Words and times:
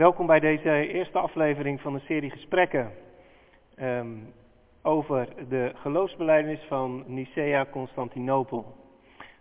Welkom 0.00 0.26
bij 0.26 0.40
deze 0.40 0.86
eerste 0.86 1.18
aflevering 1.18 1.80
van 1.80 1.94
een 1.94 2.00
serie 2.00 2.30
gesprekken 2.30 2.92
ehm, 3.74 4.16
over 4.82 5.28
de 5.48 5.72
geloofsbelijdenis 5.74 6.60
van 6.68 7.04
Nicea 7.06 7.66
Constantinopel. 7.70 8.74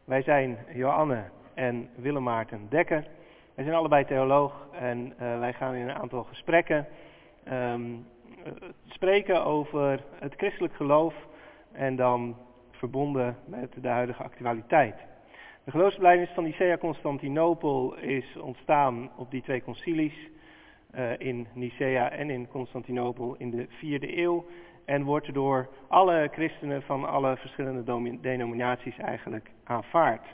Wij 0.04 0.22
zijn 0.22 0.58
Joanne 0.74 1.24
en 1.54 1.90
Willem 1.96 2.24
Maarten 2.24 2.68
Dekker. 2.70 3.08
Wij 3.56 3.64
zijn 3.64 3.78
allebei 3.78 4.06
theoloog 4.06 4.68
en 4.72 5.14
uh, 5.22 5.40
wij 5.40 5.53
gaan 5.53 5.76
in 5.76 5.90
een 5.90 5.96
aantal 6.01 6.24
gesprekken 6.24 6.87
um, 7.51 8.07
spreken 8.87 9.46
over 9.46 10.03
het 10.19 10.33
christelijk 10.37 10.73
geloof 10.73 11.13
en 11.71 11.96
dan 11.96 12.35
verbonden 12.71 13.37
met 13.46 13.73
de 13.81 13.89
huidige 13.89 14.23
actualiteit. 14.23 14.96
De 15.63 15.71
geloofsbelijdenis 15.71 16.34
van 16.34 16.44
Nicea 16.44 16.77
Constantinopel 16.77 17.98
is 17.98 18.38
ontstaan 18.38 19.09
op 19.17 19.31
die 19.31 19.41
twee 19.41 19.63
concilies 19.63 20.30
uh, 20.95 21.12
in 21.17 21.48
Nicea 21.54 22.12
en 22.12 22.30
in 22.30 22.48
Constantinopel 22.48 23.36
in 23.38 23.50
de 23.50 23.66
vierde 23.70 24.18
eeuw. 24.18 24.45
En 24.86 25.04
wordt 25.04 25.34
door 25.34 25.70
alle 25.88 26.30
christenen 26.31 26.81
van 26.81 27.05
alle 27.05 27.38
verschillende 27.38 28.20
denominaties 28.22 28.98
eigenlijk 28.98 29.52
aanvaard. 29.64 30.26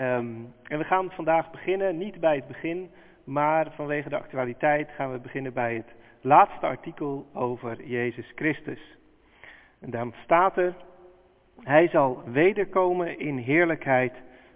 Um, 0.00 0.54
en 0.62 0.78
we 0.78 0.84
gaan 0.84 1.10
vandaag 1.10 1.50
beginnen, 1.50 1.98
niet 1.98 2.20
bij 2.20 2.34
het 2.34 2.46
begin, 2.46 2.90
maar 3.24 3.72
vanwege 3.72 4.08
de 4.08 4.16
actualiteit 4.16 4.90
gaan 4.90 5.12
we 5.12 5.18
beginnen 5.18 5.52
bij 5.52 5.74
het 5.74 5.94
laatste 6.20 6.66
artikel 6.66 7.26
over 7.32 7.84
Jezus 7.84 8.32
Christus. 8.34 8.98
En 9.80 9.90
daarom 9.90 10.12
staat 10.24 10.56
er, 10.56 10.74
hij 11.60 11.88
zal 11.88 12.22
wederkomen 12.24 13.18
in 13.18 13.36
heerlijkheid 13.36 14.12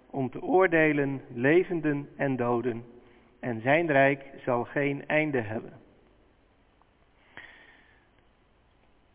om 0.09 0.29
te 0.29 0.41
oordelen 0.41 1.21
levenden 1.33 2.09
en 2.17 2.35
doden 2.35 2.83
en 3.39 3.61
zijn 3.61 3.91
rijk 3.91 4.25
zal 4.45 4.63
geen 4.63 5.07
einde 5.07 5.41
hebben. 5.41 5.73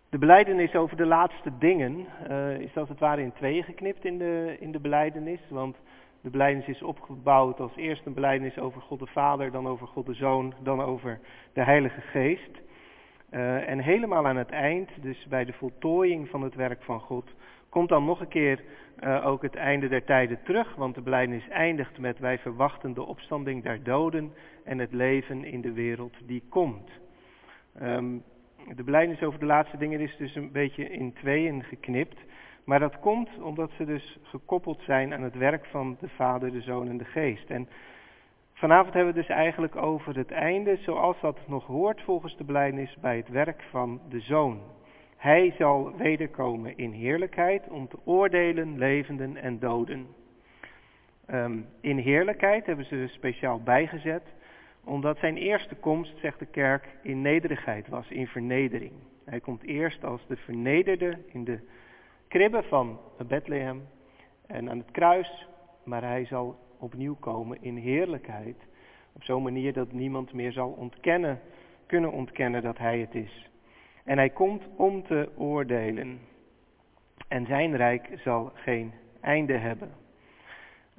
De 0.09 0.19
beleidenis 0.19 0.75
over 0.75 0.97
de 0.97 1.07
laatste 1.07 1.51
dingen 1.59 2.07
uh, 2.31 2.59
is 2.59 2.77
als 2.77 2.89
het 2.89 2.99
ware 2.99 3.23
in 3.23 3.33
tweeën 3.33 3.65
geknipt 3.65 4.05
in 4.05 4.19
de, 4.19 4.57
in 4.61 4.73
de 4.73 4.81
beleidenis. 4.81 5.41
Want 5.49 5.77
de 6.21 6.31
beleidenis 6.31 6.69
is 6.69 6.83
opgebouwd 6.83 7.61
als 7.61 7.77
eerst 7.77 8.07
een 8.07 8.15
beleidenis 8.15 8.59
over 8.59 8.81
God 8.81 8.99
de 8.99 9.07
Vader, 9.07 9.51
dan 9.51 9.69
over 9.69 9.87
God 9.87 10.07
de 10.07 10.15
Zoon, 10.15 10.55
dan 10.63 10.83
over 10.83 11.19
de 11.53 11.63
Heilige 11.65 12.01
Geest. 12.01 12.61
Uh, 13.31 13.69
en 13.69 13.79
helemaal 13.79 14.27
aan 14.27 14.37
het 14.37 14.51
eind, 14.51 14.91
dus 15.01 15.27
bij 15.27 15.45
de 15.45 15.53
voltooiing 15.53 16.29
van 16.29 16.43
het 16.43 16.55
werk 16.55 16.83
van 16.83 17.01
God, 17.01 17.31
komt 17.73 17.89
dan 17.89 18.05
nog 18.05 18.21
een 18.21 18.29
keer 18.29 18.61
uh, 19.01 19.27
ook 19.27 19.43
het 19.43 19.55
einde 19.55 19.89
der 19.89 20.05
tijden 20.05 20.43
terug, 20.43 20.75
want 20.75 20.95
de 20.95 21.01
beleidenis 21.01 21.49
eindigt 21.49 21.99
met 21.99 22.19
wij 22.19 22.39
verwachten 22.39 22.95
de 22.95 23.03
opstanding 23.03 23.63
der 23.63 23.83
doden 23.83 24.33
en 24.65 24.79
het 24.79 24.93
leven 24.93 25.45
in 25.45 25.61
de 25.61 25.73
wereld 25.73 26.17
die 26.27 26.43
komt. 26.49 26.91
Um, 27.83 28.23
de 28.75 28.85
beleidenis 28.85 29.23
over 29.23 29.39
de 29.39 29.47
laatste 29.47 29.77
dingen 29.77 30.01
is 30.01 30.17
dus 30.17 30.35
een 30.35 30.53
beetje 30.53 30.91
in 30.91 31.13
tweeën 31.13 31.63
geknipt, 31.63 32.19
maar 32.65 32.79
dat 32.79 32.99
komt 33.01 33.29
omdat 33.41 33.71
ze 33.77 33.85
dus 33.85 34.19
gekoppeld 34.23 34.81
zijn 34.83 35.15
aan 35.15 35.23
het 35.23 35.37
werk 35.37 35.67
van 35.67 35.97
de 36.01 36.09
Vader, 36.09 36.53
de 36.53 36.61
Zoon 36.61 36.89
en 36.89 36.99
de 36.99 37.05
Geest. 37.05 37.51
En 37.51 37.69
vanavond 38.53 38.95
hebben 38.95 39.15
we 39.15 39.21
dus 39.21 39.29
eigenlijk 39.29 39.77
over 39.77 40.17
het 40.17 40.31
einde, 40.31 40.77
zoals 40.77 41.21
dat 41.21 41.39
nog 41.47 41.67
hoort 41.67 42.03
volgens 42.03 42.37
de 42.37 42.45
beleidenis, 42.45 42.97
bij 43.01 43.17
het 43.17 43.29
werk 43.29 43.63
van 43.71 44.01
de 44.09 44.21
Zoon. 44.21 44.61
Hij 45.23 45.55
zal 45.59 45.97
wederkomen 45.97 46.77
in 46.77 46.93
heerlijkheid 46.93 47.69
om 47.69 47.89
te 47.89 47.99
oordelen 48.05 48.79
levenden 48.79 49.37
en 49.37 49.59
doden. 49.59 50.07
Um, 51.31 51.67
in 51.81 51.99
heerlijkheid 51.99 52.67
hebben 52.67 52.85
ze 52.85 53.07
speciaal 53.09 53.61
bijgezet, 53.63 54.23
omdat 54.85 55.19
zijn 55.19 55.37
eerste 55.37 55.75
komst, 55.75 56.19
zegt 56.19 56.39
de 56.39 56.47
kerk, 56.47 56.89
in 57.03 57.23
nederigheid 57.23 57.89
was, 57.89 58.09
in 58.09 58.27
vernedering. 58.27 58.93
Hij 59.25 59.41
komt 59.41 59.63
eerst 59.63 60.05
als 60.05 60.27
de 60.27 60.37
vernederde 60.37 61.19
in 61.27 61.45
de 61.45 61.59
kribben 62.29 62.65
van 62.65 63.01
Bethlehem 63.27 63.83
en 64.47 64.71
aan 64.71 64.79
het 64.79 64.91
kruis, 64.91 65.49
maar 65.85 66.03
hij 66.03 66.25
zal 66.25 66.59
opnieuw 66.79 67.17
komen 67.21 67.59
in 67.61 67.77
heerlijkheid. 67.77 68.57
Op 69.13 69.23
zo'n 69.23 69.43
manier 69.43 69.73
dat 69.73 69.93
niemand 69.93 70.33
meer 70.33 70.53
zal 70.53 70.71
ontkennen, 70.71 71.41
kunnen 71.87 72.13
ontkennen 72.13 72.63
dat 72.63 72.79
hij 72.79 72.99
het 72.99 73.15
is. 73.15 73.51
En 74.05 74.19
hij 74.19 74.31
komt 74.31 74.63
om 74.77 75.03
te 75.03 75.29
oordelen. 75.37 76.21
En 77.29 77.47
zijn 77.47 77.77
rijk 77.77 78.09
zal 78.25 78.51
geen 78.55 78.93
einde 79.21 79.57
hebben. 79.57 79.91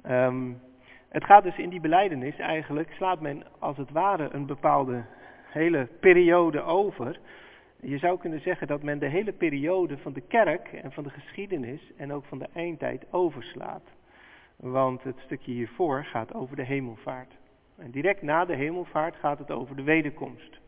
Um, 0.06 0.60
het 1.08 1.24
gaat 1.24 1.42
dus 1.42 1.56
in 1.58 1.68
die 1.68 1.80
beleidenis 1.80 2.38
eigenlijk, 2.38 2.92
slaat 2.92 3.20
men 3.20 3.42
als 3.58 3.76
het 3.76 3.90
ware 3.90 4.28
een 4.32 4.46
bepaalde 4.46 5.04
hele 5.50 5.88
periode 6.00 6.62
over. 6.62 7.18
Je 7.80 7.98
zou 7.98 8.18
kunnen 8.18 8.40
zeggen 8.40 8.66
dat 8.66 8.82
men 8.82 8.98
de 8.98 9.08
hele 9.08 9.32
periode 9.32 9.98
van 9.98 10.12
de 10.12 10.20
kerk 10.20 10.72
en 10.72 10.92
van 10.92 11.04
de 11.04 11.10
geschiedenis 11.10 11.92
en 11.96 12.12
ook 12.12 12.24
van 12.24 12.38
de 12.38 12.48
eindtijd 12.54 13.12
overslaat. 13.12 13.82
Want 14.56 15.02
het 15.02 15.18
stukje 15.18 15.52
hiervoor 15.52 16.04
gaat 16.04 16.34
over 16.34 16.56
de 16.56 16.64
hemelvaart. 16.64 17.32
En 17.78 17.90
direct 17.90 18.22
na 18.22 18.44
de 18.44 18.54
hemelvaart 18.54 19.16
gaat 19.16 19.38
het 19.38 19.50
over 19.50 19.76
de 19.76 19.82
wederkomst. 19.82 20.60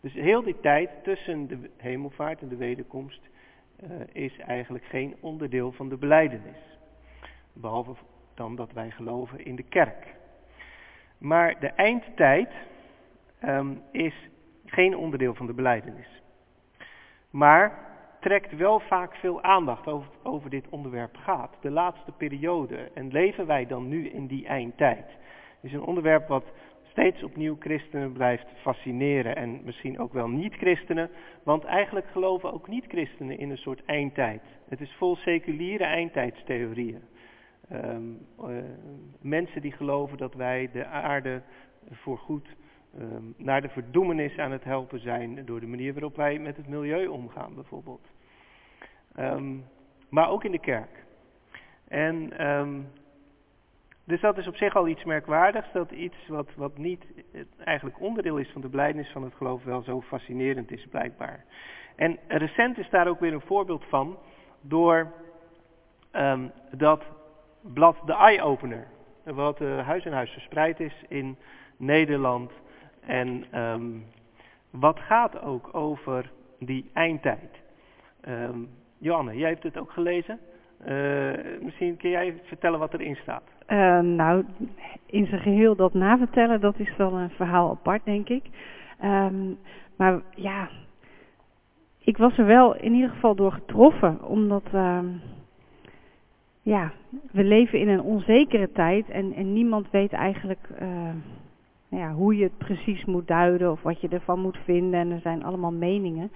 Dus 0.00 0.12
heel 0.12 0.42
die 0.42 0.60
tijd 0.60 0.90
tussen 1.02 1.46
de 1.46 1.70
hemelvaart 1.76 2.40
en 2.40 2.48
de 2.48 2.56
wederkomst 2.56 3.20
uh, 3.80 3.90
is 4.12 4.38
eigenlijk 4.38 4.84
geen 4.84 5.16
onderdeel 5.20 5.72
van 5.72 5.88
de 5.88 5.96
beleidenis. 5.96 6.78
Behalve 7.52 7.94
dan 8.34 8.56
dat 8.56 8.72
wij 8.72 8.90
geloven 8.90 9.44
in 9.44 9.56
de 9.56 9.62
kerk. 9.62 10.14
Maar 11.18 11.60
de 11.60 11.68
eindtijd 11.68 12.48
um, 13.44 13.82
is 13.90 14.14
geen 14.66 14.96
onderdeel 14.96 15.34
van 15.34 15.46
de 15.46 15.52
beleidenis. 15.52 16.22
Maar 17.30 17.86
trekt 18.20 18.56
wel 18.56 18.80
vaak 18.80 19.14
veel 19.14 19.42
aandacht 19.42 19.86
over, 19.86 20.10
over 20.22 20.50
dit 20.50 20.68
onderwerp 20.68 21.16
gaat. 21.16 21.56
De 21.60 21.70
laatste 21.70 22.12
periode. 22.12 22.90
En 22.94 23.08
leven 23.08 23.46
wij 23.46 23.66
dan 23.66 23.88
nu 23.88 24.08
in 24.08 24.26
die 24.26 24.46
eindtijd? 24.46 25.06
Is 25.60 25.72
een 25.72 25.82
onderwerp 25.82 26.28
wat 26.28 26.44
steeds 26.96 27.22
opnieuw 27.22 27.56
christenen 27.58 28.12
blijft 28.12 28.46
fascineren 28.60 29.36
en 29.36 29.60
misschien 29.64 29.98
ook 29.98 30.12
wel 30.12 30.28
niet-christenen, 30.28 31.10
want 31.42 31.64
eigenlijk 31.64 32.06
geloven 32.06 32.52
ook 32.52 32.68
niet-christenen 32.68 33.38
in 33.38 33.50
een 33.50 33.58
soort 33.58 33.84
eindtijd. 33.84 34.42
Het 34.68 34.80
is 34.80 34.94
vol 34.98 35.16
seculiere 35.16 35.84
eindtijdstheorieën. 35.84 37.02
Um, 37.72 38.26
uh, 38.40 38.46
mensen 39.20 39.60
die 39.60 39.72
geloven 39.72 40.18
dat 40.18 40.34
wij 40.34 40.68
de 40.72 40.86
aarde 40.86 41.42
voorgoed 41.90 42.48
um, 43.00 43.34
naar 43.36 43.62
de 43.62 43.68
verdoemenis 43.68 44.38
aan 44.38 44.52
het 44.52 44.64
helpen 44.64 45.00
zijn 45.00 45.44
door 45.44 45.60
de 45.60 45.66
manier 45.66 45.92
waarop 45.92 46.16
wij 46.16 46.38
met 46.38 46.56
het 46.56 46.68
milieu 46.68 47.06
omgaan 47.06 47.54
bijvoorbeeld. 47.54 48.06
Um, 49.18 49.64
maar 50.08 50.30
ook 50.30 50.44
in 50.44 50.52
de 50.52 50.60
kerk. 50.60 51.04
En 51.88 52.32
dus 54.06 54.20
dat 54.20 54.38
is 54.38 54.46
op 54.46 54.56
zich 54.56 54.76
al 54.76 54.88
iets 54.88 55.04
merkwaardigs, 55.04 55.72
dat 55.72 55.90
iets 55.90 56.16
wat, 56.28 56.54
wat 56.54 56.78
niet 56.78 57.04
eigenlijk 57.64 58.00
onderdeel 58.00 58.36
is 58.36 58.50
van 58.50 58.60
de 58.60 58.68
blijdenis 58.68 59.10
van 59.10 59.22
het 59.22 59.34
geloof 59.34 59.64
wel 59.64 59.82
zo 59.82 60.00
fascinerend 60.00 60.70
is 60.70 60.86
blijkbaar. 60.90 61.44
En 61.96 62.18
recent 62.28 62.78
is 62.78 62.90
daar 62.90 63.08
ook 63.08 63.20
weer 63.20 63.32
een 63.32 63.40
voorbeeld 63.40 63.84
van 63.88 64.18
door 64.60 65.12
um, 66.12 66.52
dat 66.70 67.04
blad 67.60 67.96
De 68.04 68.14
Eye 68.14 68.42
Opener, 68.42 68.86
wat 69.24 69.60
uh, 69.60 69.86
huis 69.86 70.04
en 70.04 70.12
huis 70.12 70.30
verspreid 70.30 70.80
is 70.80 70.94
in 71.08 71.36
Nederland 71.76 72.52
en 73.00 73.60
um, 73.60 74.04
wat 74.70 75.00
gaat 75.00 75.40
ook 75.40 75.74
over 75.74 76.30
die 76.58 76.90
eindtijd. 76.92 77.60
Um, 78.28 78.68
Johanne, 78.98 79.36
jij 79.36 79.50
hebt 79.50 79.62
het 79.62 79.78
ook 79.78 79.90
gelezen. 79.90 80.40
Uh, 80.86 81.32
misschien 81.60 81.96
kun 81.96 82.10
jij 82.10 82.40
vertellen 82.44 82.78
wat 82.78 82.94
erin 82.94 83.16
staat. 83.16 83.55
Uh, 83.68 84.00
nou, 84.00 84.44
in 85.06 85.26
zijn 85.26 85.40
geheel 85.40 85.76
dat 85.76 85.94
navertellen, 85.94 86.60
dat 86.60 86.78
is 86.78 86.96
wel 86.96 87.12
een 87.12 87.30
verhaal 87.30 87.70
apart, 87.70 88.04
denk 88.04 88.28
ik. 88.28 88.44
Um, 89.04 89.58
maar 89.96 90.20
ja, 90.34 90.68
ik 91.98 92.16
was 92.16 92.38
er 92.38 92.46
wel 92.46 92.76
in 92.76 92.92
ieder 92.94 93.10
geval 93.10 93.34
door 93.34 93.52
getroffen, 93.52 94.24
omdat 94.24 94.62
um, 94.74 95.20
ja, 96.62 96.92
we 97.30 97.44
leven 97.44 97.78
in 97.80 97.88
een 97.88 98.02
onzekere 98.02 98.72
tijd 98.72 99.08
en, 99.08 99.32
en 99.32 99.52
niemand 99.52 99.90
weet 99.90 100.12
eigenlijk 100.12 100.68
uh, 100.82 100.88
ja, 101.88 102.12
hoe 102.12 102.36
je 102.36 102.42
het 102.42 102.58
precies 102.58 103.04
moet 103.04 103.26
duiden 103.26 103.70
of 103.70 103.82
wat 103.82 104.00
je 104.00 104.08
ervan 104.08 104.40
moet 104.40 104.58
vinden. 104.64 105.00
En 105.00 105.10
er 105.10 105.20
zijn 105.20 105.44
allemaal 105.44 105.72
meningen. 105.72 106.30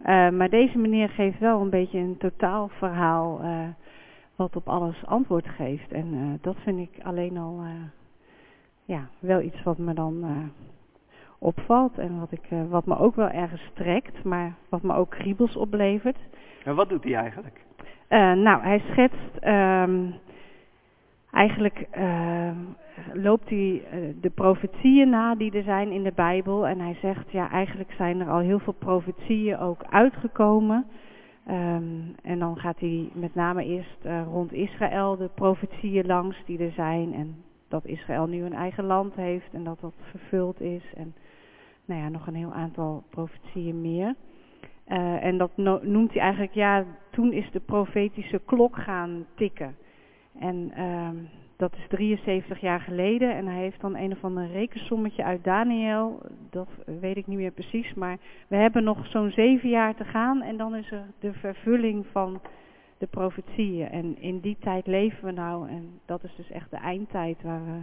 Uh, 0.00 0.30
maar 0.30 0.48
deze 0.48 0.78
meneer 0.78 1.08
geeft 1.08 1.38
wel 1.38 1.60
een 1.60 1.70
beetje 1.70 1.98
een 1.98 2.16
totaalverhaal 2.18 3.40
uh, 3.42 3.68
wat 4.36 4.56
op 4.56 4.68
alles 4.68 5.06
antwoord 5.06 5.48
geeft. 5.48 5.92
En 5.92 6.14
uh, 6.14 6.32
dat 6.40 6.56
vind 6.56 6.78
ik 6.78 7.04
alleen 7.04 7.38
al 7.38 7.62
ja, 8.84 9.08
wel 9.18 9.40
iets 9.40 9.62
wat 9.62 9.78
me 9.78 9.94
dan 9.94 10.24
opvalt. 11.38 11.98
En 11.98 12.20
wat, 12.20 12.32
ik, 12.32 12.48
wat 12.68 12.86
me 12.86 12.98
ook 12.98 13.14
wel 13.14 13.28
ergens 13.28 13.70
trekt, 13.74 14.24
maar 14.24 14.54
wat 14.68 14.82
me 14.82 14.94
ook 14.94 15.10
kriebels 15.10 15.56
oplevert. 15.56 16.18
En 16.64 16.74
wat 16.74 16.88
doet 16.88 17.04
hij 17.04 17.14
eigenlijk? 17.14 17.64
nou, 18.42 18.62
hij 18.62 18.78
schetst... 18.78 19.46
Um, 19.46 20.14
eigenlijk 21.34 21.86
uh, 21.98 22.50
loopt 23.12 23.48
hij 23.48 23.82
uh, 23.92 24.14
de 24.20 24.30
profetieën 24.30 25.08
na 25.08 25.34
die 25.34 25.52
er 25.52 25.62
zijn 25.62 25.90
in 25.90 26.02
de 26.02 26.12
Bijbel. 26.14 26.66
En 26.66 26.80
hij 26.80 26.96
zegt, 27.00 27.30
ja, 27.30 27.50
eigenlijk 27.50 27.92
zijn 27.96 28.20
er 28.20 28.30
al 28.30 28.38
heel 28.38 28.58
veel 28.58 28.74
profetieën 28.78 29.58
ook 29.58 29.84
uitgekomen. 29.90 30.86
Um, 31.50 32.14
en 32.22 32.38
dan 32.38 32.58
gaat 32.58 32.80
hij 32.80 33.08
met 33.12 33.34
name 33.34 33.64
eerst 33.64 34.04
uh, 34.06 34.22
rond 34.26 34.52
Israël 34.52 35.16
de 35.16 35.30
profetieën 35.34 36.06
langs 36.06 36.36
die 36.46 36.58
er 36.58 36.72
zijn. 36.72 37.14
En 37.14 37.36
dat 37.68 37.86
Israël 37.86 38.26
nu 38.26 38.42
een 38.42 38.52
eigen 38.52 38.84
land 38.84 39.14
heeft 39.14 39.52
en 39.52 39.64
dat 39.64 39.80
dat 39.80 39.94
vervuld 40.10 40.60
is. 40.60 40.82
En 40.94 41.14
nou 41.84 42.00
ja, 42.00 42.08
nog 42.08 42.26
een 42.26 42.34
heel 42.34 42.52
aantal 42.52 43.02
profetieën 43.10 43.80
meer. 43.80 44.14
Uh, 44.88 45.24
en 45.24 45.38
dat 45.38 45.50
no 45.56 45.78
noemt 45.82 46.12
hij 46.12 46.20
eigenlijk, 46.22 46.54
ja, 46.54 46.84
toen 47.10 47.32
is 47.32 47.50
de 47.50 47.60
profetische 47.60 48.40
klok 48.44 48.76
gaan 48.76 49.26
tikken. 49.34 49.76
En 50.38 50.72
uh, 50.78 51.08
dat 51.56 51.72
is 51.76 51.86
73 51.88 52.60
jaar 52.60 52.80
geleden 52.80 53.34
en 53.34 53.46
hij 53.46 53.60
heeft 53.60 53.80
dan 53.80 53.96
een 53.96 54.12
of 54.12 54.24
ander 54.24 54.46
rekensommetje 54.46 55.24
uit 55.24 55.44
Daniel. 55.44 56.20
Dat 56.50 56.68
weet 57.00 57.16
ik 57.16 57.26
niet 57.26 57.38
meer 57.38 57.50
precies, 57.50 57.94
maar 57.94 58.18
we 58.48 58.56
hebben 58.56 58.84
nog 58.84 59.06
zo'n 59.06 59.30
zeven 59.30 59.68
jaar 59.68 59.94
te 59.94 60.04
gaan 60.04 60.42
en 60.42 60.56
dan 60.56 60.74
is 60.74 60.90
er 60.90 61.06
de 61.18 61.32
vervulling 61.32 62.06
van 62.12 62.40
de 62.98 63.06
profetieën. 63.06 63.88
En 63.88 64.20
in 64.20 64.40
die 64.40 64.56
tijd 64.60 64.86
leven 64.86 65.24
we 65.24 65.30
nou 65.30 65.68
en 65.68 66.00
dat 66.04 66.24
is 66.24 66.34
dus 66.36 66.50
echt 66.50 66.70
de 66.70 66.76
eindtijd 66.76 67.42
waar 67.42 67.64
we, 67.64 67.80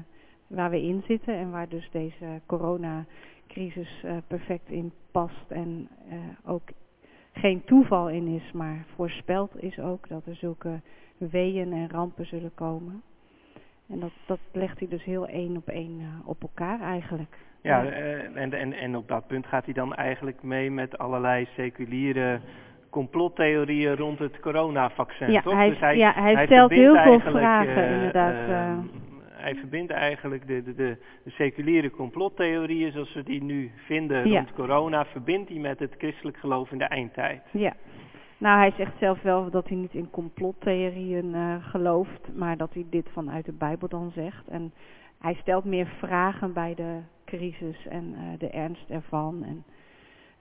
waar 0.55 0.69
we 0.69 0.81
in 0.81 1.03
zitten 1.07 1.35
en 1.35 1.51
waar 1.51 1.69
dus 1.69 1.89
deze 1.91 2.41
coronacrisis 2.45 4.01
uh, 4.05 4.17
perfect 4.27 4.69
in 4.69 4.91
past 5.11 5.45
en 5.49 5.89
uh, 6.09 6.15
ook 6.45 6.69
geen 7.31 7.63
toeval 7.63 8.09
in 8.09 8.27
is, 8.27 8.51
maar 8.51 8.85
voorspeld 8.95 9.63
is 9.63 9.79
ook 9.79 10.07
dat 10.07 10.25
er 10.25 10.35
zulke 10.35 10.81
weeën 11.17 11.73
en 11.73 11.89
rampen 11.89 12.25
zullen 12.25 12.53
komen. 12.53 13.01
En 13.91 13.99
dat, 13.99 14.11
dat 14.25 14.39
legt 14.51 14.79
hij 14.79 14.87
dus 14.87 15.03
heel 15.03 15.27
één 15.27 15.57
op 15.57 15.67
één 15.67 15.99
uh, 15.99 16.07
op 16.27 16.41
elkaar 16.41 16.81
eigenlijk. 16.81 17.37
Ja, 17.61 17.83
uh, 17.83 18.37
en, 18.37 18.53
en, 18.53 18.73
en 18.73 18.95
op 18.95 19.07
dat 19.07 19.27
punt 19.27 19.45
gaat 19.45 19.65
hij 19.65 19.73
dan 19.73 19.95
eigenlijk 19.95 20.43
mee 20.43 20.71
met 20.71 20.97
allerlei 20.97 21.47
seculiere 21.55 22.39
complottheorieën 22.89 23.95
rond 23.95 24.19
het 24.19 24.39
coronavaccin, 24.39 25.31
ja, 25.31 25.41
toch? 25.41 25.53
Hij, 25.53 25.69
dus 25.69 25.79
hij, 25.79 25.97
ja, 25.97 26.13
hij, 26.15 26.33
hij 26.33 26.45
stelt 26.45 26.69
heel 26.69 26.93
veel 26.93 26.95
eigenlijk, 26.95 27.37
vragen, 27.37 27.83
uh, 27.83 27.91
inderdaad. 27.91 28.49
Uh, 28.49 28.77
hij 29.31 29.55
verbindt 29.55 29.91
eigenlijk 29.91 30.47
de, 30.47 30.63
de, 30.63 30.75
de, 30.75 30.97
de, 31.23 31.29
seculiere 31.29 31.89
complottheorieën 31.89 32.91
zoals 32.91 33.13
we 33.13 33.23
die 33.23 33.43
nu 33.43 33.71
vinden 33.75 34.29
Ja. 34.29 34.37
rond 34.37 34.53
corona, 34.53 35.05
verbindt 35.05 35.49
hij 35.49 35.59
met 35.59 35.79
het 35.79 35.95
christelijk 35.97 36.37
geloof 36.37 36.71
in 36.71 36.77
de 36.77 36.83
eindtijd. 36.83 37.41
Ja. 37.51 37.73
Nou, 38.41 38.57
hij 38.57 38.71
zegt 38.71 38.97
zelf 38.99 39.21
wel 39.21 39.49
dat 39.49 39.67
hij 39.67 39.77
niet 39.77 39.93
in 39.93 40.09
complottheorieën 40.09 41.35
uh, 41.35 41.65
gelooft, 41.65 42.33
maar 42.35 42.57
dat 42.57 42.73
hij 42.73 42.85
dit 42.89 43.09
vanuit 43.11 43.45
de 43.45 43.51
Bijbel 43.51 43.87
dan 43.87 44.11
zegt. 44.15 44.47
En 44.47 44.73
hij 45.19 45.33
stelt 45.33 45.63
meer 45.65 45.87
vragen 45.99 46.53
bij 46.53 46.75
de 46.75 46.99
crisis 47.25 47.87
en 47.87 48.03
uh, 48.03 48.39
de 48.39 48.49
ernst 48.49 48.89
ervan. 48.89 49.43
En 49.43 49.63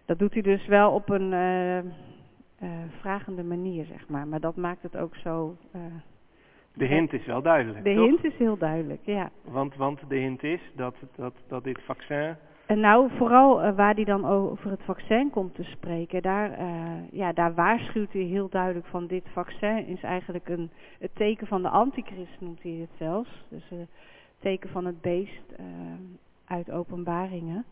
dat 0.04 0.18
doet 0.18 0.32
hij 0.32 0.42
dus 0.42 0.66
wel 0.66 0.90
op 0.90 1.08
een 1.08 1.32
uh, 1.32 2.68
vragende 3.00 3.42
manier, 3.42 3.84
zeg 3.84 4.08
maar. 4.08 4.28
Maar 4.28 4.40
dat 4.40 4.56
maakt 4.56 4.82
het 4.82 4.96
ook 4.96 5.16
zo. 5.16 5.56
de 6.74 6.86
hint 6.86 7.12
is 7.12 7.26
wel 7.26 7.42
duidelijk. 7.42 7.84
De 7.84 7.94
toch? 7.94 8.04
hint 8.04 8.24
is 8.24 8.36
heel 8.36 8.58
duidelijk, 8.58 9.00
ja. 9.04 9.30
Want, 9.44 9.76
want 9.76 10.00
de 10.08 10.16
hint 10.16 10.42
is 10.42 10.60
dat, 10.76 10.94
dat, 11.16 11.34
dat 11.48 11.64
dit 11.64 11.80
vaccin 11.84 12.36
en 12.70 12.80
nou, 12.80 13.10
vooral 13.16 13.64
uh, 13.64 13.76
waar 13.76 13.94
hij 13.94 14.04
dan 14.04 14.24
over 14.24 14.70
het 14.70 14.82
vaccin 14.82 15.30
komt 15.30 15.54
te 15.54 15.62
spreken, 15.62 16.22
daar, 16.22 16.60
uh, 16.60 17.12
ja, 17.12 17.32
daar 17.32 17.54
waarschuwt 17.54 18.12
hij 18.12 18.22
heel 18.22 18.48
duidelijk 18.48 18.86
van 18.86 19.06
dit 19.06 19.24
vaccin 19.32 19.86
is 19.86 20.02
eigenlijk 20.02 20.48
een, 20.48 20.70
het 20.98 21.10
teken 21.14 21.46
van 21.46 21.62
de 21.62 21.68
antichrist, 21.68 22.40
noemt 22.40 22.62
hij 22.62 22.72
het 22.72 22.90
zelfs. 22.98 23.44
Dus 23.48 23.68
het 23.68 23.88
teken 24.38 24.70
van 24.70 24.84
het 24.84 25.00
beest 25.00 25.54
uit 26.44 26.70
openbaringen. 26.70 27.64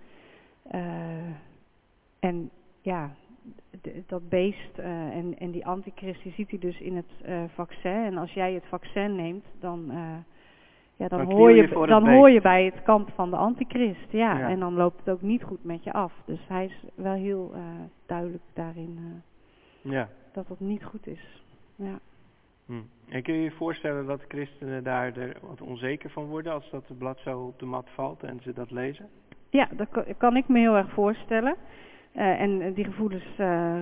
en 2.21 2.51
ja, 2.81 3.11
dat 4.07 4.29
beest 4.29 4.79
en, 4.79 5.35
en 5.39 5.51
die 5.51 5.67
antichrist, 5.67 6.23
die 6.23 6.33
ziet 6.33 6.51
hij 6.51 6.59
dus 6.59 6.81
in 6.81 6.97
het 6.97 7.13
vaccin. 7.55 8.05
En 8.05 8.17
als 8.17 8.33
jij 8.33 8.53
het 8.53 8.67
vaccin 8.67 9.15
neemt, 9.15 9.45
dan 9.61 9.93
ja, 10.99 11.09
dan, 11.09 11.19
Dan 11.19 11.33
hoor 11.37 11.51
je, 11.53 11.87
dan 11.87 12.09
hoor 12.09 12.31
je 12.31 12.41
bij 12.41 12.65
het 12.65 12.83
kamp 12.83 13.11
van 13.15 13.31
de 13.31 13.37
antichrist. 13.37 14.11
Ja, 14.11 14.39
Ja. 14.39 14.49
en 14.49 14.59
dan 14.59 14.75
loopt 14.75 14.99
het 14.99 15.15
ook 15.15 15.23
niet 15.23 15.43
goed 15.43 15.65
met 15.65 15.85
je 15.85 15.93
af. 15.93 16.13
Dus 16.25 16.41
hij 16.49 16.65
is 16.65 16.85
wel 16.95 17.13
heel 17.13 17.53
uh, 17.55 17.61
duidelijk 18.07 18.43
daarin 18.53 18.99
uh, 19.01 19.93
Ja. 19.93 20.09
dat 20.33 20.49
dat 20.49 20.61
niet 20.61 20.85
goed 20.85 21.07
is. 21.07 21.43
Ja. 21.77 21.99
Hm. 22.67 22.73
En 23.09 23.23
kun 23.23 23.35
je 23.35 23.43
je 23.43 23.51
voorstellen 23.51 24.07
dat 24.07 24.25
christenen 24.29 24.85
daar 24.85 25.17
er 25.17 25.37
wat 25.43 25.61
onzeker 25.61 26.11
van 26.11 26.25
worden 26.25 26.53
als 26.53 26.71
dat 26.71 26.99
blad 26.99 27.19
zo 27.19 27.41
op 27.41 27.59
de 27.59 27.67
mat 27.67 27.87
valt 27.95 28.23
en 28.23 28.41
ze 28.43 28.53
dat 28.53 28.71
lezen? 28.71 29.09
Ja, 29.51 29.69
dat 29.73 29.89
kan, 30.17 30.37
ik 30.37 30.49
me 30.49 30.59
heel 30.59 30.77
erg 30.77 30.91
voorstellen. 30.91 31.57
Uh, 32.17 32.41
en 32.41 32.73
die 32.73 32.85
gevoelens 32.85 33.37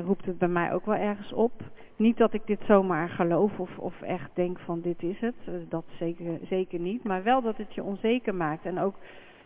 roept 0.05 0.25
het 0.27 0.39
bij 0.39 0.49
mij 0.49 0.73
ook 0.73 0.87
wel 0.87 0.95
ergens 0.95 1.33
op. 1.33 1.53
Niet 1.97 2.17
dat 2.17 2.33
ik 2.33 2.47
dit 2.47 2.61
zomaar 2.67 3.09
geloof 3.09 3.59
of, 3.59 3.79
of 3.79 4.03
echt 4.03 4.31
denk 4.35 4.59
van 4.59 4.81
dit 4.81 5.03
is 5.03 5.21
het. 5.21 5.35
Uh, 5.49 5.55
dat 5.69 5.85
zeker, 5.99 6.39
zeker 6.49 6.79
niet. 6.79 7.05
Maar 7.05 7.23
wel 7.23 7.43
dat 7.43 7.57
het 7.57 7.75
je 7.75 7.83
onzeker 7.83 8.35
maakt. 8.35 8.65
En 8.65 8.79
ook 8.79 8.95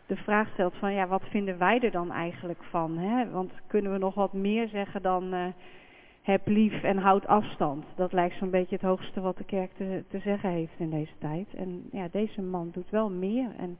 de 0.06 0.16
vraag 0.16 0.48
stelt 0.52 0.74
van 0.74 0.92
ja, 0.92 1.06
wat 1.06 1.22
vinden 1.22 1.58
wij 1.58 1.80
er 1.80 1.90
dan 1.90 2.12
eigenlijk 2.12 2.62
van? 2.62 2.98
Hè? 2.98 3.30
Want 3.30 3.52
kunnen 3.66 3.92
we 3.92 3.98
nog 3.98 4.14
wat 4.14 4.32
meer 4.32 4.68
zeggen 4.68 5.02
dan 5.02 5.34
uh, 5.34 5.46
heb 6.22 6.46
lief 6.46 6.82
en 6.82 6.98
houd 6.98 7.26
afstand? 7.26 7.84
Dat 7.96 8.12
lijkt 8.12 8.36
zo'n 8.36 8.50
beetje 8.50 8.74
het 8.74 8.84
hoogste 8.84 9.20
wat 9.20 9.36
de 9.36 9.44
kerk 9.44 9.70
te, 9.72 10.04
te 10.08 10.18
zeggen 10.18 10.50
heeft 10.50 10.78
in 10.78 10.90
deze 10.90 11.14
tijd. 11.18 11.54
En 11.54 11.88
ja, 11.92 12.08
deze 12.10 12.42
man 12.42 12.70
doet 12.72 12.90
wel 12.90 13.10
meer. 13.10 13.48
En 13.56 13.78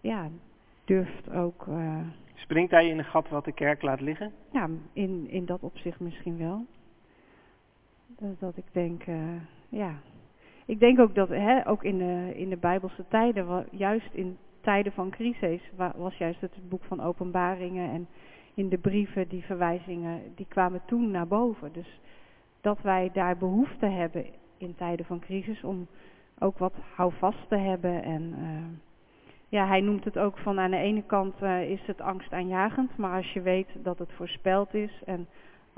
ja, 0.00 0.28
durft 0.84 1.30
ook... 1.30 1.66
Uh, 1.68 1.98
Springt 2.34 2.70
hij 2.70 2.88
in 2.88 2.98
een 2.98 3.04
gat 3.04 3.28
wat 3.28 3.44
de 3.44 3.52
kerk 3.52 3.82
laat 3.82 4.00
liggen? 4.00 4.32
Ja, 4.52 4.68
in, 4.92 5.26
in 5.30 5.46
dat 5.46 5.62
opzicht 5.62 6.00
misschien 6.00 6.38
wel. 6.38 6.66
Dat, 8.16 8.40
dat 8.40 8.56
ik 8.56 8.64
denk, 8.72 9.06
uh, 9.06 9.40
ja. 9.68 9.94
Ik 10.66 10.80
denk 10.80 10.98
ook 10.98 11.14
dat, 11.14 11.28
hè, 11.28 11.68
ook 11.68 11.84
in 11.84 11.98
de, 11.98 12.32
in 12.34 12.48
de 12.48 12.56
Bijbelse 12.56 13.04
tijden, 13.08 13.66
juist 13.70 14.14
in 14.14 14.36
tijden 14.60 14.92
van 14.92 15.10
crisis, 15.10 15.70
was 15.96 16.16
juist 16.16 16.40
het 16.40 16.68
boek 16.68 16.84
van 16.84 17.00
openbaringen 17.00 17.90
en 17.90 18.08
in 18.54 18.68
de 18.68 18.78
brieven, 18.78 19.28
die 19.28 19.44
verwijzingen, 19.44 20.22
die 20.34 20.46
kwamen 20.48 20.82
toen 20.86 21.10
naar 21.10 21.26
boven. 21.26 21.72
Dus 21.72 22.00
dat 22.60 22.80
wij 22.82 23.10
daar 23.12 23.36
behoefte 23.36 23.86
hebben 23.86 24.26
in 24.56 24.74
tijden 24.74 25.06
van 25.06 25.20
crisis 25.20 25.64
om 25.64 25.86
ook 26.38 26.58
wat 26.58 26.74
houvast 26.94 27.48
te 27.48 27.56
hebben 27.56 28.02
en... 28.02 28.34
Uh, 28.38 28.86
ja, 29.50 29.66
hij 29.66 29.80
noemt 29.80 30.04
het 30.04 30.18
ook 30.18 30.38
van 30.38 30.58
aan 30.58 30.70
de 30.70 30.76
ene 30.76 31.02
kant 31.02 31.42
uh, 31.42 31.70
is 31.70 31.86
het 31.86 32.00
angstaanjagend, 32.00 32.96
maar 32.96 33.16
als 33.16 33.32
je 33.32 33.40
weet 33.40 33.68
dat 33.82 33.98
het 33.98 34.12
voorspeld 34.12 34.74
is 34.74 35.02
en 35.04 35.26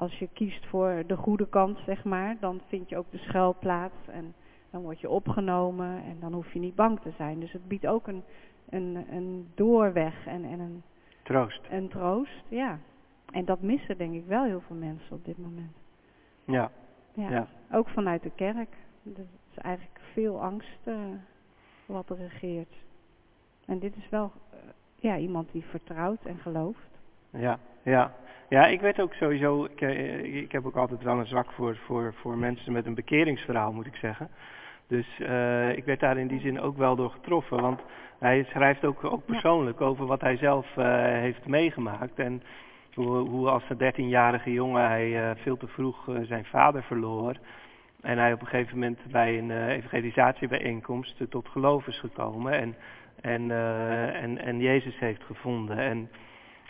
als 0.01 0.19
je 0.19 0.29
kiest 0.33 0.67
voor 0.67 1.03
de 1.07 1.17
goede 1.17 1.49
kant, 1.49 1.79
zeg 1.87 2.05
maar, 2.05 2.37
dan 2.41 2.61
vind 2.67 2.89
je 2.89 2.97
ook 2.97 3.11
de 3.11 3.19
schuilplaats 3.19 4.09
en 4.09 4.35
dan 4.71 4.83
word 4.83 5.01
je 5.01 5.09
opgenomen 5.09 6.03
en 6.05 6.17
dan 6.21 6.33
hoef 6.33 6.53
je 6.53 6.59
niet 6.59 6.75
bang 6.75 7.01
te 7.01 7.11
zijn. 7.17 7.41
Dus 7.41 7.53
het 7.53 7.69
biedt 7.69 7.87
ook 7.87 8.07
een, 8.07 8.23
een, 8.69 9.07
een 9.11 9.49
doorweg 9.55 10.27
en, 10.27 10.45
en 10.45 10.61
een 10.61 10.83
troost. 11.23 11.61
Een 11.71 11.89
troost, 11.89 12.45
ja. 12.49 12.79
En 13.33 13.45
dat 13.45 13.61
missen 13.61 13.99
denk 13.99 14.15
ik 14.15 14.27
wel 14.27 14.45
heel 14.45 14.61
veel 14.61 14.77
mensen 14.77 15.17
op 15.17 15.25
dit 15.25 15.39
moment. 15.39 15.77
Ja. 16.45 16.71
Ja, 17.15 17.31
ja. 17.31 17.47
ook 17.73 17.89
vanuit 17.89 18.23
de 18.23 18.33
kerk. 18.35 18.77
Er 19.05 19.27
is 19.51 19.59
eigenlijk 19.59 20.01
veel 20.13 20.43
angst 20.43 20.87
uh, 20.87 20.95
wat 21.87 22.11
er 22.11 22.17
regeert. 22.17 22.75
En 23.67 23.79
dit 23.79 23.97
is 23.97 24.09
wel 24.09 24.33
uh, 24.55 24.59
ja, 24.97 25.17
iemand 25.17 25.53
die 25.53 25.65
vertrouwt 25.65 26.25
en 26.25 26.39
gelooft. 26.39 26.91
Ja, 27.31 27.59
ja. 27.83 28.13
Ja, 28.51 28.67
ik 28.67 28.81
weet 28.81 29.01
ook 29.01 29.15
sowieso, 29.15 29.65
ik, 29.65 29.81
uh, 29.81 30.43
ik 30.43 30.53
heb 30.53 30.67
ook 30.67 30.77
altijd 30.77 31.03
wel 31.03 31.19
een 31.19 31.27
zwak 31.27 31.53
voor, 31.53 31.77
voor, 31.77 32.15
voor 32.15 32.37
mensen 32.37 32.73
met 32.73 32.87
een 32.87 32.95
bekeringsverhaal, 32.95 33.73
moet 33.73 33.87
ik 33.87 33.97
zeggen. 33.97 34.29
Dus 34.87 35.07
uh, 35.19 35.77
ik 35.77 35.85
werd 35.85 36.01
daar 36.01 36.19
in 36.19 36.27
die 36.27 36.41
zin 36.41 36.61
ook 36.61 36.77
wel 36.77 36.97
door 36.97 37.11
getroffen, 37.11 37.61
want 37.61 37.81
hij 38.19 38.45
schrijft 38.45 38.85
ook, 38.85 39.05
ook 39.05 39.25
persoonlijk 39.25 39.79
ja. 39.79 39.85
over 39.85 40.07
wat 40.07 40.21
hij 40.21 40.37
zelf 40.37 40.67
uh, 40.77 40.85
heeft 41.03 41.47
meegemaakt. 41.47 42.19
En 42.19 42.43
hoe, 42.95 43.17
hoe 43.17 43.51
als 43.51 43.63
een 43.69 43.79
dertienjarige 43.79 44.53
jongen 44.53 44.89
hij 44.89 45.37
veel 45.37 45.57
te 45.57 45.69
vroeg 45.69 46.09
zijn 46.23 46.45
vader 46.45 46.83
verloor. 46.83 47.35
En 48.01 48.19
hij 48.19 48.33
op 48.33 48.41
een 48.41 48.47
gegeven 48.47 48.79
moment 48.79 49.01
bij 49.11 49.39
een 49.39 49.69
evangelisatiebijeenkomst 49.69 51.23
tot 51.29 51.49
geloof 51.49 51.87
is 51.87 51.99
gekomen. 51.99 52.53
En 52.53 52.77
en, 53.21 53.51
en, 54.15 54.39
en 54.39 54.59
Jezus 54.61 54.99
heeft 54.99 55.23
gevonden. 55.23 55.79
En 55.79 56.09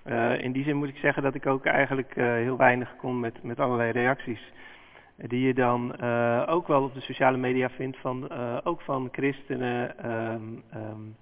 uh, 0.07 0.43
in 0.43 0.53
die 0.53 0.65
zin 0.65 0.77
moet 0.77 0.89
ik 0.89 0.97
zeggen 0.97 1.23
dat 1.23 1.35
ik 1.35 1.47
ook 1.47 1.65
eigenlijk 1.65 2.17
uh, 2.17 2.25
heel 2.25 2.57
weinig 2.57 2.97
kon 2.97 3.21
met, 3.21 3.43
met 3.43 3.61
allerlei 3.61 3.91
reacties. 3.91 4.53
Die 5.17 5.47
je 5.47 5.55
dan 5.55 6.03
ook 6.47 6.67
wel 6.67 6.83
op 6.83 6.95
de 6.95 7.01
sociale 7.01 7.37
media 7.37 7.71
vindt, 7.71 7.97
van, 7.97 8.31
ook 8.65 8.81
van 8.81 9.09
christenen 9.13 10.11
um, 10.11 10.63
um, 10.75 11.17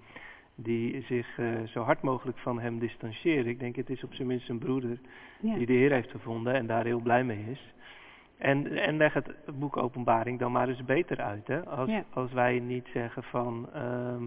die 0.54 1.02
zich 1.02 1.40
zo 1.66 1.82
hard 1.82 2.02
mogelijk 2.02 2.38
van 2.38 2.60
hem 2.60 2.78
distancieren. 2.78 3.46
Ik 3.46 3.58
denk 3.58 3.76
het 3.76 3.90
is 3.90 4.04
op 4.04 4.14
zijn 4.14 4.28
minst 4.28 4.48
een 4.48 4.58
broeder 4.58 4.98
ja. 5.40 5.54
die 5.54 5.66
de 5.66 5.72
Heer 5.72 5.92
heeft 5.92 6.10
gevonden 6.10 6.54
en 6.54 6.66
daar 6.66 6.84
heel 6.84 7.00
blij 7.00 7.24
mee 7.24 7.44
is. 7.50 7.72
En, 8.38 8.76
en 8.76 8.96
leg 8.96 9.12
het 9.12 9.30
boek 9.58 9.76
Openbaring 9.76 10.38
dan 10.38 10.52
maar 10.52 10.68
eens 10.68 10.84
beter 10.84 11.20
uit. 11.20 11.46
Hè? 11.46 11.64
Als, 11.64 11.90
Ja. 11.90 12.04
als 12.12 12.32
wij 12.32 12.58
niet 12.58 12.86
zeggen 12.92 13.22
van 13.22 13.68
ehm, 13.74 14.24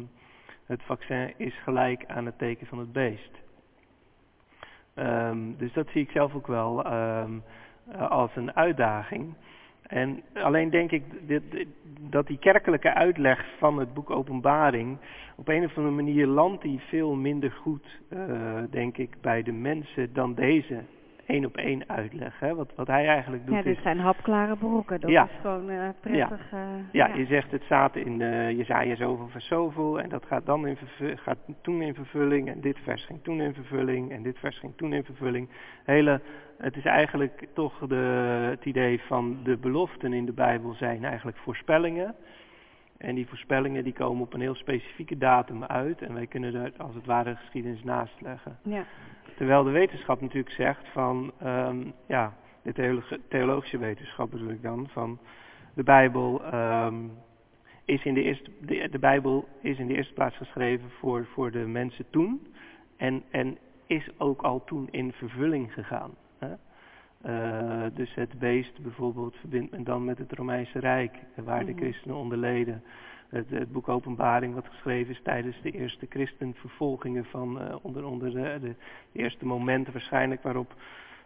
het 0.65 0.81
vaccin 0.84 1.34
is 1.38 1.53
gelijk 1.63 2.05
aan 2.08 2.25
het 2.25 2.38
teken 2.38 2.67
van 2.67 2.79
het 2.79 2.91
beest. 2.91 3.39
Ehm, 4.93 5.38
dus 5.57 5.74
dat 5.74 5.88
zie 5.88 6.01
ik 6.01 6.12
zelf 6.12 6.36
ook 6.36 6.48
wel 6.48 6.83
ehm, 6.86 7.31
eh, 7.91 8.10
als 8.10 8.36
een 8.36 8.55
uitdaging. 8.55 9.33
En 9.81 10.24
alleen 10.33 10.69
denk 10.69 10.91
ik 10.91 11.03
dat 12.10 12.27
die 12.27 12.38
kerkelijke 12.38 12.93
uitleg 12.93 13.45
van 13.57 13.79
het 13.79 13.93
boek 13.93 14.10
Openbaring 14.10 14.98
op 15.36 15.48
een 15.48 15.63
of 15.63 15.77
andere 15.77 15.95
manier 15.95 16.27
landt 16.27 16.62
die 16.62 16.79
veel 16.79 17.15
minder 17.15 17.51
goed, 17.51 18.00
eh, 18.10 18.63
denk 18.69 18.98
ik, 18.98 19.15
bij 19.21 19.43
de 19.43 19.51
mensen 19.51 20.13
dan 20.13 20.33
deze 20.33 20.83
één 21.31 21.45
op 21.45 21.57
één 21.57 21.83
uitleg. 21.89 22.39
Hè? 22.39 22.55
Wat, 22.55 22.71
wat 22.75 22.88
hij 22.88 23.07
eigenlijk 23.07 23.45
doet 23.45 23.55
Ja, 23.55 23.61
dit 23.61 23.75
is 23.77 23.81
zijn 23.83 24.00
hapklare 24.00 24.55
brokken. 24.55 25.00
Dat 25.01 25.09
Ja. 25.09 25.23
is 25.23 25.39
gewoon 25.41 25.69
eh, 25.69 25.89
prettig. 26.00 26.51
eh, 26.51 26.59
ja, 26.91 27.07
je 27.15 27.25
zegt 27.25 27.51
het 27.51 27.63
staat 27.63 27.95
in 27.95 28.21
eh 28.21 28.51
Jezaja 28.57 28.95
zoveel 28.95 29.27
vers 29.27 29.47
zoveel 29.47 30.00
en 30.01 30.09
dat 30.09 30.25
gaat 30.25 30.45
dan 30.45 30.67
in 30.67 30.77
gaat 31.15 31.38
toen 31.61 31.81
in 31.81 31.93
vervulling 31.93 32.50
en 32.50 32.61
dit 32.61 32.77
vers 32.83 33.05
ging 33.05 33.19
toen 33.23 33.41
in 33.41 33.53
vervulling 33.53 34.11
en 34.11 34.21
dit 34.23 34.38
vers 34.39 34.59
ging 34.59 34.73
toen 34.75 34.93
in 34.93 35.03
vervulling. 35.03 35.50
Hele, 35.83 36.21
het 36.57 36.75
is 36.77 36.85
eigenlijk 36.85 37.47
toch 37.53 37.77
de, 37.88 37.95
het 38.50 38.65
idee 38.65 39.01
van 39.01 39.38
de 39.43 39.57
beloften 39.57 40.13
in 40.13 40.25
de 40.25 40.33
Bijbel 40.33 40.73
zijn 40.73 41.03
eigenlijk 41.05 41.38
voorspellingen. 41.38 42.15
En 42.97 43.15
die 43.15 43.27
voorspellingen 43.27 43.83
die 43.83 43.93
komen 43.93 44.21
op 44.23 44.33
een 44.33 44.41
heel 44.41 44.55
specifieke 44.55 45.17
datum 45.17 45.63
uit 45.63 46.01
en 46.01 46.13
wij 46.13 46.27
kunnen 46.27 46.53
daar 46.53 46.71
als 46.77 46.95
het 46.95 47.05
ware 47.05 47.35
geschiedenis 47.35 47.83
naast 47.83 48.21
leggen. 48.21 48.57
ja. 48.63 48.83
Terwijl 49.35 49.63
de 49.63 49.69
wetenschap 49.71 50.21
natuurlijk 50.21 50.55
zegt 50.55 50.88
van, 50.88 51.31
ehm, 51.39 51.83
ja, 52.07 52.33
de 52.61 52.73
theologische, 53.29 53.77
wetenschap 53.77 54.31
bedoel 54.31 54.50
ik 54.50 54.61
dan, 54.61 54.88
van 54.91 55.19
de 55.73 55.83
Bijbel 55.83 56.43
ehm, 56.43 56.95
is 57.85 58.03
in 58.03 58.13
de 58.13 58.23
eerste, 58.23 58.51
de, 58.59 58.89
de 58.91 59.00
Bijbel 59.00 59.47
is 59.61 59.77
in 59.79 59.88
de 59.88 59.95
eerste 59.95 60.13
plaats 60.13 60.38
geschreven 60.38 60.89
voor, 60.89 61.25
voor 61.25 61.51
de 61.51 61.67
mensen 61.67 62.05
toen 62.09 62.47
en, 62.97 63.23
en 63.31 63.57
is 63.85 64.09
ook 64.17 64.41
al 64.41 64.63
toen 64.63 64.88
in 64.91 65.11
vervulling 65.11 65.73
gegaan. 65.73 66.11
Hè? 66.38 66.53
Eh, 67.21 67.89
dus 67.93 68.13
het 68.13 68.39
beest 68.39 68.81
bijvoorbeeld 68.81 69.35
verbindt 69.35 69.71
men 69.71 69.83
dan 69.83 70.05
met 70.05 70.17
het 70.17 70.31
Romeinse 70.31 70.79
Rijk, 70.79 71.17
waar 71.35 71.65
de 71.65 71.71
Mhm. 71.71 71.79
christenen 71.81 72.15
onder 72.17 72.38
leden. 72.38 72.83
Het, 73.31 73.50
het 73.50 73.71
boek 73.71 73.88
Openbaring, 73.88 74.53
wat 74.53 74.67
geschreven 74.67 75.13
is 75.13 75.21
tijdens 75.23 75.61
de 75.61 75.71
eerste 75.71 76.05
christenvervolgingen 76.09 77.25
van 77.25 77.61
eh, 77.61 77.75
onder, 77.81 78.05
onder 78.05 78.31
de, 78.31 78.59
de 78.61 78.75
eerste 79.11 79.45
momenten 79.45 79.93
waarschijnlijk 79.93 80.43
waarop 80.43 80.73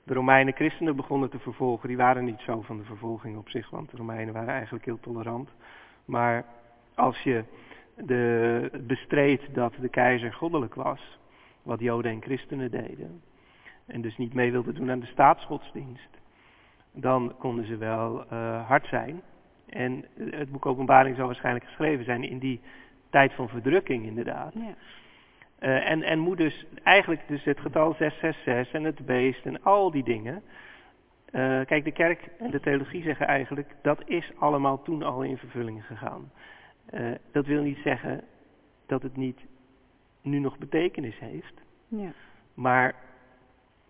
de 0.03 0.13
Romeinen 0.13 0.53
christenen 0.53 0.95
begonnen 0.95 1.29
te 1.29 1.39
vervolgen. 1.39 1.88
Die 1.88 1.97
waren 1.97 2.25
niet 2.25 2.39
zo 2.39 2.62
van 2.62 2.77
de 2.77 2.83
vervolging 2.83 3.38
op 3.38 3.50
zich, 3.50 3.69
want 3.69 3.91
de 3.91 3.97
Romeinen 3.97 4.33
waren 4.33 4.53
eigenlijk 4.53 4.85
heel 4.85 5.00
tolerant. 5.00 5.50
Maar 6.05 6.45
als 6.95 7.19
je 7.19 7.43
de, 7.95 8.81
bestreed 8.88 9.41
dat 9.53 9.74
de 9.79 9.89
keizer 9.89 10.33
goddelijk 10.33 10.75
was, 10.75 11.19
wat 11.62 11.79
Joden 11.79 12.12
en 12.12 12.21
christenen 12.21 12.71
deden, 12.71 13.21
en 13.85 14.01
dus 14.01 14.17
niet 14.17 14.33
mee 14.33 14.51
wilden 14.51 14.75
doen 14.75 14.91
aan 14.91 15.00
de 15.00 15.05
staatsgodsdienst, 15.05 16.09
dan 16.91 17.35
konden 17.39 17.65
ze 17.65 17.77
wel 17.77 18.25
eh, 18.29 18.67
hard 18.67 18.88
zijn. 18.88 19.21
En 19.69 20.05
het 20.19 20.51
boek 20.51 20.65
Openbaring 20.65 21.15
zal 21.15 21.25
waarschijnlijk 21.25 21.65
geschreven 21.65 22.05
zijn 22.05 22.24
in 22.24 22.39
die 22.39 22.62
tijd 23.10 23.34
van 23.34 23.50
verdrukking 23.50 24.05
inderdaad. 24.05 24.53
Ja. 24.53 24.75
Eh, 25.60 25.89
en, 25.89 26.03
en 26.03 26.19
moet 26.19 26.38
dus 26.38 26.65
eigenlijk 26.84 27.22
dus 27.27 27.43
het 27.43 27.60
getal 27.60 27.93
666 27.93 28.74
en 28.74 28.84
het 28.84 29.05
beest 29.05 29.45
en 29.45 29.63
al 29.63 29.91
die 29.91 30.03
dingen. 30.03 30.43
eh, 31.31 31.62
kijk, 31.65 31.84
de 31.84 31.91
kerk 31.91 32.29
en 32.39 32.51
de 32.51 32.60
theologie 32.60 33.03
zeggen 33.03 33.27
eigenlijk 33.27 33.75
dat 33.81 34.01
is 34.05 34.31
allemaal 34.38 34.81
toen 34.81 35.03
al 35.03 35.22
in 35.22 35.38
vervulling 35.38 35.86
gegaan. 35.86 36.31
Eh, 36.86 37.12
dat 37.31 37.45
wil 37.45 37.62
niet 37.63 37.79
zeggen 37.84 38.24
dat 38.86 39.01
het 39.01 39.17
niet 39.17 39.39
nu 40.22 40.39
nog 40.39 40.57
betekenis 40.57 41.19
heeft. 41.19 41.62
Ja. 41.88 42.12
Maar 42.53 42.95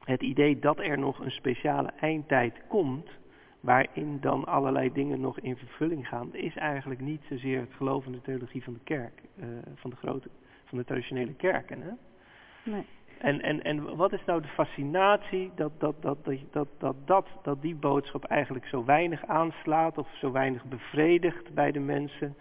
het 0.03 0.21
idee 0.21 0.59
dat 0.59 0.79
er 0.79 0.99
nog 0.99 1.19
een 1.19 1.31
speciale 1.31 1.91
eindtijd 1.99 2.61
komt, 2.67 3.09
waarin 3.65 4.17
dan 4.21 4.45
allerlei 4.45 4.91
dingen 4.91 5.21
nog 5.21 5.39
in 5.39 5.57
vervulling 5.57 6.07
gaan, 6.07 6.35
is 6.35 6.55
eigenlijk 6.55 6.99
niet 6.99 7.21
zozeer 7.29 7.59
het 7.59 7.73
geloof 7.73 8.05
in 8.05 8.11
de 8.11 8.21
theologie 8.21 8.63
van 8.63 8.73
de 8.73 8.83
kerk, 8.83 9.21
eh, 9.39 9.47
van 9.75 9.89
de 9.89 9.95
grote, 9.95 10.29
van 10.65 10.77
de 10.77 10.83
traditionele 10.83 11.33
kerken. 11.33 11.81
Hè? 11.81 11.91
Nee. 12.71 12.85
En, 13.19 13.41
en, 13.41 13.63
en 13.63 13.95
wat 13.95 14.13
is 14.13 14.25
nou 14.25 14.41
de 14.41 14.47
fascinatie 14.47 15.51
dat, 15.55 15.71
dat, 15.79 16.01
dat, 16.01 16.25
dat, 16.25 16.39
dat, 16.51 16.67
dat, 16.77 16.95
dat, 17.05 17.27
dat 17.43 17.61
die 17.61 17.75
boodschap 17.75 18.23
eigenlijk 18.23 18.65
zo 18.65 18.85
weinig 18.85 19.25
aanslaat 19.25 19.97
of 19.97 20.07
zo 20.15 20.31
weinig 20.31 20.65
bevredigt 20.65 21.53
bij 21.53 21.71
de 21.71 21.79
mensen? 21.79 22.35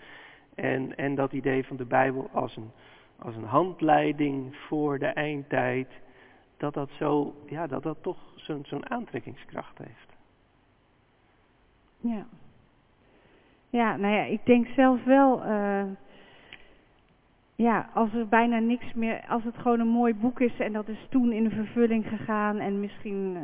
En, 0.55 0.97
en 0.97 1.15
dat 1.15 1.33
idee 1.33 1.67
van 1.67 1.77
de 1.77 1.85
Bijbel 1.85 2.31
als 2.33 2.57
een, 2.57 2.71
als 3.19 3.37
een 3.37 3.45
handleiding 3.45 4.57
voor 4.57 4.99
de 4.99 5.07
eindtijd, 5.07 5.89
dat 6.57 6.75
dat, 6.75 6.91
zo, 6.99 7.35
ja, 7.47 7.67
dat, 7.67 7.83
dat 7.83 8.03
toch 8.03 8.19
zo'n 8.35 8.65
zo'n 8.65 8.91
aantrekkingskracht 8.91 9.79
heeft. 9.79 10.14
Ja. 12.05 12.27
Ja, 13.71 13.97
nou 13.97 14.15
ja, 14.15 14.23
ik 14.23 14.41
denk 14.45 14.67
zelf 14.67 15.05
wel, 15.05 15.45
eh, 15.45 15.85
ja, 17.55 17.89
als 17.95 18.15
er 18.15 18.29
bijna 18.29 18.59
niks 18.59 18.93
meer, 18.93 19.25
als 19.29 19.45
het 19.45 19.57
gewoon 19.57 19.81
een 19.81 19.89
mooi 19.89 20.15
boek 20.15 20.41
is 20.41 20.59
en 20.59 20.73
dat 20.73 20.89
is 20.89 21.07
toen 21.11 21.33
in 21.33 21.45
de 21.45 21.51
vervulling 21.51 22.09
gegaan 22.09 22.59
en 22.59 22.81
misschien 22.81 23.37
eh, 23.37 23.43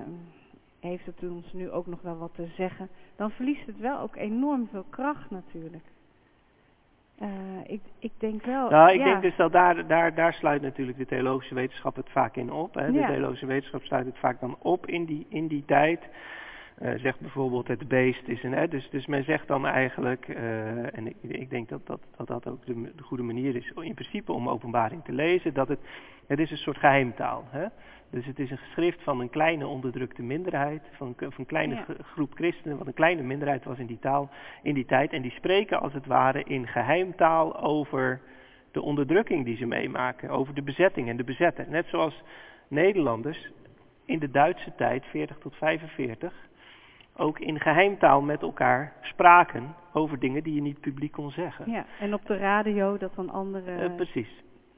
heeft 0.90 1.06
het 1.06 1.30
ons 1.30 1.52
nu 1.52 1.70
ook 1.70 1.86
nog 1.86 2.02
wel 2.02 2.18
wat 2.18 2.34
te 2.34 2.46
zeggen, 2.56 2.88
dan 3.16 3.30
verliest 3.30 3.66
het 3.66 3.78
wel 3.78 3.98
ook 3.98 4.16
enorm 4.16 4.68
veel 4.70 4.84
kracht 4.90 5.30
natuurlijk. 5.30 5.84
Eh, 7.18 7.28
ik, 7.66 7.80
ik 7.98 8.12
denk 8.18 8.44
wel. 8.44 8.70
Nou, 8.70 8.90
ik 8.90 8.98
ja. 8.98 9.04
denk 9.04 9.22
dus 9.22 9.36
dat 9.36 9.52
daar, 9.52 9.86
daar, 9.86 10.14
daar 10.14 10.32
sluit 10.32 10.62
natuurlijk 10.62 10.98
de 10.98 11.06
theologische 11.06 11.54
wetenschap 11.54 11.96
het 11.96 12.10
vaak 12.10 12.36
in 12.36 12.52
op. 12.52 12.74
Hè. 12.74 12.92
De 12.92 12.98
Ja. 12.98 13.06
theologische 13.06 13.46
wetenschap 13.46 13.82
sluit 13.82 14.06
het 14.06 14.18
vaak 14.18 14.40
dan 14.40 14.56
op 14.58 14.86
in 14.86 15.04
die, 15.04 15.26
in 15.28 15.46
die 15.46 15.64
tijd. 15.66 16.00
Eh, 16.80 16.92
zegt 16.98 17.20
bijvoorbeeld 17.20 17.68
het 17.68 17.88
beest 17.88 18.28
is 18.28 18.42
een... 18.42 18.52
Hè, 18.52 18.68
dus, 18.68 18.90
dus 18.90 19.06
men 19.06 19.24
zegt 19.24 19.46
dan 19.48 19.66
eigenlijk, 19.66 20.28
eh, 20.28 20.96
en 20.96 21.06
ik, 21.06 21.16
ik 21.22 21.50
denk 21.50 21.68
dat 21.68 21.86
dat, 21.86 22.00
dat 22.16 22.26
dat 22.26 22.46
ook 22.48 22.66
de, 22.66 22.92
de 22.96 23.02
goede 23.02 23.22
manier 23.22 23.56
is 23.56 23.72
in 23.80 23.94
principe 23.94 24.32
om 24.32 24.48
openbaring 24.48 25.04
te 25.04 25.12
lezen, 25.12 25.54
dat 25.54 25.68
het, 25.68 25.78
het 26.26 26.38
is 26.38 26.50
een 26.50 26.56
soort 26.56 26.76
geheimtaal. 26.78 27.44
Hè. 27.50 27.66
Dus 28.10 28.26
het 28.26 28.38
is 28.38 28.50
een 28.50 28.58
geschrift 28.58 29.02
van 29.02 29.20
een 29.20 29.30
kleine 29.30 29.66
onderdrukte 29.66 30.22
minderheid, 30.22 30.82
van, 30.92 31.06
een- 31.06 31.14
van 31.32 31.32
een 31.36 31.46
kleine 31.46 31.74
Ja. 31.74 31.84
groep 32.02 32.34
christenen, 32.34 32.78
wat 32.78 32.86
een 32.86 32.94
kleine 32.94 33.22
minderheid 33.22 33.64
was 33.64 33.78
in 33.78 33.86
die 33.86 33.98
taal, 33.98 34.30
in 34.62 34.74
die 34.74 34.84
tijd. 34.86 35.12
En 35.12 35.22
die 35.22 35.30
spreken 35.30 35.80
als 35.80 35.92
het 35.92 36.06
ware 36.06 36.42
in 36.44 36.66
geheimtaal 36.66 37.60
over 37.60 38.20
de 38.70 38.82
onderdrukking 38.82 39.44
die 39.44 39.56
ze 39.56 39.66
meemaken, 39.66 40.30
over 40.30 40.54
de 40.54 40.62
bezetting 40.62 41.08
en 41.08 41.16
de 41.16 41.24
bezetter. 41.24 41.66
Net 41.68 41.86
zoals 41.86 42.22
Nederlanders 42.68 43.50
in 44.04 44.18
de 44.18 44.30
Duitse 44.30 44.72
tijd, 44.76 45.04
40 45.04 45.38
tot 45.38 45.56
45, 45.56 46.48
ook 47.20 47.38
in 47.38 47.60
geheimtaal 47.60 48.20
met 48.22 48.42
elkaar 48.42 48.92
spraken 49.00 49.74
over 49.92 50.18
dingen 50.18 50.42
die 50.42 50.54
je 50.54 50.62
niet 50.62 50.80
publiek 50.80 51.12
kon 51.12 51.30
zeggen. 51.30 51.70
Ja, 51.70 51.84
en 52.00 52.14
op 52.14 52.26
de 52.26 52.36
radio 52.36 52.98
dat 52.98 53.14
dan 53.14 53.30
andere. 53.30 53.72
Eh, 53.74 53.94
precies. 53.94 54.28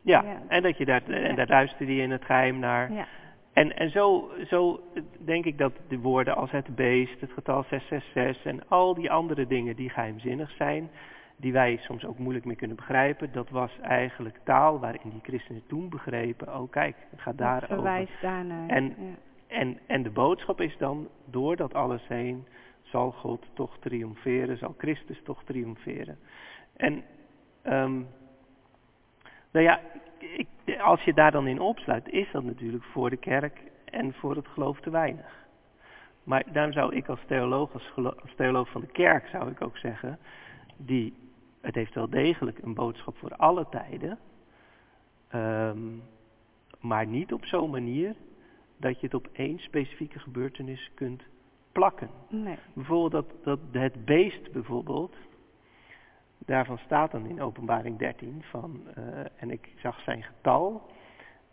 Ja, 0.02 0.22
ja. 0.22 0.42
en 0.49 0.62
dat 0.62 0.78
je 0.78 0.84
daar, 0.84 1.02
en 1.06 1.28
Ja. 1.28 1.34
daar 1.34 1.49
luisterde 1.49 1.94
je 1.96 2.02
in 2.02 2.11
het 2.11 2.25
geheim 2.25 2.58
naar. 2.58 2.92
ja, 2.92 3.06
En, 3.52 3.76
en 3.76 3.90
zo, 3.90 4.30
zo 4.46 4.80
denk 5.25 5.44
ik 5.44 5.58
dat 5.58 5.72
de 5.88 5.99
woorden 5.99 6.37
als 6.37 6.50
het 6.50 6.75
beest, 6.75 7.20
het 7.20 7.32
getal 7.32 7.62
666 7.68 8.44
en 8.44 8.68
al 8.68 8.94
die 8.94 9.11
andere 9.11 9.46
dingen 9.46 9.76
die 9.76 9.90
geheimzinnig 9.90 10.50
zijn, 10.50 10.90
die 11.37 11.52
wij 11.52 11.76
soms 11.80 12.04
ook 12.06 12.18
moeilijk 12.18 12.44
meer 12.44 12.56
kunnen 12.56 12.76
begrijpen, 12.76 13.32
dat 13.32 13.50
was 13.50 13.78
eigenlijk 13.80 14.38
taal 14.44 14.80
waarin 14.80 15.11
die 15.11 15.20
christenen 15.22 15.62
toen 15.68 15.88
begrepen, 15.88 16.54
oh 16.61 16.70
kijk, 16.70 16.96
het 17.11 17.20
gaat 17.20 17.38
daarover. 17.38 17.66
verwijst 17.75 18.20
daarnaar. 18.22 18.68
En- 18.68 18.84
ja. 18.99 19.14
En, 19.52 19.78
en 19.87 20.02
de 20.02 20.11
boodschap 20.11 20.61
is 20.61 20.76
dan, 20.76 21.09
door 21.25 21.56
dat 21.56 21.75
alles 21.75 22.09
heen, 22.09 22.47
zal 22.82 23.12
God 23.12 23.47
toch 23.52 23.78
triomferen, 23.78 24.59
zal 24.59 24.75
Christus 24.78 25.23
toch 25.23 25.44
triomferen. 25.44 26.18
En, 26.76 27.04
ehm, 27.62 28.02
nou 29.50 29.64
ja, 29.64 29.80
ik, 30.18 30.49
als 30.80 31.02
je 31.02 31.14
daar 31.14 31.30
dan 31.30 31.47
in 31.47 31.61
opsluit, 31.61 32.09
is 32.09 32.30
dat 32.30 32.44
natuurlijk 32.44 32.85
voor 32.85 33.11
de 33.11 33.16
kerk 33.16 33.61
en 33.85 34.14
voor 34.14 34.37
het 34.37 34.47
geloof 34.47 34.80
te 34.80 34.90
weinig. 34.90 35.47
Maar 36.25 36.44
daarom 36.52 36.73
zou 36.73 36.94
ik 36.94 37.09
als 37.09 37.21
theoloog, 37.26 37.73
als, 37.73 38.35
theoloog 38.37 38.68
van 38.71 38.80
de 38.80 38.87
kerk, 38.87 39.26
zou 39.26 39.50
ik 39.50 39.62
ook 39.62 39.76
zeggen, 39.76 40.18
die, 40.76 41.14
het 41.61 41.75
heeft 41.75 41.94
wel 41.94 42.11
degelijk 42.11 42.59
een 42.59 42.75
boodschap 42.75 43.16
voor 43.16 43.37
alle 43.37 43.66
tijden, 43.71 44.18
ehm, 45.28 45.88
maar 46.80 47.06
niet 47.06 47.32
op 47.32 47.44
zo'n 47.44 47.71
manier 47.71 48.14
dat 48.82 49.00
je 49.00 49.06
het 49.06 49.14
op 49.14 49.28
één 49.32 49.58
specifieke 49.58 50.18
gebeurtenis 50.18 50.90
kunt 50.94 51.22
plakken. 51.72 52.10
Nee. 52.28 52.58
Bijvoorbeeld 52.72 53.12
dat, 53.12 53.44
dat 53.44 53.58
het 53.82 54.04
beest 54.04 54.52
bijvoorbeeld, 54.52 55.16
daarvan 56.38 56.78
staat 56.78 57.10
dan 57.10 57.26
in 57.26 57.42
openbaring 57.42 57.98
13 57.98 58.42
van, 58.42 58.80
eh, 58.94 59.04
en 59.36 59.50
ik 59.50 59.68
zag 59.76 60.00
zijn 60.00 60.22
getal, 60.22 60.90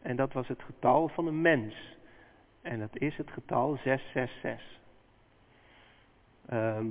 en 0.02 0.16
dat 0.16 0.34
was 0.34 0.48
het 0.48 0.64
getal 0.64 1.08
van 1.08 1.28
een 1.28 1.42
mens. 1.42 1.98
En 2.62 2.80
dat 2.80 2.98
is 2.98 3.18
het 3.18 3.32
getal 3.32 3.78
666. 3.84 4.80
ehm, 6.46 6.88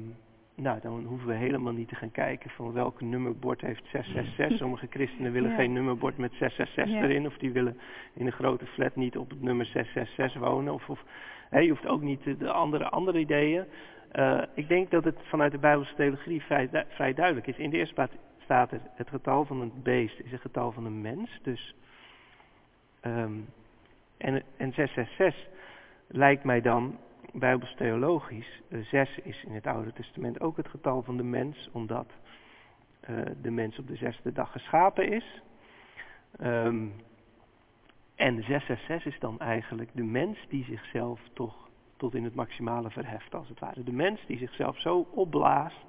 nou, 0.61 0.81
dan 0.81 1.05
hoeven 1.05 1.29
we 1.29 1.35
helemaal 1.35 1.73
niet 1.73 1.89
te 1.89 1.95
gaan 1.95 2.11
kijken 2.11 2.51
van 2.51 2.73
welke 2.73 3.05
nummerbord 3.05 3.61
heeft 3.61 3.83
666. 3.93 4.57
Sommige 4.63 4.87
christenen 4.91 5.33
willen 5.33 5.51
Ja. 5.51 5.57
geen 5.57 5.73
nummerbord 5.73 6.17
met 6.17 6.31
666 6.33 6.95
Ja. 6.95 7.03
erin. 7.09 7.27
Of 7.27 7.37
die 7.39 7.53
willen 7.53 7.79
in 8.15 8.27
een 8.27 8.33
grote 8.33 8.67
flat 8.67 8.97
niet 8.97 9.17
op 9.17 9.31
het 9.31 9.43
nummer 9.43 9.67
666 9.67 10.41
wonen. 10.41 10.75
Of, 10.75 10.89
of, 10.89 11.05
je 11.51 11.69
hoeft 11.69 11.87
ook 11.87 12.03
niet 12.03 12.23
de, 12.25 12.37
de 12.37 12.53
andere, 12.53 12.89
andere 12.89 13.19
ideeën. 13.19 13.65
Eh, 14.13 14.43
ik 14.55 14.69
denk 14.69 14.91
dat 14.91 15.05
het 15.05 15.19
vanuit 15.23 15.53
de 15.53 15.59
Bijbelse 15.59 15.95
theologie 15.95 16.43
vrij, 16.43 16.69
du- 16.71 16.85
vrij 16.89 17.15
duidelijk 17.15 17.47
is. 17.47 17.57
In 17.57 17.71
de 17.71 17.77
eerste 17.77 17.95
plaats 17.95 18.13
staat 18.43 18.73
er 18.73 18.81
het 18.95 19.09
getal 19.09 19.45
van 19.45 19.61
een 19.61 19.73
beest 19.83 20.21
is 20.21 20.31
het 20.31 20.41
getal 20.41 20.73
van 20.73 20.85
een 20.85 21.01
mens. 21.01 21.39
Dus, 21.43 21.75
ehm, 23.01 23.33
en, 24.17 24.43
en 24.57 24.73
666 24.73 25.47
lijkt 26.07 26.45
mij 26.45 26.61
dan 26.61 26.99
Bijbels 27.33 27.75
theologisch. 27.75 28.63
eh, 28.69 28.81
zes 28.81 29.19
is 29.19 29.45
in 29.45 29.55
het 29.55 29.67
Oude 29.67 29.93
Testament 29.93 30.41
ook 30.41 30.57
het 30.57 30.69
getal 30.69 31.03
van 31.03 31.17
de 31.17 31.23
mens, 31.23 31.69
omdat 31.73 32.07
eh, 33.01 33.17
de 33.43 33.51
mens 33.51 33.79
op 33.79 33.87
de 33.87 33.97
zesde 33.97 34.33
dag 34.33 34.53
geschapen 34.53 35.13
is. 35.13 35.43
Ehm, 36.39 36.87
en 38.15 38.35
666 38.43 39.13
is 39.13 39.21
dan 39.21 39.39
eigenlijk 39.39 39.91
de 39.95 40.03
mens 40.03 40.39
die 40.49 40.65
zichzelf 40.65 41.21
toch 41.33 41.69
tot 41.97 42.15
in 42.15 42.25
het 42.25 42.35
maximale 42.35 42.91
verheft, 42.91 43.35
als 43.35 43.49
het 43.49 43.59
ware. 43.59 43.83
De 43.83 43.93
mens 43.93 44.27
die 44.27 44.39
zichzelf 44.39 44.81
zo 44.81 45.07
opblaast 45.11 45.87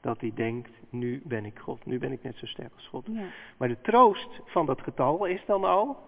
dat 0.00 0.20
hij 0.20 0.32
denkt, 0.34 0.70
nu 0.90 1.22
ben 1.24 1.44
ik 1.44 1.58
God, 1.58 1.86
nu 1.86 1.98
ben 1.98 2.12
ik 2.12 2.22
net 2.22 2.36
zo 2.36 2.46
sterk 2.46 2.72
als 2.74 2.88
God. 2.88 3.06
Ja. 3.06 3.24
Maar 3.56 3.68
de 3.68 3.80
troost 3.80 4.40
van 4.44 4.66
dat 4.66 4.80
getal 4.80 5.24
is 5.24 5.44
dan 5.46 5.64
al, 5.64 5.98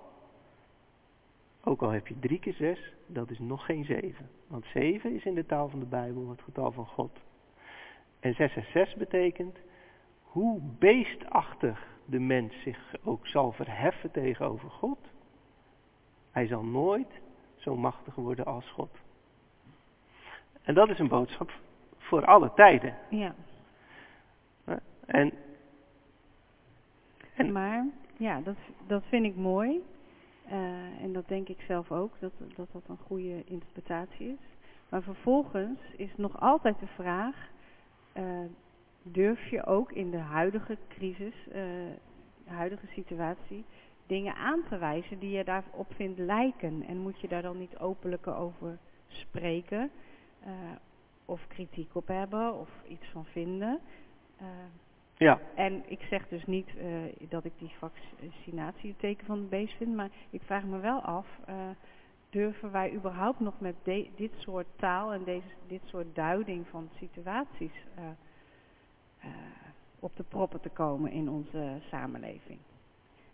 ook 1.65 1.83
al 1.83 1.91
heb 1.91 2.07
je 2.07 2.19
drie 2.19 2.38
keer 2.38 2.53
zes, 2.55 2.93
dat 3.07 3.31
is 3.31 3.38
nog 3.38 3.65
geen 3.65 3.85
zeven. 3.85 4.29
Want 4.47 4.65
zeven 4.65 5.15
is 5.15 5.25
in 5.25 5.35
de 5.35 5.47
taal 5.47 5.69
van 5.69 5.81
de 5.81 5.87
Bijbel 5.87 6.29
het 6.31 6.43
getal 6.43 6.73
van 6.73 6.87
God. 6.87 7.11
En 8.21 8.35
666 8.35 8.97
betekent, 8.99 9.57
hoe 10.23 10.61
beestachtig 10.79 11.87
de 12.05 12.19
mens 12.19 12.62
zich 12.62 12.95
ook 13.05 13.27
zal 13.27 13.53
verheffen 13.53 14.11
tegenover 14.11 14.71
God, 14.71 14.99
hij 16.31 16.47
zal 16.47 16.65
nooit 16.65 17.21
zo 17.57 17.77
machtig 17.77 18.15
worden 18.15 18.45
als 18.45 18.71
God. 18.71 18.91
En 20.62 20.75
dat 20.75 20.88
is 20.88 20.99
een 20.99 21.09
boodschap 21.09 21.53
voor 21.99 22.25
alle 22.25 22.53
tijden. 22.55 22.97
ja. 23.11 23.35
En, 25.07 25.33
En- 27.35 27.53
Maar 27.53 27.87
ja, 28.17 28.41
dat, 28.41 28.57
dat 28.87 29.03
vind 29.09 29.25
ik 29.25 29.37
mooi. 29.37 29.83
Eh, 30.49 31.02
en 31.02 31.12
dat 31.12 31.28
denk 31.28 31.49
ik 31.49 31.61
zelf 31.61 31.93
ook, 31.93 32.12
dat, 32.21 32.33
dat 32.57 32.69
dat 32.73 32.83
een 32.88 32.99
goede 33.07 33.45
interpretatie 33.45 34.28
is. 34.28 34.47
Maar 34.88 35.02
vervolgens 35.02 35.81
is 35.97 36.11
nog 36.17 36.40
altijd 36.40 36.78
de 36.81 36.87
vraag, 36.87 37.50
eh, 38.12 38.25
durf 39.02 39.50
je 39.50 39.67
ook 39.67 39.93
in 39.93 40.11
de 40.11 40.19
huidige 40.19 40.78
crisis, 40.88 41.35
eh, 41.49 41.62
de 42.45 42.50
huidige 42.50 42.87
situatie, 42.87 43.64
dingen 44.07 44.35
aan 44.35 44.62
te 44.69 44.78
wijzen 44.78 45.19
die 45.19 45.31
je 45.31 45.45
daarop 45.45 45.95
vindt 45.95 46.19
lijken? 46.19 46.85
En 46.87 46.99
moet 46.99 47.21
je 47.21 47.28
daar 47.28 47.43
dan 47.43 47.59
niet 47.59 47.78
openlijker 47.78 48.35
over 48.35 48.78
spreken? 49.07 49.90
of 51.25 51.47
kritiek 51.47 51.95
op 51.95 52.07
hebben 52.07 52.55
of 52.55 52.69
iets 52.87 53.07
van 53.12 53.25
vinden? 53.25 53.81
Ja, 55.18 55.40
en 55.54 55.82
ik 55.87 56.00
zeg 56.00 56.28
dus 56.28 56.46
niet 56.46 56.68
eh, 56.76 57.28
dat 57.28 57.44
ik 57.44 57.52
die 57.58 57.75
vaccinatie 57.78 58.90
het 58.90 58.98
teken 58.98 59.26
van 59.26 59.38
het 59.38 59.48
beest 59.48 59.76
vind, 59.76 59.94
maar 59.94 60.10
ik 60.30 60.42
vraag 60.42 60.64
me 60.64 60.78
wel 60.78 61.00
af, 61.00 61.26
eh, 61.46 61.54
durven 62.30 62.72
wij 62.72 62.92
überhaupt 62.92 63.40
nog 63.40 63.60
met 63.60 63.75
de- 63.82 64.10
dit 64.16 64.32
soort 64.37 64.66
taal 64.76 65.12
en 65.12 65.25
deze, 65.25 65.46
dit 65.66 65.80
soort 65.84 66.14
duiding 66.14 66.66
van 66.68 66.88
situaties 66.98 67.72
eh, 67.94 68.04
op 69.98 70.16
de 70.16 70.22
proppen 70.22 70.60
te 70.60 70.68
komen 70.68 71.10
in 71.12 71.28
onze 71.28 71.78
samenleving? 71.90 72.58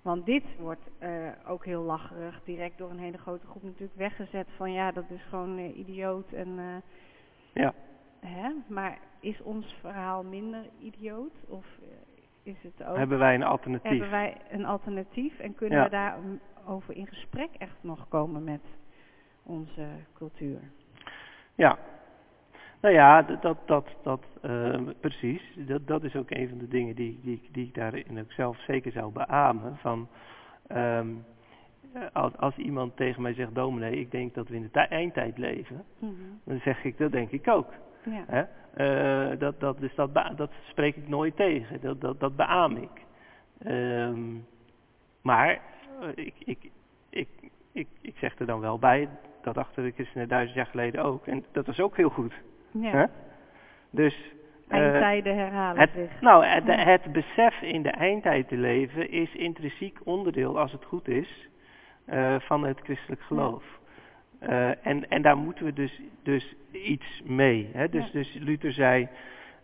Want 0.02 0.26
dit 0.26 0.44
wordt 0.58 0.90
ook 1.46 1.64
heel 1.64 1.82
lacherig 1.82 2.40
direct 2.44 2.78
door 2.78 2.90
een 2.90 2.98
hele 2.98 3.18
grote 3.18 3.46
groep 3.46 3.62
natuurlijk 3.62 3.98
weggezet 3.98 4.48
van 4.56 4.72
ja, 4.72 4.92
dat 4.92 5.10
is 5.10 5.22
gewoon 5.22 5.58
idioot 5.58 6.32
en... 6.32 6.82
ja. 7.52 7.74
Hè? 8.20 8.50
Maar 8.66 8.98
is 9.24 9.42
ons 9.42 9.76
verhaal 9.80 10.22
minder 10.22 10.60
idioot? 10.78 11.32
Of 11.48 11.64
eh, 11.82 12.52
is 12.52 12.56
het 12.62 12.86
ook... 12.86 12.96
Hebben 12.96 13.18
wij 13.18 13.34
een 13.34 13.42
alternatief? 13.42 13.90
hebben 13.90 14.10
wij 14.10 14.36
een 14.50 14.64
alternatief? 14.64 15.38
En 15.38 15.54
kunnen 15.54 15.78
Ja. 15.78 15.84
we 15.84 15.90
daarover 15.90 16.96
in 16.96 17.06
gesprek 17.06 17.48
echt 17.58 17.76
nog 17.80 18.08
komen 18.08 18.44
met 18.44 18.62
onze 19.42 19.86
cultuur? 20.14 20.58
Ja. 21.54 21.78
Nou 22.80 22.94
ja, 22.94 23.22
dat, 23.22 23.58
dat, 23.66 23.88
dat, 24.02 24.22
eh, 24.42 24.80
precies. 25.00 25.42
Dat, 25.56 25.86
dat 25.86 26.04
is 26.04 26.16
ook 26.16 26.30
een 26.30 26.48
van 26.48 26.58
de 26.58 26.68
dingen 26.68 26.94
die, 26.94 27.20
die, 27.22 27.48
die 27.52 27.66
ik 27.66 27.74
daarin 27.74 28.18
ook 28.20 28.32
zelf 28.32 28.58
zeker 28.60 28.92
zou 28.92 29.12
beamen. 29.12 29.76
Van, 29.76 30.08
ehm, 30.66 31.08
eh, 31.92 32.02
als, 32.12 32.36
als 32.36 32.56
iemand 32.56 32.96
tegen 32.96 33.22
mij 33.22 33.34
zegt, 33.34 33.54
dominee, 33.54 33.96
ik 34.00 34.10
denk 34.10 34.34
dat 34.34 34.48
we 34.48 34.54
in 34.54 34.62
de 34.62 34.70
tij- 34.70 34.88
eindtijd 34.88 35.38
leven. 35.38 35.84
Mhm. 35.98 36.12
Dan 36.44 36.60
zeg 36.60 36.84
ik, 36.84 36.98
dat 36.98 37.12
denk 37.12 37.30
ik 37.30 37.48
ook. 37.48 37.72
Ja. 38.04 38.24
Hè? 38.26 38.44
Eh, 38.74 39.38
dat, 39.38 39.60
dat, 39.60 39.80
dus 39.80 39.94
dat, 39.94 40.50
spreek 40.68 40.96
ik 40.96 41.08
nooit 41.08 41.36
tegen. 41.36 41.80
Dat, 41.80 42.00
dat, 42.00 42.20
dat 42.20 42.36
beaam 42.36 42.76
ik. 42.76 43.04
Ehm, 43.58 44.36
maar 45.22 45.60
eh, 46.00 46.08
ik, 46.14 46.34
ik, 46.38 46.70
ik, 47.10 47.28
ik, 47.72 47.88
ik 48.00 48.16
zeg 48.16 48.38
er 48.38 48.46
dan 48.46 48.60
wel 48.60 48.78
bij, 48.78 49.08
dat 49.42 49.58
achter 49.58 49.82
de 49.82 49.90
christenen 49.90 50.28
duizend 50.28 50.56
jaar 50.56 50.66
geleden 50.66 51.04
ook. 51.04 51.26
En 51.26 51.44
dat 51.52 51.66
was 51.66 51.80
ook 51.80 51.96
heel 51.96 52.08
goed. 52.08 52.34
ja. 52.70 52.90
Hè? 52.90 53.04
Dus 53.90 54.32
eh, 54.68 54.78
Eindtijden 54.78 55.36
herhalen 55.36 55.80
het, 55.80 55.90
zich. 55.94 56.20
nou, 56.20 56.44
het, 56.44 57.12
besef 57.12 57.60
in 57.62 57.82
de 57.82 57.90
eindtijd 57.90 58.48
te 58.48 58.56
leven 58.56 59.10
is 59.10 59.34
intrinsiek 59.34 59.98
onderdeel, 60.04 60.58
als 60.58 60.72
het 60.72 60.84
goed 60.84 61.08
is, 61.08 61.48
eh, 62.04 62.36
van 62.40 62.64
het 62.64 62.80
christelijk 62.82 63.22
geloof. 63.22 63.64
Eh, 64.38 64.86
en, 64.86 65.08
en 65.10 65.22
daar 65.22 65.36
moeten 65.36 65.64
we 65.64 65.72
dus, 65.72 66.00
dus 66.22 66.54
iets 66.72 67.22
mee. 67.24 67.70
Hè? 67.72 67.88
Dus, 67.88 68.04
Ja. 68.06 68.12
dus 68.12 68.34
Luther 68.34 68.72
zei, 68.72 69.08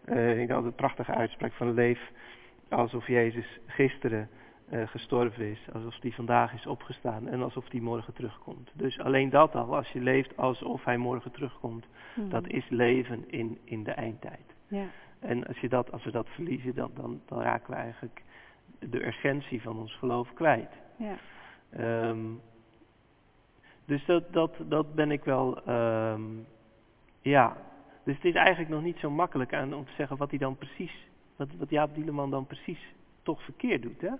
eh, 0.05 0.41
ik 0.41 0.49
denk 0.49 0.65
een 0.65 0.75
prachtige 0.75 1.15
uitspraak 1.15 1.53
van 1.53 1.75
leef 1.75 2.11
alsof 2.69 3.07
Jezus 3.07 3.59
gisteren 3.67 4.29
eh, 4.71 4.87
gestorven 4.87 5.45
is, 5.51 5.61
alsof 5.73 5.99
die 5.99 6.15
vandaag 6.15 6.53
is 6.55 6.67
opgestaan 6.67 7.29
en 7.29 7.43
alsof 7.43 7.69
die 7.69 7.83
morgen 7.83 8.13
terugkomt. 8.15 8.71
Dus 8.75 8.99
alleen 8.99 9.31
dat 9.31 9.55
al, 9.55 9.77
als 9.77 9.89
je 9.89 10.01
leeft 10.01 10.37
alsof 10.37 10.85
hij 10.85 10.97
morgen 10.97 11.31
terugkomt, 11.31 11.87
Mhm. 12.15 12.29
dat 12.29 12.47
is 12.49 12.69
leven 12.69 13.25
in, 13.31 13.59
in 13.65 13.83
de 13.85 13.91
eindtijd. 13.93 14.55
Ja. 14.69 14.85
En 15.21 15.47
als, 15.47 15.59
je 15.59 15.69
dat, 15.69 15.93
als 15.93 16.05
we 16.05 16.11
dat 16.11 16.29
verliezen, 16.29 16.75
dan, 16.75 16.91
dan, 16.95 17.21
dan 17.27 17.41
raken 17.41 17.71
we 17.71 17.77
eigenlijk 17.77 18.23
de 18.79 19.07
urgentie 19.07 19.63
van 19.63 19.79
ons 19.79 19.95
geloof 19.97 20.33
kwijt. 20.35 20.71
Ja. 20.97 21.15
Ehm, 21.71 22.19
dus 23.91 24.05
dat, 24.05 24.33
dat, 24.33 24.57
dat 24.69 24.95
ben 24.95 25.11
ik 25.11 25.25
wel, 25.25 25.65
ehm, 25.65 26.23
ja. 27.21 27.57
Dus 28.05 28.15
het 28.15 28.25
is 28.25 28.35
eigenlijk 28.35 28.69
nog 28.69 28.83
niet 28.83 28.97
zo 28.99 29.11
makkelijk 29.11 29.55
aan 29.55 29.75
om 29.75 29.85
te 29.85 29.93
zeggen 29.97 30.17
wat 30.17 30.31
hij 30.31 30.39
dan 30.39 30.57
precies, 30.57 31.07
wat, 31.37 31.49
wat 31.59 31.71
Jaap 31.71 31.95
Dieleman 31.95 32.31
dan 32.31 32.47
precies 32.47 32.95
toch 33.23 33.43
verkeerd 33.43 33.83
doet, 33.83 34.01
hè? 34.01 34.13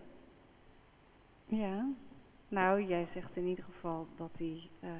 Ja, 1.47 1.87
nou 2.49 2.83
jij 2.83 3.07
zegt 3.15 3.37
in 3.37 3.47
ieder 3.47 3.65
geval 3.65 4.07
dat 4.17 4.31
hij 4.39 4.61
eh, 4.81 4.91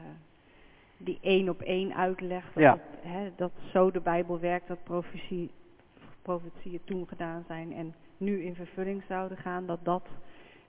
die 0.97 1.19
één 1.21 1.49
op 1.49 1.61
één 1.61 1.95
uitlegt. 1.95 2.55
Dat, 2.55 2.63
Ja. 2.63 2.73
het, 2.73 3.03
hè, 3.13 3.31
dat 3.37 3.53
zo 3.73 3.91
de 3.91 4.01
Bijbel 4.01 4.39
werkt, 4.41 4.69
dat 4.69 4.85
profetie, 4.85 5.51
profetieën 6.23 6.81
toen 6.85 7.09
gedaan 7.09 7.45
zijn 7.47 7.73
en 7.73 7.95
nu 8.17 8.43
in 8.43 8.55
vervulling 8.55 9.03
zouden 9.09 9.39
gaan. 9.39 9.67
Dat 9.67 9.85
dat 9.85 10.09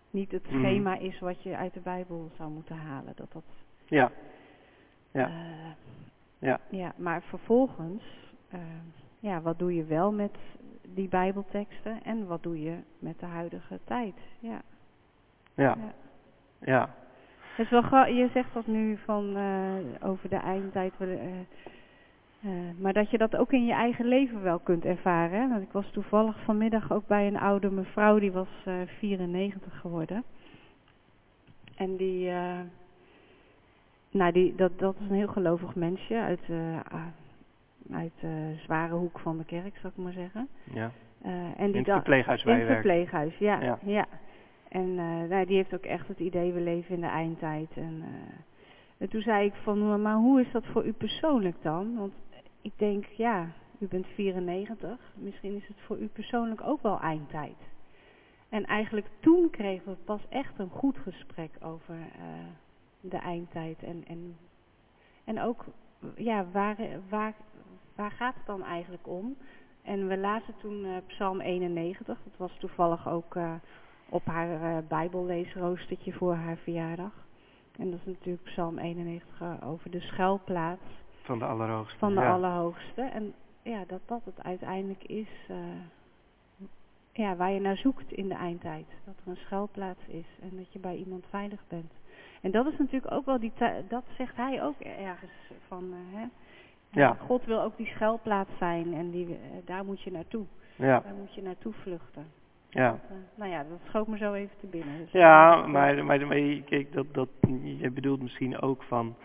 niet 0.10 0.32
het 0.32 0.50
Mhm. 0.50 0.58
schema 0.60 0.98
is 0.98 1.20
wat 1.20 1.44
je 1.44 1.56
uit 1.58 1.74
de 1.74 1.80
Bijbel 1.80 2.32
zou 2.38 2.52
moeten 2.52 2.76
halen. 2.78 3.14
Dat 3.16 3.32
dat, 3.32 3.44
Ja. 3.92 4.12
Ja. 5.12 5.28
eh, 5.28 5.72
Ja. 6.40 6.60
ja, 6.70 6.94
maar 6.98 7.22
vervolgens, 7.22 8.04
eh, 8.50 8.60
ja, 9.20 9.42
wat 9.42 9.60
doe 9.60 9.76
je 9.76 9.84
wel 9.86 10.12
met 10.12 10.38
die 10.88 11.08
Bijbelteksten 11.08 12.04
en 12.04 12.28
wat 12.28 12.44
doe 12.44 12.62
je 12.62 12.76
met 13.00 13.20
de 13.20 13.26
huidige 13.26 13.80
tijd? 13.84 14.16
Ja. 14.40 14.62
Ja. 15.56 15.76
Ja. 15.78 15.94
Ja. 16.60 16.90
Het 17.56 17.66
is 17.66 17.70
wel 17.72 17.82
gra- 17.82 18.06
je 18.06 18.30
zegt 18.34 18.54
dat 18.54 18.68
nu 18.68 18.98
van 18.98 19.36
eh, 19.36 20.10
over 20.10 20.30
de 20.30 20.36
eindtijd, 20.36 20.94
maar 22.80 22.94
dat 22.94 23.10
je 23.10 23.18
dat 23.18 23.36
ook 23.36 23.52
in 23.52 23.66
je 23.66 23.74
eigen 23.74 24.06
leven 24.06 24.42
wel 24.42 24.60
kunt 24.60 24.86
ervaren. 24.86 25.42
Hè? 25.42 25.48
Want 25.50 25.62
ik 25.62 25.72
was 25.72 25.92
toevallig 25.92 26.44
vanmiddag 26.44 26.92
ook 26.92 27.08
bij 27.08 27.28
een 27.28 27.40
oude 27.40 27.72
mevrouw, 27.72 28.20
die 28.20 28.32
was 28.32 28.48
eh 28.66 28.74
94 28.98 29.80
geworden. 29.80 30.24
En 31.76 31.96
die, 31.98 32.32
nou 34.12 34.32
die, 34.32 34.56
dat, 34.56 34.80
dat 34.80 34.96
is 35.00 35.10
een 35.10 35.16
heel 35.16 35.28
gelovig 35.28 35.76
mensje 35.76 36.20
uit, 36.20 36.42
eh, 36.50 36.80
ah, 36.92 37.06
uit 37.92 38.12
de 38.20 38.54
zware 38.64 38.94
hoek 38.94 39.20
van 39.20 39.38
de 39.38 39.46
kerk, 39.46 39.78
zou 39.78 39.94
ik 39.98 40.04
maar 40.04 40.14
zeggen. 40.14 40.48
ja. 40.74 40.92
Eh, 41.22 41.32
en 41.34 41.56
In 41.58 41.66
die 41.68 41.76
het 41.76 41.86
da- 41.86 41.94
verpleeghuis 41.94 42.44
waar 42.44 42.54
in 42.54 42.60
het 42.66 42.70
verpleeghuis, 42.70 43.38
ja. 43.38 43.62
Ja. 43.62 43.80
ja. 43.86 44.06
En 44.70 45.00
eh, 45.00 45.30
nou, 45.30 45.46
die 45.46 45.56
heeft 45.56 45.74
ook 45.74 45.84
echt 45.86 46.08
het 46.08 46.20
idee, 46.20 46.52
we 46.54 46.60
leven 46.62 46.96
in 46.96 47.02
de 47.02 47.08
eindtijd. 47.08 47.70
En, 47.76 48.02
eh, 48.02 48.08
en 48.98 49.10
toen 49.10 49.22
zei 49.22 49.46
ik 49.46 49.54
van, 49.54 50.02
maar 50.02 50.16
hoe 50.16 50.42
is 50.42 50.52
dat 50.52 50.66
voor 50.66 50.86
u 50.86 50.92
persoonlijk 50.94 51.56
dan? 51.62 51.96
Want 51.98 52.14
ik 52.62 52.72
denk, 52.76 53.06
ja, 53.06 53.48
u 53.80 53.88
bent 53.88 54.08
94, 54.08 55.14
misschien 55.16 55.56
is 55.56 55.68
het 55.68 55.78
voor 55.86 55.98
u 55.98 56.08
persoonlijk 56.08 56.62
ook 56.64 56.82
wel 56.82 57.00
eindtijd. 57.00 57.58
En 58.50 58.66
eigenlijk 58.66 59.08
toen 59.20 59.50
kregen 59.50 59.92
we 59.92 59.98
pas 60.06 60.22
echt 60.30 60.60
een 60.60 60.70
goed 60.70 60.98
gesprek 60.98 61.52
over 61.62 61.96
uh, 61.96 62.24
de 63.02 63.18
eindtijd. 63.18 63.84
En, 63.84 64.04
en, 64.08 64.38
en 65.24 65.42
ook, 65.42 65.66
ja, 66.16 66.46
waar, 66.52 66.78
waar, 67.10 67.34
waar 67.96 68.12
gaat 68.12 68.36
het 68.36 68.46
dan 68.46 68.64
eigenlijk 68.64 69.08
om? 69.08 69.36
En 69.84 70.08
we 70.08 70.18
lazen 70.18 70.54
toen 70.58 70.86
uh, 70.86 70.98
Psalm 71.08 71.42
91, 71.42 72.18
dat 72.24 72.38
was 72.38 72.58
toevallig 72.60 73.10
ook 73.10 73.36
uh, 73.36 73.54
op 74.10 74.26
haar 74.26 74.50
uh, 74.50 74.78
bijbelleesroostertje 74.88 76.14
voor 76.14 76.36
haar 76.36 76.58
verjaardag. 76.58 77.14
En 77.78 77.92
dat 77.92 78.00
is 78.00 78.06
natuurlijk 78.06 78.44
Psalm 78.44 78.78
91 78.78 79.64
over 79.64 79.92
de 79.92 80.00
schuilplaats. 80.00 80.82
Van 81.22 81.40
de 81.40 81.46
Allerhoogste. 81.46 81.98
Van 81.98 82.16
de 82.16 82.22
ja. 82.22 82.34
Allerhoogste. 82.34 83.02
En 83.02 83.34
ja, 83.62 83.84
dat 83.88 84.02
dat 84.06 84.22
het 84.26 84.44
uiteindelijk 84.44 85.04
is 85.04 85.30
ja, 87.12 87.36
waar 87.36 87.52
je 87.52 87.60
naar 87.60 87.78
zoekt 87.78 88.12
in 88.12 88.28
de 88.28 88.36
eindtijd. 88.36 88.86
Dat 89.06 89.16
er 89.24 89.32
een 89.32 89.38
schuilplaats 89.38 90.06
is 90.08 90.26
en 90.42 90.58
dat 90.58 90.74
je 90.74 90.80
bij 90.80 90.96
iemand 90.96 91.26
veilig 91.30 91.64
bent. 91.68 91.92
En 92.42 92.52
dat 92.52 92.68
is 92.68 92.78
natuurlijk 92.78 93.14
ook 93.14 93.26
wel 93.26 93.40
die 93.40 93.52
dat 93.88 94.04
zegt 94.18 94.36
hij 94.36 94.64
ook 94.64 94.80
ergens 94.80 95.32
van 95.68 95.94
hè, 96.14 96.26
ja. 96.92 97.18
God 97.20 97.46
wil 97.46 97.62
ook 97.62 97.78
die 97.78 97.86
schuilplaats 97.86 98.50
zijn 98.58 98.94
en 98.94 99.12
die, 99.12 99.40
daar 99.66 99.86
moet 99.86 100.02
je 100.02 100.12
naartoe. 100.12 100.46
Ja. 100.76 101.00
Daar 101.00 101.14
moet 101.20 101.34
je 101.34 101.42
naartoe 101.42 101.74
vluchten. 101.74 102.26
Ja. 102.70 102.92
Dat, 102.92 103.18
nou 103.36 103.52
ja, 103.52 103.64
dat 103.64 103.80
schoot 103.88 104.08
me 104.08 104.18
zo 104.18 104.34
even 104.34 104.58
te 104.60 104.68
binnen. 104.68 104.98
Dus 104.98 105.12
ja, 105.12 105.56
maar, 105.56 106.06
maar, 106.06 106.28
maar 106.28 106.38
kijk, 106.66 106.94
dat, 106.94 107.06
dat, 107.12 107.30
je 107.64 107.92
bedoelt 107.92 108.22
misschien 108.22 108.62
ook 108.62 108.84
van 108.84 109.16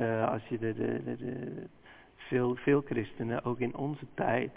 uh, 0.00 0.28
als 0.28 0.46
je 0.46 0.58
de, 0.58 0.74
de, 0.74 1.04
de, 1.04 1.16
de, 1.16 1.62
veel, 2.16 2.54
veel 2.54 2.80
christenen, 2.80 3.44
ook 3.44 3.58
in 3.58 3.76
onze 3.76 4.06
tijd, 4.14 4.52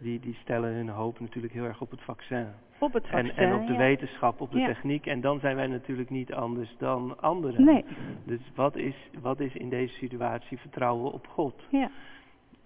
die, 0.00 0.20
die 0.20 0.34
stellen 0.34 0.72
hun 0.74 0.88
hoop 0.88 1.20
natuurlijk 1.20 1.52
heel 1.54 1.64
erg 1.64 1.80
op 1.80 1.90
het 1.90 2.00
vaccin. 2.00 2.46
Op 2.78 2.92
het 2.92 3.06
vaccin, 3.08 3.30
en, 3.30 3.36
en 3.50 3.54
op 3.60 3.66
de 3.66 3.72
ja. 3.72 3.78
wetenschap, 3.78 4.40
op 4.40 4.50
de 4.52 4.58
Ja. 4.58 4.66
techniek. 4.66 5.06
En 5.06 5.20
dan 5.20 5.40
zijn 5.40 5.56
wij 5.56 5.66
natuurlijk 5.66 6.10
niet 6.10 6.32
anders 6.32 6.74
dan 6.78 7.20
anderen. 7.20 7.64
Nee, 7.64 7.84
Dus 8.24 8.40
wat 8.54 8.76
is, 8.76 8.94
wat 9.22 9.40
is 9.40 9.54
in 9.54 9.68
deze 9.68 9.94
situatie 9.94 10.58
vertrouwen 10.58 11.12
op 11.12 11.26
God? 11.26 11.62
ja. 11.70 11.90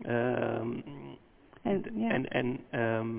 Ehm, 0.03 0.71
En, 1.63 1.85
ja. 1.95 2.11
en, 2.11 2.29
en 2.29 2.59
ehm, 2.71 3.17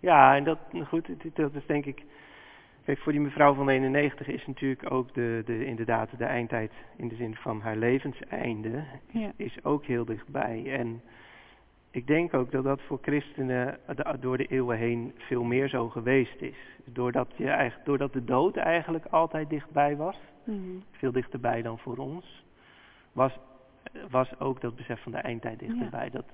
ja, 0.00 0.36
en 0.36 0.44
dat, 0.44 0.58
goed, 0.86 1.08
dat 1.34 1.54
is 1.54 1.66
denk 1.66 1.84
ik, 1.84 2.04
kijk, 2.84 2.98
voor 2.98 3.12
die 3.12 3.20
mevrouw 3.20 3.54
van 3.54 3.68
91 3.68 4.28
is 4.28 4.46
natuurlijk 4.46 4.90
ook 4.92 5.14
de, 5.14 5.42
de, 5.44 5.64
inderdaad 5.64 6.18
de 6.18 6.24
eindtijd 6.24 6.72
in 6.96 7.08
de 7.08 7.14
zin 7.14 7.34
van 7.34 7.60
haar 7.60 7.76
levenseinde, 7.76 8.84
ja. 9.10 9.32
is 9.36 9.64
ook 9.64 9.84
heel 9.84 10.04
dichtbij. 10.04 10.72
En 10.78 11.02
ik 11.90 12.06
denk 12.06 12.34
ook 12.34 12.50
dat 12.50 12.64
dat 12.64 12.80
voor 12.80 12.98
christenen 13.02 13.78
door 14.20 14.36
de 14.36 14.46
eeuwen 14.46 14.76
heen 14.76 15.12
veel 15.16 15.44
meer 15.44 15.68
zo 15.68 15.88
geweest 15.88 16.40
is. 16.40 16.56
Doordat, 16.84 17.28
je 17.36 17.48
eigenlijk, 17.50 17.86
doordat 17.86 18.12
de 18.12 18.24
dood 18.24 18.56
eigenlijk 18.56 19.04
altijd 19.06 19.48
dichtbij 19.50 19.96
was, 19.96 20.16
Mhm. 20.44 20.78
veel 20.90 21.12
dichterbij 21.12 21.62
dan 21.62 21.78
voor 21.78 21.96
ons, 21.96 22.44
was, 23.12 23.38
was 24.10 24.38
ook 24.40 24.60
dat 24.60 24.76
besef 24.76 25.02
van 25.02 25.12
de 25.12 25.18
eindtijd 25.18 25.58
dichterbij. 25.58 26.10
Dat, 26.10 26.24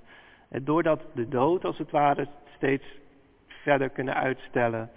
eh, 0.49 0.61
doordat 0.64 1.03
de 1.14 1.29
dood 1.29 1.64
als 1.64 1.79
het 1.79 1.90
ware 1.90 2.29
steeds 2.57 2.85
verder 3.47 3.88
kunnen 3.88 4.14
uitstellen, 4.14 4.90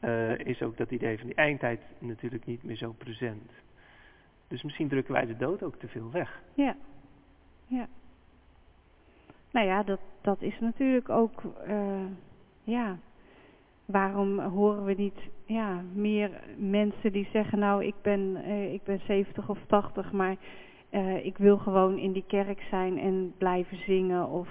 eh, 0.00 0.38
is 0.38 0.62
ook 0.62 0.76
dat 0.76 0.90
idee 0.90 1.18
van 1.18 1.26
die 1.26 1.36
eindtijd 1.36 1.80
natuurlijk 1.98 2.44
niet 2.46 2.62
meer 2.62 2.76
zo 2.76 2.92
present. 2.92 3.50
Dus 4.48 4.62
misschien 4.62 4.88
drukken 4.88 5.12
wij 5.14 5.26
de 5.26 5.36
dood 5.36 5.62
ook 5.62 5.76
te 5.76 5.88
veel 5.88 6.10
weg. 6.10 6.42
Ja, 6.54 6.76
ja. 7.66 7.86
Nou 9.52 9.66
ja, 9.66 9.82
dat, 9.82 10.00
dat 10.20 10.42
is 10.42 10.58
natuurlijk 10.60 11.08
ook, 11.08 11.42
eh, 11.66 12.04
ja, 12.64 12.96
waarom 13.84 14.38
horen 14.38 14.84
we 14.84 14.94
niet 14.94 15.18
ja, 15.46 15.82
meer 15.92 16.30
mensen 16.56 17.12
die 17.12 17.28
zeggen, 17.32 17.58
nou 17.58 17.84
ik 17.84 17.94
ben, 18.02 18.36
eh, 18.44 18.72
ik 18.72 18.82
ben 18.82 19.00
70 19.06 19.48
of 19.48 19.58
80, 19.66 20.12
maar 20.12 20.36
eh, 20.90 21.24
ik 21.24 21.38
wil 21.38 21.58
gewoon 21.58 21.98
in 21.98 22.12
die 22.12 22.24
kerk 22.26 22.62
zijn 22.70 22.98
en 22.98 23.34
blijven 23.38 23.76
zingen 23.76 24.28
of, 24.28 24.48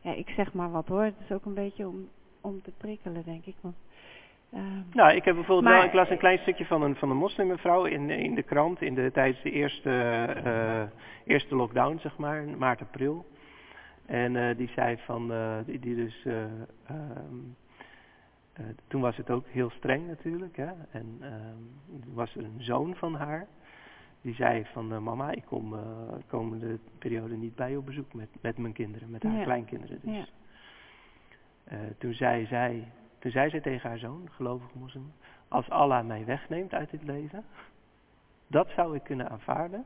ja, 0.00 0.12
ik 0.14 0.28
zeg 0.28 0.52
maar 0.52 0.70
wat 0.70 0.88
hoor. 0.88 1.02
Het 1.02 1.20
is 1.24 1.32
ook 1.32 1.44
een 1.44 1.54
beetje 1.54 1.86
om, 1.88 2.08
om 2.40 2.62
te 2.62 2.72
prikkelen, 2.78 3.24
denk 3.24 3.44
ik. 3.46 3.54
Want, 3.60 3.76
ehm, 4.52 4.82
Nou, 4.92 5.14
ik 5.14 5.24
heb 5.24 5.34
bijvoorbeeld 5.34 5.64
Maar- 5.66 5.76
wel, 5.76 5.84
ik 5.84 5.92
las 5.92 6.10
een 6.10 6.18
klein 6.18 6.38
stukje 6.38 6.66
van 6.66 6.82
een, 6.82 6.96
van 6.96 7.10
een 7.10 7.16
moslimmevrouw 7.16 7.84
in, 7.84 8.10
in 8.10 8.34
de 8.34 8.42
krant 8.42 8.82
in 8.82 8.94
de, 8.94 9.10
tijdens 9.12 9.42
de 9.42 9.50
eerste, 9.50 10.90
eerste 11.24 11.54
lockdown, 11.56 11.98
zeg 11.98 12.16
maar, 12.16 12.44
maart, 12.58 12.80
april. 12.80 13.26
En 14.08 14.36
eh, 14.36 14.56
die 14.56 14.68
zei 14.68 14.96
van, 14.96 15.32
eh, 15.32 15.56
die, 15.64 15.78
die 15.78 15.94
dus, 15.94 16.24
eh, 16.24 16.44
ehm, 16.86 17.36
eh, 18.52 18.64
toen 18.86 19.00
was 19.00 19.16
het 19.16 19.30
ook 19.30 19.46
heel 19.46 19.70
streng 19.70 20.06
natuurlijk, 20.06 20.56
hè. 20.56 20.70
En 20.90 21.16
ehm, 21.20 22.02
er 22.02 22.14
was 22.14 22.34
er 22.36 22.44
een 22.44 22.62
zoon 22.62 22.94
van 22.94 23.14
haar, 23.14 23.46
die 24.20 24.34
zei 24.34 24.64
van, 24.72 25.02
mama, 25.02 25.30
ik 25.30 25.44
kom 25.44 25.74
komende 26.26 26.78
periode 26.98 27.36
niet 27.36 27.54
bij 27.54 27.70
je 27.70 27.78
op 27.78 27.86
bezoek 27.86 28.14
met, 28.14 28.28
met 28.40 28.58
mijn 28.58 28.72
kinderen, 28.72 29.10
met 29.10 29.22
haar 29.22 29.36
Ja. 29.36 29.42
kleinkinderen 29.42 30.00
dus. 30.02 30.32
Ja. 31.64 31.76
Toen 31.98 32.14
zei 32.14 32.46
zij, 32.46 32.92
toen 33.18 33.30
zei 33.30 33.50
zij 33.50 33.60
tegen 33.60 33.88
haar 33.88 33.98
zoon, 33.98 34.28
gelovige 34.30 34.78
moslim, 34.78 35.12
als 35.48 35.70
Allah 35.70 36.06
mij 36.06 36.24
wegneemt 36.24 36.74
uit 36.74 36.90
dit 36.90 37.02
leven, 37.02 37.44
dat 38.46 38.68
zou 38.68 38.94
ik 38.96 39.02
kunnen 39.02 39.30
aanvaarden. 39.30 39.84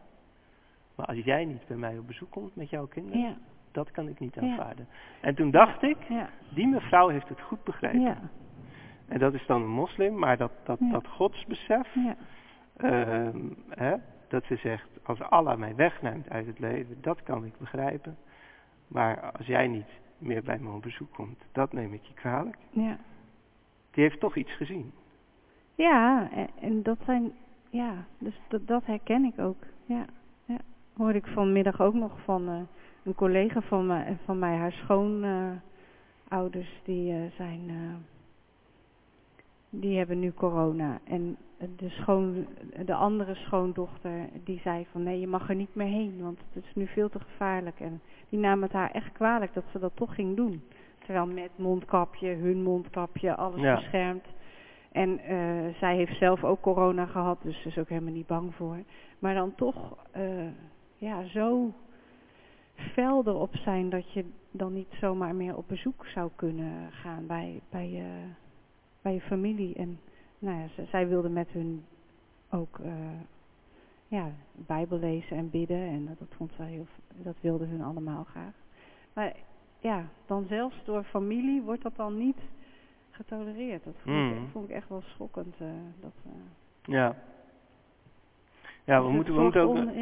Maar 0.95 1.07
als 1.07 1.19
jij 1.19 1.45
niet 1.45 1.67
bij 1.67 1.77
mij 1.77 1.99
op 1.99 2.07
bezoek 2.07 2.31
komt 2.31 2.57
met 2.57 2.71
jouw 2.71 2.87
kinderen, 2.87 3.21
ja, 3.21 3.37
dat 3.73 3.91
kan 3.91 4.09
ik 4.09 4.19
niet 4.21 4.35
Ja. 4.35 4.41
aanvaarden. 4.43 4.87
En 5.21 5.35
toen 5.35 5.51
dacht 5.51 5.83
ik, 5.83 5.97
ja, 6.09 6.29
die 6.55 6.67
mevrouw 6.67 7.09
heeft 7.09 7.29
het 7.29 7.41
goed 7.41 7.65
begrepen. 7.65 8.01
ja, 8.01 8.19
En 9.09 9.19
dat 9.19 9.35
is 9.35 9.47
dan 9.47 9.63
een 9.63 9.71
moslim, 9.71 10.19
maar 10.19 10.37
dat, 10.37 10.53
dat, 10.65 10.79
dat 10.81 11.07
godsbesef, 11.07 11.95
ja, 11.95 12.17
ehm, 12.77 13.39
hè, 13.69 13.95
dat 14.29 14.45
ze 14.45 14.57
zegt, 14.57 14.89
als 15.03 15.21
Allah 15.21 15.59
mij 15.59 15.75
wegneemt 15.75 16.31
uit 16.31 16.47
het 16.47 16.59
leven, 16.59 16.97
dat 17.01 17.23
kan 17.23 17.45
ik 17.45 17.59
begrijpen. 17.59 18.17
Maar 18.89 19.31
als 19.33 19.47
jij 19.47 19.67
niet 19.69 19.89
meer 20.19 20.43
bij 20.43 20.59
me 20.59 20.71
op 20.73 20.83
bezoek 20.83 21.13
komt, 21.15 21.39
dat 21.53 21.73
neem 21.73 21.93
ik 21.93 22.03
je 22.03 22.15
kwalijk. 22.15 22.57
ja. 22.71 22.97
Die 23.91 24.03
heeft 24.05 24.21
toch 24.21 24.37
iets 24.37 24.53
gezien. 24.57 24.93
Ja, 25.75 26.29
en, 26.31 26.49
en 26.61 26.83
dat 26.83 26.99
zijn, 27.05 27.33
ja, 27.71 27.93
dus 28.19 28.41
dat, 28.49 28.67
dat 28.67 28.87
herken 28.87 29.25
ik 29.25 29.39
ook. 29.39 29.63
Ja, 29.85 30.05
ja. 30.45 30.57
Hoorde 30.97 31.19
ik 31.19 31.27
vanmiddag 31.27 31.81
ook 31.81 31.95
nog 31.95 32.13
van 32.25 32.49
eh, 32.49 32.61
een 33.05 33.15
collega 33.15 33.61
van 33.61 33.87
mij, 33.87 34.17
van 34.25 34.39
mij 34.39 34.57
haar 34.57 34.73
schoonouders, 34.73 36.81
die 36.85 37.13
eh, 37.13 37.19
zijn, 37.37 37.61
eh, 37.69 37.95
die 39.71 39.99
hebben 39.99 40.19
nu 40.19 40.33
corona. 40.33 40.99
En 41.05 41.37
de, 41.77 41.89
schoon, 41.89 42.47
de 42.85 42.95
andere 42.95 43.35
schoondochter, 43.35 44.29
die 44.45 44.61
zei 44.65 44.87
van 44.91 45.03
nee, 45.03 45.21
je 45.21 45.27
mag 45.27 45.49
er 45.49 45.55
niet 45.55 45.75
meer 45.75 45.87
heen, 45.87 46.23
want 46.23 46.39
het 46.53 46.65
is 46.65 46.75
nu 46.75 46.87
veel 46.87 47.09
te 47.09 47.21
gevaarlijk. 47.21 47.81
En 47.81 48.01
die 48.29 48.39
nam 48.39 48.63
het 48.63 48.73
haar 48.73 48.91
echt 48.91 49.13
kwalijk 49.13 49.55
dat 49.55 49.65
ze 49.73 49.79
dat 49.79 49.97
toch 49.97 50.15
ging 50.15 50.37
doen. 50.37 50.63
Terwijl 50.99 51.27
met 51.27 51.51
mondkapje, 51.57 52.29
hun 52.35 52.63
mondkapje, 52.63 53.37
alles 53.37 53.61
Ja. 53.61 53.75
beschermd. 53.75 54.25
En 54.93 55.19
eh, 55.19 55.75
zij 55.79 55.97
heeft 55.97 56.19
zelf 56.19 56.45
ook 56.45 56.61
corona 56.61 57.07
gehad, 57.07 57.39
dus 57.43 57.63
ze 57.63 57.69
is 57.69 57.79
ook 57.79 57.89
helemaal 57.89 58.13
niet 58.13 58.27
bang 58.27 58.55
voor. 58.55 58.77
Maar 59.19 59.35
dan 59.35 59.55
toch 59.55 59.97
ja, 60.99 61.23
zo 61.25 61.73
fel 62.93 63.23
erop 63.27 63.57
zijn 63.57 63.91
dat 63.91 64.13
je 64.13 64.25
dan 64.51 64.73
niet 64.73 64.93
zomaar 65.01 65.35
meer 65.35 65.57
op 65.57 65.69
bezoek 65.69 66.07
zou 66.07 66.31
kunnen 66.37 66.93
gaan 66.93 67.27
bij, 67.27 67.61
bij, 67.71 67.91
je, 67.91 68.07
bij 69.03 69.15
je 69.15 69.21
familie. 69.21 69.75
En 69.75 70.01
nou 70.39 70.59
ja, 70.59 70.85
zij 70.91 71.09
wilde 71.09 71.29
met 71.29 71.49
hun 71.49 71.85
ook 72.51 72.79
eh, 72.79 72.93
ja, 74.09 74.31
Bijbel 74.53 74.99
lezen 74.99 75.37
en 75.37 75.51
bidden. 75.51 75.89
En 75.89 76.05
dat, 76.19 76.29
vond 76.37 76.53
zij 76.57 76.67
heel, 76.67 76.87
dat 77.15 77.37
wilden 77.41 77.69
hun 77.69 77.83
allemaal 77.83 78.25
graag. 78.25 78.55
Maar 79.13 79.33
ja, 79.81 80.05
dan 80.27 80.45
zelfs 80.49 80.85
door 80.85 81.03
familie 81.05 81.63
wordt 81.63 81.83
dat 81.83 81.97
dan 81.97 82.19
niet 82.19 82.39
getolereerd. 83.11 83.85
Dat 83.85 83.95
vond, 84.03 84.31
ik, 84.33 84.39
Mm. 84.39 84.49
vond 84.53 84.69
ik 84.69 84.75
echt 84.77 84.89
wel 84.89 85.03
schokkend. 85.03 85.55
eh, 85.59 85.67
dat, 86.01 86.13
eh, 86.25 86.31
Ja. 86.95 87.15
Ja, 88.85 88.99
we 89.01 89.07
Dus 89.07 89.15
moeten, 89.17 89.35
we 89.35 89.41
moeten 89.41 89.61
ook, 89.63 89.77
zorgt 89.77 89.95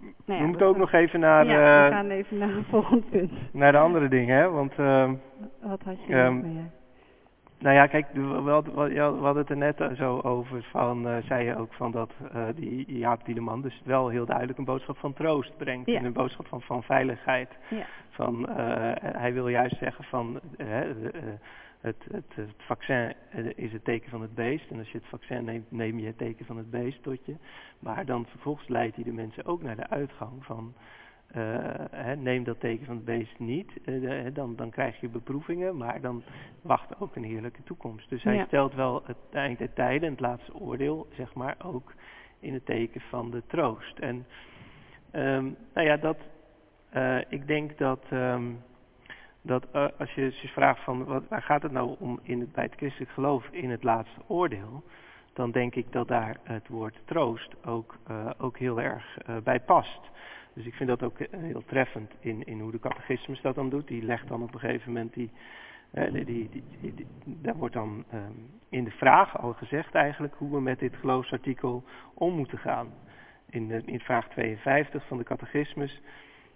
ja, 0.00 0.06
we 0.06 0.12
nou 0.26 0.40
ja, 0.40 0.46
moeten 0.46 0.66
ook 0.66 0.72
gaan- 0.72 0.80
nog 0.80 0.92
even 0.92 1.20
naar, 1.20 1.46
ja, 1.46 1.52
eh, 1.84 1.88
we 1.88 1.94
gaan 1.94 2.10
even 2.10 2.38
naar 2.38 2.54
het 2.54 2.66
volgende 2.70 3.02
punt. 3.10 3.32
naar 3.52 3.72
de 3.72 3.78
andere 3.78 4.08
dingen, 4.08 4.36
hè. 4.38 4.50
Want, 4.50 4.72
ehm, 4.78 5.14
Wat 5.62 5.82
had 5.84 5.96
je 6.06 6.14
nog 6.14 6.42
meer? 6.42 6.70
nou 7.58 7.74
ja, 7.74 7.86
kijk, 7.86 8.06
we, 8.12 8.42
we 8.42 8.50
hadden- 8.50 8.74
we- 8.74 9.32
we 9.32 9.38
het 9.38 9.50
er 9.50 9.56
net 9.56 9.84
zo 9.96 10.20
over, 10.20 10.62
van, 10.70 11.08
eh, 11.08 11.16
zei 11.24 11.44
je 11.44 11.56
ook 11.58 11.72
van 11.72 11.90
dat 11.90 12.10
eh, 12.32 12.42
die 12.54 12.98
Jaap 12.98 13.24
Dieleman 13.24 13.62
dus 13.62 13.82
wel 13.84 14.08
heel 14.08 14.26
duidelijk 14.26 14.58
een 14.58 14.64
boodschap 14.64 14.98
van 14.98 15.12
troost 15.12 15.56
brengt. 15.56 15.86
Ja. 15.90 15.98
En 15.98 16.04
een 16.04 16.12
boodschap 16.12 16.46
van, 16.46 16.60
van 16.62 16.82
veiligheid. 16.82 17.48
Ja, 17.70 17.84
Van, 18.10 18.48
eh, 18.48 18.56
hij 19.00 19.32
wil 19.32 19.48
juist 19.48 19.76
zeggen 19.78 20.04
van 20.04 20.40
eh, 20.56 20.80
eh, 20.80 20.86
het, 21.86 22.04
het, 22.10 22.34
het 22.34 22.54
vaccin 22.56 23.14
eh, 23.30 23.46
is 23.54 23.72
het 23.72 23.84
teken 23.84 24.10
van 24.10 24.22
het 24.22 24.34
beest. 24.34 24.70
En 24.70 24.78
als 24.78 24.90
je 24.90 24.98
het 24.98 25.06
vaccin 25.06 25.44
neemt, 25.44 25.70
neem 25.70 25.98
je 25.98 26.06
het 26.06 26.18
teken 26.18 26.46
van 26.46 26.56
het 26.56 26.70
beest 26.70 27.02
tot 27.02 27.26
je. 27.26 27.34
Maar 27.78 28.06
dan 28.06 28.26
vervolgens 28.26 28.68
leidt 28.68 28.94
hij 28.94 29.04
de 29.04 29.12
mensen 29.12 29.44
ook 29.44 29.62
naar 29.62 29.76
de 29.76 29.88
uitgang 29.88 30.44
van 30.44 30.74
hè, 31.90 32.16
neem 32.16 32.44
dat 32.44 32.60
teken 32.60 32.86
van 32.86 32.94
het 32.94 33.04
beest 33.04 33.38
niet, 33.38 33.70
dan, 34.32 34.56
dan 34.56 34.70
krijg 34.70 35.00
je 35.00 35.08
beproevingen, 35.08 35.76
maar 35.76 36.00
dan 36.00 36.22
wacht 36.62 37.00
ook 37.00 37.16
een 37.16 37.24
heerlijke 37.24 37.62
toekomst. 37.62 38.08
Dus 38.08 38.22
hij 38.22 38.44
stelt 38.46 38.74
wel 38.74 39.02
het 39.04 39.16
eind 39.32 39.58
der 39.58 39.72
tijden, 39.72 40.10
het 40.10 40.20
laatste 40.20 40.54
oordeel, 40.54 41.06
zeg 41.12 41.34
maar, 41.34 41.56
ook 41.64 41.92
in 42.40 42.54
het 42.54 42.66
teken 42.66 43.00
van 43.00 43.30
de 43.30 43.42
troost. 43.46 43.98
En 43.98 44.26
um, 45.12 45.56
nou 45.74 45.86
ja, 45.86 45.96
dat, 45.96 46.18
ik 47.28 47.46
denk 47.46 47.78
dat 47.78 48.04
um, 48.12 48.58
dat 49.46 49.66
uh, 49.74 49.86
als 49.98 50.12
je 50.12 50.22
je 50.22 50.48
vraagt 50.48 50.84
van 50.84 51.04
wat, 51.04 51.28
waar 51.28 51.42
gaat 51.42 51.62
het 51.62 51.72
nou 51.72 51.96
om 51.98 52.20
in 52.22 52.40
het, 52.40 52.52
bij 52.52 52.64
het 52.64 52.74
christelijk 52.74 53.10
geloof 53.10 53.48
in 53.50 53.70
het 53.70 53.82
laatste 53.82 54.20
oordeel, 54.26 54.82
dan 55.32 55.50
denk 55.50 55.74
ik 55.74 55.92
dat 55.92 56.08
daar 56.08 56.36
het 56.42 56.68
woord 56.68 57.00
troost 57.04 57.64
ook, 57.64 57.98
uh, 58.10 58.30
ook 58.38 58.58
heel 58.58 58.80
erg 58.80 59.18
uh, 59.28 59.36
bij 59.44 59.60
past. 59.60 60.00
Dus 60.52 60.66
ik 60.66 60.74
vind 60.74 60.88
dat 60.88 61.02
ook 61.02 61.18
heel 61.30 61.64
treffend 61.66 62.12
in, 62.20 62.44
in 62.44 62.60
hoe 62.60 62.70
de 62.70 62.78
catechismus 62.78 63.40
dat 63.40 63.54
dan 63.54 63.68
doet. 63.68 63.88
Die 63.88 64.02
legt 64.02 64.28
dan 64.28 64.42
op 64.42 64.54
een 64.54 64.60
gegeven 64.60 64.92
moment 64.92 65.14
die, 65.14 65.30
die, 66.24 66.24
die, 66.24 67.06
daar 67.24 67.56
wordt 67.56 67.74
dan 67.74 68.04
um, 68.14 68.50
in 68.68 68.84
de 68.84 68.90
vraag 68.90 69.38
al 69.38 69.52
gezegd 69.52 69.94
eigenlijk 69.94 70.34
hoe 70.34 70.50
we 70.50 70.60
met 70.60 70.78
dit 70.78 70.96
geloofsartikel 70.96 71.84
om 72.14 72.34
moeten 72.34 72.58
gaan. 72.58 72.88
In, 73.50 73.86
in 73.86 74.00
vraag 74.00 74.28
52 74.28 75.06
van 75.06 75.18
de 75.18 75.24
catechismus. 75.24 76.00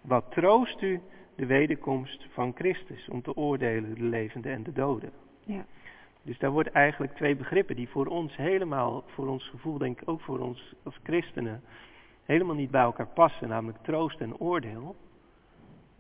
Wat 0.01 0.31
troost 0.31 0.83
u 0.83 1.01
de 1.41 1.47
wederkomst 1.47 2.27
van 2.33 2.53
Christus 2.55 3.09
om 3.09 3.23
te 3.23 3.37
oordelen 3.37 3.95
de 3.95 4.03
levenden 4.03 4.53
en 4.53 4.63
de 4.63 4.73
doden. 4.73 5.11
Ja. 5.45 5.65
Dus 6.23 6.39
daar 6.39 6.51
wordt 6.51 6.71
eigenlijk 6.71 7.15
twee 7.15 7.37
begrippen 7.37 7.77
die 7.77 7.89
voor 7.89 8.07
ons 8.07 8.37
helemaal, 8.37 9.05
voor 9.07 9.29
ons 9.29 9.49
gevoel 9.49 9.79
denk 9.79 10.01
ik 10.01 10.09
ook 10.09 10.21
voor 10.21 10.39
ons 10.39 10.75
als 10.83 10.99
christenen, 11.03 11.63
helemaal 12.25 12.55
niet 12.55 12.71
bij 12.71 12.83
elkaar 12.83 13.07
passen, 13.07 13.49
namelijk 13.49 13.79
troost 13.83 14.21
en 14.21 14.37
oordeel, 14.37 14.97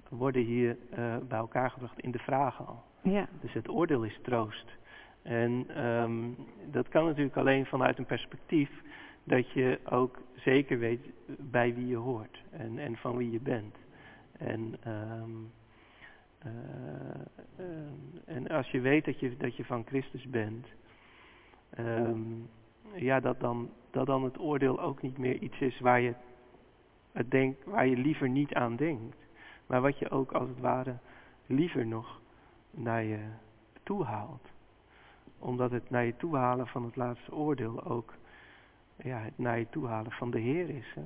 worden 0.08 0.42
hier 0.42 0.76
uh, 0.98 1.16
bij 1.28 1.38
elkaar 1.38 1.70
gebracht 1.70 2.00
in 2.00 2.10
de 2.10 2.18
vraag 2.18 2.66
al. 2.66 2.82
Ja. 3.02 3.28
Dus 3.40 3.52
het 3.52 3.68
oordeel 3.68 4.04
is 4.04 4.18
troost. 4.22 4.66
En 5.22 5.84
um, 5.86 6.36
dat 6.70 6.88
kan 6.88 7.04
natuurlijk 7.04 7.36
alleen 7.36 7.66
vanuit 7.66 7.98
een 7.98 8.06
perspectief 8.06 8.70
dat 9.24 9.50
je 9.50 9.78
ook 9.84 10.18
zeker 10.36 10.78
weet 10.78 11.06
bij 11.38 11.74
wie 11.74 11.86
je 11.86 11.96
hoort 11.96 12.42
en, 12.50 12.78
en 12.78 12.96
van 12.96 13.16
wie 13.16 13.30
je 13.30 13.40
bent. 13.40 13.76
En, 14.40 14.76
uh, 14.86 15.22
uh, 16.46 17.66
en 18.24 18.48
als 18.48 18.70
je 18.70 18.80
weet 18.80 19.04
dat 19.04 19.20
je, 19.20 19.36
dat 19.36 19.56
je 19.56 19.64
van 19.64 19.84
Christus 19.86 20.28
bent, 20.28 20.66
um, 21.78 22.48
ja, 22.94 23.20
dat 23.20 23.40
dan, 23.40 23.70
dat 23.90 24.06
dan 24.06 24.24
het 24.24 24.38
oordeel 24.38 24.80
ook 24.80 25.02
niet 25.02 25.18
meer 25.18 25.38
iets 25.38 25.60
is 25.60 25.80
waar 25.80 26.00
je, 26.00 26.14
het 27.12 27.30
denk, 27.30 27.64
waar 27.64 27.86
je 27.86 27.96
liever 27.96 28.28
niet 28.28 28.54
aan 28.54 28.76
denkt. 28.76 29.16
Maar 29.66 29.80
wat 29.80 29.98
je 29.98 30.10
ook 30.10 30.32
als 30.32 30.48
het 30.48 30.60
ware 30.60 30.96
liever 31.46 31.86
nog 31.86 32.20
naar 32.70 33.02
je 33.02 33.18
toe 33.82 34.04
haalt. 34.04 34.48
Omdat 35.38 35.70
het 35.70 35.90
naar 35.90 36.04
je 36.04 36.16
toe 36.16 36.36
halen 36.36 36.66
van 36.66 36.84
het 36.84 36.96
laatste 36.96 37.34
oordeel 37.34 37.84
ook 37.84 38.14
ja, 38.96 39.18
het 39.18 39.38
naar 39.38 39.58
je 39.58 39.68
toe 39.70 39.86
halen 39.86 40.12
van 40.12 40.30
de 40.30 40.38
Heer 40.38 40.70
is. 40.70 40.94
Hè? 40.94 41.04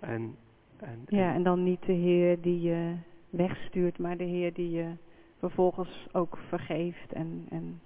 En 0.00 0.36
en, 0.82 1.02
ja, 1.06 1.34
en 1.34 1.42
dan 1.42 1.62
niet 1.62 1.82
de 1.82 1.92
Heer 1.92 2.40
die 2.40 2.60
je 2.60 2.94
wegstuurt, 3.30 3.98
maar 3.98 4.16
de 4.16 4.24
Heer 4.24 4.52
die 4.52 4.70
je 4.70 4.92
vervolgens 5.38 6.06
ook 6.12 6.38
vergeeft 6.48 7.12
en, 7.12 7.46
en 7.50 7.80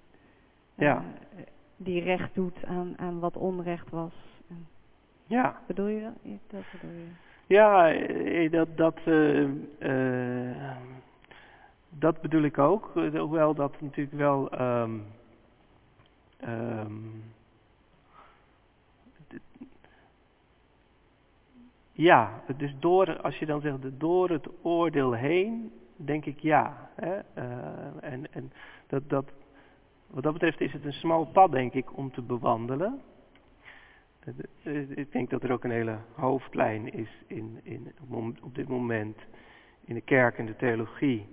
ja. 0.75 0.97
Uh, 0.99 1.41
die 1.77 2.03
recht 2.03 2.35
doet 2.35 2.65
aan, 2.65 2.95
aan 2.99 3.19
wat 3.19 3.37
onrecht 3.37 3.91
was. 3.91 4.13
En, 4.49 4.67
ja. 5.27 5.61
Bedoel 5.67 5.87
je 5.87 6.01
dat? 6.01 6.13
dat 6.47 6.63
bedoel 6.73 6.97
je? 6.97 7.07
Ja, 7.47 7.93
eh, 7.93 8.51
dat, 8.51 8.77
dat, 8.77 9.01
uh, 9.05 9.49
uh, 9.79 10.77
dat 11.89 12.21
bedoel 12.21 12.43
ik 12.43 12.59
ook. 12.59 12.91
Hoewel 12.95 13.55
dat 13.55 13.81
natuurlijk 13.81 14.17
wel 14.17 14.61
um, 14.61 15.05
um, 16.49 17.23
Ja, 21.97 22.43
dus 22.57 22.75
door, 22.79 23.21
als 23.21 23.39
je 23.39 23.47
dan 23.47 23.61
zegt 23.61 23.79
door 24.01 24.31
het 24.31 24.49
oordeel 24.63 25.13
heen, 25.13 25.73
denk 25.97 26.25
ik 26.25 26.39
ja. 26.39 26.91
Hè? 26.95 27.15
Uh, 27.15 28.13
en 28.13 28.33
en 28.33 28.53
dat, 28.87 29.09
dat, 29.09 29.33
wat 30.07 30.23
dat 30.23 30.33
betreft 30.33 30.61
is 30.61 30.73
het 30.73 30.85
een 30.85 30.93
smal 30.93 31.27
pad, 31.27 31.53
denk 31.53 31.73
ik, 31.73 31.97
om 31.97 32.13
te 32.13 32.23
bewandelen. 32.23 33.01
Ik 34.95 35.13
denk 35.13 35.31
dat 35.31 35.43
er 35.43 35.53
ook 35.53 35.65
een 35.65 35.71
hele 35.71 35.99
hoofdlijn 36.13 36.93
is 36.93 37.23
in, 37.27 37.61
in, 37.63 37.93
op 38.43 38.55
dit 38.55 38.69
moment 38.69 39.19
in 39.85 39.95
de 39.95 40.01
kerk 40.01 40.39
en 40.39 40.47
de 40.47 40.57
theologie 40.57 41.27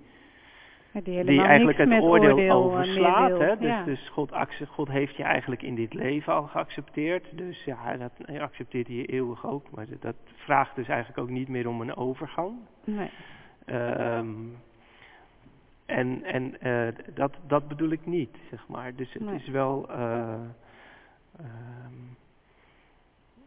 die, 0.93 1.23
die 1.23 1.41
eigenlijk 1.41 1.77
het 1.77 1.89
oordeel, 1.89 2.31
oordeel 2.31 2.49
eh, 2.49 2.55
overslaat. 2.55 3.39
Hè? 3.39 3.57
Dus, 3.57 3.67
ja. 3.67 3.83
dus 3.83 4.09
God, 4.09 4.33
God, 4.67 4.87
heeft 4.87 5.15
je 5.15 5.23
eigenlijk 5.23 5.61
in 5.61 5.75
dit 5.75 5.93
leven 5.93 6.33
al 6.33 6.43
geaccepteerd. 6.43 7.37
Dus 7.37 7.63
ja, 7.63 7.97
dat 7.97 8.39
accepteert 8.39 8.87
hij 8.87 9.05
eeuwig 9.05 9.45
ook. 9.45 9.71
Maar 9.71 9.85
dat 9.99 10.15
vraagt 10.35 10.75
dus 10.75 10.87
eigenlijk 10.87 11.19
ook 11.19 11.29
niet 11.29 11.47
meer 11.47 11.67
om 11.67 11.81
een 11.81 11.95
overgang. 11.95 12.51
Nee. 12.83 13.09
Um, 13.65 14.57
en 15.85 16.23
en 16.23 16.55
uh, 16.63 16.87
dat, 17.13 17.37
dat 17.47 17.67
bedoel 17.67 17.89
ik 17.89 18.05
niet, 18.05 18.37
zeg 18.49 18.67
maar. 18.67 18.95
Dus 18.95 19.13
het 19.13 19.23
nee. 19.23 19.35
is 19.35 19.47
wel... 19.47 19.89
Uh, 19.89 20.33
um, 21.39 22.17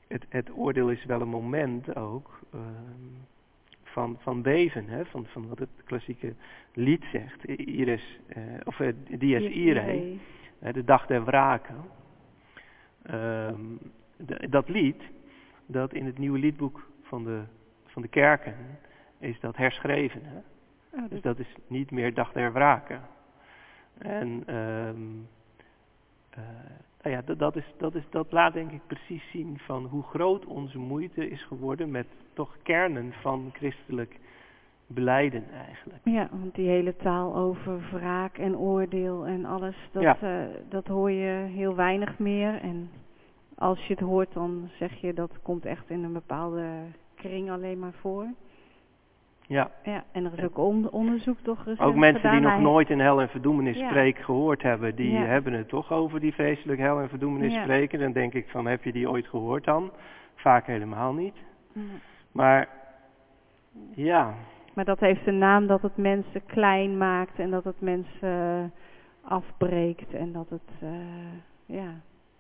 het, 0.09 0.27
het 0.29 0.51
oordeel 0.57 0.91
is 0.91 1.05
wel 1.05 1.21
een 1.21 1.29
moment 1.29 1.97
ook... 1.97 2.41
Um, 2.55 3.33
van, 3.95 4.17
van 4.21 4.43
beven, 4.43 4.89
hè, 4.89 5.05
van, 5.05 5.27
van 5.27 5.49
wat 5.49 5.59
het 5.59 5.69
klassieke 5.85 6.35
lied 6.73 7.05
zegt, 7.13 7.45
Iris, 7.45 8.19
eh, 8.27 8.43
of 8.65 8.81
eh, 8.81 8.93
Dies 9.19 9.43
Irae, 9.43 10.19
eh, 10.59 10.73
de 10.73 10.85
dag 10.85 11.07
der 11.07 11.25
wraken. 11.25 11.77
Um, 13.11 13.79
de, 14.17 14.49
dat 14.49 14.69
lied, 14.69 15.03
dat 15.67 15.93
in 15.93 16.07
het 16.07 16.19
nieuwe 16.19 16.39
liedboek 16.39 16.89
van 17.03 17.25
de, 17.25 17.43
van 17.87 18.03
de 18.03 18.09
kerken, 18.09 18.57
is 19.19 19.41
dat 19.41 19.57
herschreven. 19.57 20.21
Hè? 20.25 20.39
Oh, 20.91 21.11
dus 21.11 21.21
dat 21.21 21.39
is 21.39 21.55
niet 21.67 21.91
meer 21.91 22.15
dag 22.15 22.33
der 22.33 22.53
wraken. 22.53 23.03
En 23.99 24.57
um, 24.57 25.29
uh, 26.39 26.45
nou 27.05 27.17
ja, 27.17 27.23
dat, 27.25 27.39
dat, 27.39 27.57
is, 27.57 27.65
dat, 27.79 27.95
is, 27.95 28.05
dat 28.11 28.33
laat 28.33 28.53
denk 28.53 28.71
ik 28.71 28.87
precies 28.87 29.31
zien 29.31 29.59
van 29.59 29.85
hoe 29.85 30.03
groot 30.03 30.45
onze 30.45 30.79
moeite 30.79 31.29
is 31.29 31.45
geworden 31.45 31.91
met 31.91 32.07
toch 32.33 32.57
kernen 32.63 33.13
van 33.13 33.51
christelijk 33.53 34.19
beleiden 34.87 35.45
eigenlijk. 35.67 36.01
Ja, 36.05 36.29
want 36.31 36.55
die 36.55 36.69
hele 36.69 36.97
taal 36.97 37.37
over 37.37 37.81
wraak 37.93 38.39
en 38.39 38.57
oordeel 38.57 39.27
en 39.27 39.45
alles, 39.45 39.77
dat, 39.93 40.03
ja. 40.03 40.19
uh, 40.23 40.55
dat 40.69 40.87
hoor 40.87 41.11
je 41.11 41.47
heel 41.49 41.75
weinig 41.75 42.19
meer. 42.19 42.61
En 42.61 42.91
als 43.55 43.87
je 43.87 43.93
het 43.93 44.03
hoort, 44.03 44.33
dan 44.33 44.69
zeg 44.79 45.01
je 45.01 45.15
dat 45.15 45.43
komt 45.43 45.65
echt 45.65 45.91
in 45.91 46.05
een 46.05 46.13
bepaalde 46.13 46.67
kring 47.15 47.51
alleen 47.51 47.79
maar 47.79 47.95
voor. 48.01 48.27
Ja. 49.47 49.71
ja. 49.83 50.05
En 50.13 50.25
er 50.25 50.39
is 50.39 50.45
ook 50.45 50.59
on 50.59 50.91
onderzoek 50.91 51.39
toch 51.43 51.59
recent 51.65 51.89
Ook 51.89 51.95
mensen 51.95 52.31
die 52.31 52.41
nog 52.41 52.59
nooit 52.59 52.91
in 52.91 53.01
hel 53.01 53.21
en 53.21 53.29
verdoemenis 53.29 53.77
Ja. 53.79 53.89
spreken 53.89 54.25
gehoord 54.25 54.63
hebben, 54.63 54.95
die 54.95 55.11
Ja. 55.13 55.23
hebben 55.25 55.53
het 55.53 55.69
toch 55.69 55.93
over 55.93 56.21
die 56.21 56.35
vreselijke 56.35 56.83
hel 56.83 57.01
en 57.01 57.09
verdoemenis 57.09 57.53
Ja. 57.53 57.63
spreken. 57.63 57.99
Dan 57.99 58.13
denk 58.13 58.35
ik 58.35 58.49
van, 58.49 58.67
heb 58.67 58.85
je 58.85 58.93
die 58.93 59.11
ooit 59.11 59.27
gehoord 59.29 59.65
dan? 59.65 59.91
Vaak 60.35 60.67
helemaal 60.67 61.13
niet. 61.13 61.35
Maar, 62.33 62.69
ja, 63.95 64.35
Maar 64.75 64.85
dat 64.85 65.01
heeft 65.01 65.27
een 65.27 65.39
naam 65.39 65.67
dat 65.67 65.83
het 65.83 65.97
mensen 65.97 66.47
klein 66.47 66.99
maakt 66.99 67.39
en 67.39 67.51
dat 67.51 67.65
het 67.65 67.81
mensen 67.81 68.73
afbreekt 69.23 70.15
en 70.15 70.33
dat 70.33 70.49
het, 70.51 70.71
eh, 70.81 70.89
ja, 71.67 71.89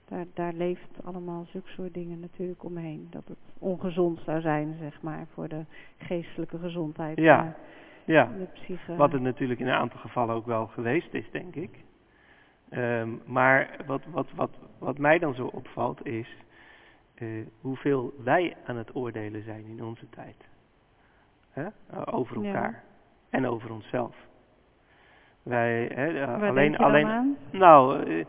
daar, 0.04 0.24
daar 0.34 0.52
leeft 0.52 1.04
allemaal 1.04 1.44
zulke 1.44 1.68
soort 1.70 1.94
dingen 1.94 2.20
natuurlijk 2.20 2.64
omheen. 2.64 3.06
Dat 3.10 3.22
het 3.28 3.38
ongezond 3.58 4.20
zou 4.24 4.40
zijn, 4.40 4.76
zeg 4.80 5.02
maar, 5.02 5.26
voor 5.32 5.48
de 5.48 5.64
geestelijke 5.96 6.58
gezondheid. 6.58 7.18
Ja. 7.18 7.54
ja. 8.04 8.24
De 8.38 8.46
psyche. 8.52 8.96
Wat 8.96 9.12
het 9.12 9.22
natuurlijk 9.22 9.60
in 9.60 9.66
een 9.66 9.74
aantal 9.74 10.00
gevallen 10.00 10.34
ook 10.34 10.46
wel 10.46 10.66
geweest 10.66 11.14
is, 11.14 11.30
denk 11.30 11.54
ik. 11.54 11.84
Ehm, 12.68 13.08
maar 13.24 13.76
wat, 13.86 14.02
wat, 14.10 14.26
wat, 14.34 14.50
wat 14.78 14.98
mij 14.98 15.18
dan 15.18 15.34
zo 15.34 15.46
opvalt 15.46 16.06
is 16.06 16.28
eh, 17.14 17.28
hoeveel 17.60 18.12
wij 18.24 18.56
aan 18.66 18.76
het 18.76 18.94
oordelen 18.94 19.42
zijn 19.42 19.64
in 19.66 19.84
onze 19.84 20.08
tijd. 20.10 20.48
Hè? 21.50 21.66
Over 22.04 22.40
Ja. 22.40 22.46
elkaar 22.46 22.82
en 23.30 23.46
over 23.46 23.72
onszelf. 23.72 24.16
Wij, 25.42 25.90
hè, 25.94 26.26
Waar 26.26 26.48
alleen, 26.48 26.76
alleen, 26.76 27.06
aan? 27.06 27.36
nou, 27.50 28.02
eh, 28.02 28.24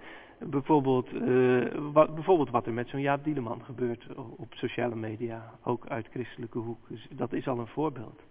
bijvoorbeeld, 0.50 1.08
eh, 1.14 1.92
wat, 1.94 2.16
bijvoorbeeld 2.16 2.50
wat 2.50 2.66
er 2.66 2.74
met 2.74 2.88
zo'n 2.88 3.02
Jaap 3.02 3.24
Dieleman 3.24 3.64
gebeurt 3.64 4.08
op 4.16 4.54
sociale 4.54 4.96
media, 4.96 5.52
ook 5.64 5.88
uit 5.88 6.08
christelijke 6.08 6.58
hoek. 6.58 6.88
Dus 6.88 7.08
dat 7.12 7.34
is 7.34 7.48
al 7.48 7.60
een 7.60 7.68
voorbeeld 7.68 8.22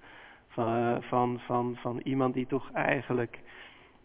van, 0.54 0.66
eh, 0.66 0.96
van, 1.00 1.38
van, 1.38 1.76
van 1.76 2.00
iemand 2.02 2.34
die 2.34 2.46
toch 2.46 2.72
eigenlijk, 2.72 3.40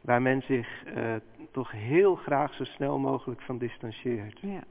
waar 0.02 0.22
men 0.22 0.42
zich 0.42 0.84
eh, 0.84 1.16
toch 1.52 1.72
heel 1.72 2.16
graag 2.16 2.54
zo 2.54 2.64
snel 2.64 3.00
mogelijk 3.00 3.42
van 3.42 3.58
distancieert. 3.58 4.40
Ja. 4.40 4.64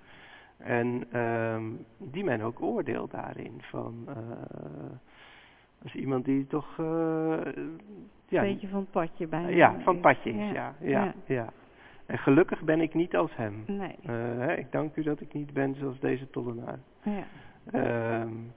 En 0.57 1.05
ehm, 1.13 1.65
die 1.99 2.25
men 2.25 2.41
ook 2.41 2.63
oordeelt 2.63 3.11
daarin. 3.11 3.61
Van, 3.61 4.07
uh, 4.09 4.15
als 5.83 5.95
iemand 5.95 6.25
die 6.25 6.47
toch... 6.47 6.77
Uh, 6.81 6.87
ja, 8.29 8.43
Een 8.43 8.53
beetje 8.53 8.69
van 8.69 8.81
het 8.81 8.91
padje 8.91 9.27
bijna. 9.27 9.49
Ja, 9.49 9.81
van 9.81 9.93
het 9.93 10.03
padje 10.03 10.31
is, 10.31 10.53
ja. 10.53 10.75
Ja, 10.81 11.15
ja. 11.27 11.53
En 12.09 12.19
gelukkig 12.19 12.61
ben 12.63 12.81
ik 12.81 12.95
niet 12.95 13.17
als 13.17 13.37
hem. 13.37 13.65
Nee. 13.67 13.97
Uh, 14.07 14.59
ik 14.59 14.73
dank 14.73 14.97
u 14.97 15.03
dat 15.03 15.21
ik 15.21 15.33
niet 15.33 15.53
ben 15.53 15.75
zoals 15.75 16.01
deze 16.01 16.31
tollenaar. 16.31 16.79
Ja. 17.03 17.25
Um, 18.21 18.53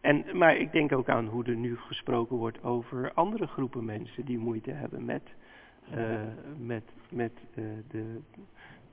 en, 0.00 0.24
maar 0.32 0.56
ik 0.56 0.72
denk 0.72 0.92
ook 0.92 1.08
aan 1.08 1.26
hoe 1.26 1.44
er 1.44 1.56
nu 1.56 1.76
gesproken 1.76 2.36
wordt 2.36 2.64
over 2.64 3.12
andere 3.14 3.46
groepen 3.46 3.84
mensen 3.84 4.24
die 4.24 4.38
moeite 4.38 4.70
hebben 4.70 5.04
met, 5.04 5.22
uh, 5.96 6.20
met, 6.58 6.84
met 7.10 7.32
uh, 7.54 7.64
de, 7.88 8.20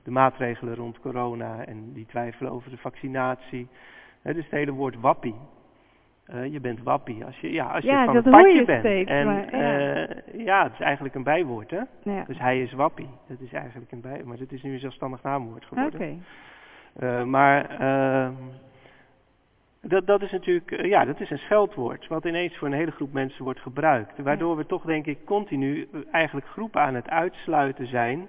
de 0.02 0.10
maatregelen 0.10 0.74
rond 0.74 1.00
corona 1.00 1.64
en 1.64 1.92
die 1.92 2.06
twijfelen 2.06 2.52
over 2.52 2.70
de 2.70 2.78
vaccinatie. 2.78 3.68
Dus 4.22 4.44
het 4.44 4.50
hele 4.50 4.72
woord 4.72 5.00
wappie. 5.00 5.34
Uh, 6.34 6.52
je 6.52 6.60
bent 6.60 6.82
wappie 6.82 7.24
als 7.24 7.40
je, 7.40 7.52
ja, 7.52 7.64
als 7.64 7.84
ja, 7.84 7.98
je 8.00 8.04
van 8.04 8.14
dat 8.14 8.24
het 8.24 8.32
padje 8.32 8.64
bent. 8.64 8.80
Steeds, 8.80 9.10
en 9.10 9.26
maar, 9.26 9.56
ja. 9.56 10.08
ja, 10.36 10.62
het 10.62 10.72
is 10.72 10.80
eigenlijk 10.80 11.14
een 11.14 11.22
bijwoord, 11.22 11.70
hè? 11.70 11.80
Ja. 12.02 12.24
Dus 12.26 12.38
hij 12.38 12.62
is 12.62 12.72
wappie. 12.72 13.08
Dat 13.28 13.40
is 13.40 13.52
eigenlijk 13.52 13.92
een 13.92 14.00
bijwoord, 14.00 14.24
maar 14.24 14.38
het 14.38 14.52
is 14.52 14.62
nu 14.62 14.72
een 14.72 14.78
zelfstandig 14.78 15.22
naamwoord 15.22 15.64
geworden. 15.64 16.00
Oké. 16.00 16.18
Okay. 16.94 17.24
maar 17.24 17.70
ehm, 17.78 18.32
dat, 19.88 20.06
dat 20.06 20.22
is 20.22 20.30
natuurlijk, 20.30 20.86
ja, 20.86 21.04
dat 21.04 21.20
is 21.20 21.30
een 21.30 21.38
scheldwoord, 21.38 22.06
wat 22.06 22.24
ineens 22.24 22.56
voor 22.56 22.68
een 22.68 22.74
hele 22.74 22.90
groep 22.90 23.12
mensen 23.12 23.44
wordt 23.44 23.60
gebruikt. 23.60 24.18
Waardoor 24.18 24.56
we 24.56 24.66
toch, 24.66 24.84
denk 24.84 25.06
ik, 25.06 25.24
continu 25.24 25.88
eigenlijk 26.10 26.46
groepen 26.46 26.80
aan 26.80 26.94
het 26.94 27.08
uitsluiten 27.08 27.86
zijn 27.86 28.28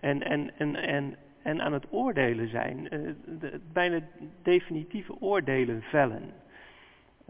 en, 0.00 0.22
en, 0.22 0.50
en, 0.58 0.76
en, 0.76 1.16
en 1.42 1.62
aan 1.62 1.72
het 1.72 1.86
oordelen 1.90 2.48
zijn. 2.48 2.88
De, 3.38 3.60
bijna 3.72 4.00
definitieve 4.42 5.20
oordelen 5.20 5.82
vellen. 5.82 6.32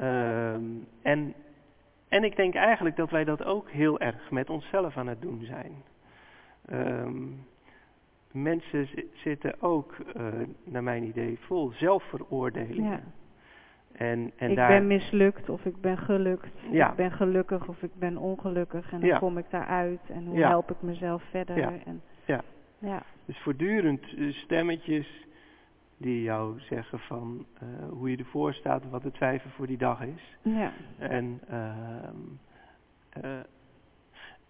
Uh, 0.01 0.53
en, 1.03 1.35
en 2.09 2.25
ik 2.25 2.37
denk 2.37 2.55
eigenlijk 2.55 2.97
dat 2.97 3.11
wij 3.11 3.25
dat 3.25 3.45
ook 3.45 3.71
heel 3.71 4.01
erg 4.01 4.31
met 4.31 4.51
onszelf 4.51 4.97
aan 4.97 5.07
het 5.07 5.23
doen 5.23 5.45
zijn. 5.45 5.73
Um, 6.73 7.47
mensen 8.33 8.89
zitten 9.15 9.63
ook, 9.63 9.97
uh, 10.17 10.25
naar 10.65 10.83
mijn 10.83 11.05
idee, 11.05 11.39
vol 11.41 11.73
zelfveroordelingen. 11.73 12.91
Ja. 12.91 13.01
En, 13.93 14.33
en 14.37 14.51
ik 14.51 14.57
daar, 14.57 14.69
ben 14.69 14.87
mislukt 14.87 15.49
of 15.49 15.65
ik 15.65 15.81
ben 15.81 15.99
gelukt. 15.99 16.53
Ja. 16.71 16.91
Ik 16.91 16.97
ben 16.97 17.13
gelukkig 17.13 17.69
of 17.69 17.83
ik 17.83 17.95
ben 17.95 18.17
ongelukkig. 18.17 18.93
En 18.93 19.01
Ja. 19.01 19.19
kom 19.19 19.39
ik 19.39 19.47
daaruit. 19.51 20.01
En 20.09 20.27
hoe 20.27 20.39
Ja. 20.39 20.49
help 20.49 20.71
ik 20.71 20.83
mezelf 20.83 21.23
verder. 21.31 21.57
Ja. 21.57 21.73
En, 21.85 22.03
Ja. 22.25 22.43
ja. 22.79 23.03
Dus 23.25 23.39
voortdurend 23.39 24.15
eh, 24.17 24.33
stemmetjes 24.33 25.27
die 25.99 26.23
jou 26.23 26.61
zeggen 26.61 26.99
van 26.99 27.47
eh, 27.61 27.89
hoe 27.91 28.11
je 28.11 28.17
ervoor 28.17 28.53
staat, 28.55 28.91
wat 28.91 29.03
het 29.03 29.15
cijfer 29.15 29.51
voor 29.51 29.67
die 29.67 29.79
dag 29.79 30.03
is. 30.03 30.37
Ja. 30.43 30.73
En 30.99 31.41
ehm, 31.49 32.17
eh, 33.11 33.41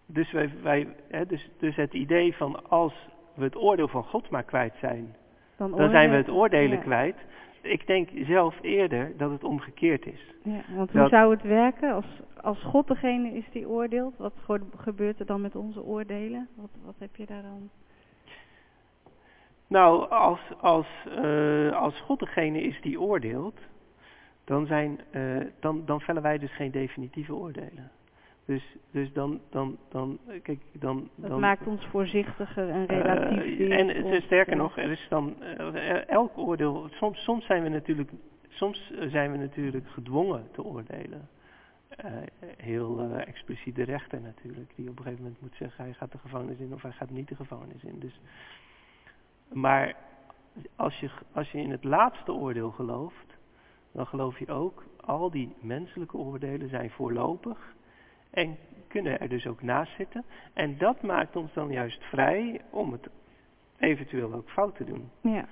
dus, 0.07 0.33
wij, 0.33 0.53
wij, 0.63 0.89
hè, 1.09 1.27
dus, 1.27 1.51
dus 1.59 1.77
het 1.77 1.93
idee 1.95 2.35
van 2.37 2.69
als 2.69 3.09
we 3.35 3.45
het 3.45 3.57
oordeel 3.57 3.89
van 3.89 4.05
God 4.05 4.31
maar 4.31 4.43
kwijt 4.45 4.75
zijn, 4.81 5.15
Dan, 5.57 5.71
dan 5.71 5.91
zijn 5.91 6.11
we 6.11 6.17
het 6.17 6.29
oordelen 6.31 6.77
ja. 6.79 6.83
kwijt. 6.85 7.17
Ik 7.63 7.87
denk 7.87 8.09
zelf 8.27 8.59
eerder 8.63 9.17
dat 9.17 9.31
het 9.31 9.45
omgekeerd 9.45 10.07
is. 10.07 10.35
Ja, 10.43 10.61
want 10.75 10.91
hoe 10.91 11.01
Dat- 11.01 11.11
zou 11.11 11.31
het 11.31 11.43
werken 11.43 11.93
als, 11.95 12.07
als 12.41 12.63
God 12.63 12.87
degene 12.87 13.33
is 13.33 13.45
die 13.53 13.69
oordeelt? 13.69 14.17
Wat 14.17 14.33
ge- 14.45 14.67
gebeurt 14.77 15.21
er 15.21 15.27
dan 15.27 15.41
met 15.41 15.57
onze 15.57 15.83
oordelen? 15.85 16.49
Wat, 16.55 16.71
wat 16.85 16.95
heb 16.99 17.17
je 17.17 17.27
daar 17.27 17.43
dan? 17.43 17.71
Nou, 19.69 20.11
als, 20.11 20.41
als, 20.61 20.87
eh, 21.23 21.73
als 21.73 22.01
God 22.01 22.19
degene 22.19 22.63
is 22.63 22.81
die 22.81 23.01
oordeelt, 23.01 23.61
dan, 24.45 24.67
zijn, 24.67 25.01
eh, 25.11 25.41
dan, 25.61 25.83
dan 25.85 26.01
vellen 26.01 26.23
wij 26.23 26.39
dus 26.39 26.55
geen 26.55 26.71
definitieve 26.71 27.35
oordelen. 27.35 27.91
Dus, 28.45 28.77
dus 28.91 29.13
dan, 29.13 29.41
dan, 29.51 29.79
dan, 29.89 30.19
kijk, 30.43 30.61
dan... 30.73 31.09
Dat 31.15 31.31
dan 31.31 31.41
maakt 31.41 31.67
ons 31.67 31.87
voorzichtiger 31.87 32.69
en 32.69 32.87
eh, 32.87 33.01
relatief. 33.01 33.69
en 33.69 34.23
sterker 34.23 34.57
nog, 34.57 34.79
er 34.79 34.91
is 34.91 35.07
dan 35.09 35.43
elk 36.07 36.39
oordeel. 36.39 36.89
Soms, 36.91 37.23
soms 37.23 37.47
zijn 37.47 37.63
we 37.63 37.69
natuurlijk, 37.69 38.11
soms 38.49 38.93
zijn 39.09 39.33
we 39.33 39.39
natuurlijk 39.39 39.89
gedwongen 39.89 40.49
te 40.53 40.63
oordelen. 40.63 41.29
Heel 42.57 43.01
eh, 43.01 43.27
expliciet 43.27 43.77
de 43.77 43.83
rechter 43.83 44.21
natuurlijk, 44.21 44.71
die 44.75 44.89
op 44.89 44.99
een 44.99 45.03
gegeven 45.03 45.23
moment 45.23 45.41
moet 45.41 45.55
zeggen 45.55 45.85
hij 45.85 45.93
gaat 45.93 46.13
de 46.13 46.19
gevangenis 46.19 46.59
in 46.59 46.73
of 46.73 46.83
hij 46.83 46.93
gaat 46.93 47.11
niet 47.11 47.29
de 47.29 47.37
gevangenis 47.37 47.83
in. 47.83 47.99
Dus, 47.99 48.21
maar 49.53 49.95
als 50.77 50.99
je, 50.99 51.11
als 51.33 51.51
je 51.51 51.59
in 51.59 51.71
het 51.71 51.85
laatste 51.85 52.33
oordeel 52.33 52.71
gelooft, 52.71 53.37
dan 53.93 54.07
geloof 54.07 54.39
je 54.39 54.53
ook 54.53 54.85
al 55.01 55.31
die 55.31 55.55
menselijke 55.61 56.17
oordelen 56.17 56.69
zijn 56.69 56.91
voorlopig 56.91 57.75
en 58.31 58.57
kunnen 58.89 59.21
er 59.21 59.29
dus 59.29 59.47
ook 59.47 59.63
naast 59.63 59.97
zitten. 59.97 60.25
En 60.53 60.79
dat 60.79 61.03
maakt 61.03 61.37
ons 61.37 61.53
dan 61.53 61.71
juist 61.71 62.05
vrij 62.05 62.61
om 62.71 62.93
het 62.93 63.09
eventueel 63.79 64.33
ook 64.33 64.51
fout 64.51 64.77
te 64.77 64.85
doen. 64.85 65.11
Ja, 65.21 65.45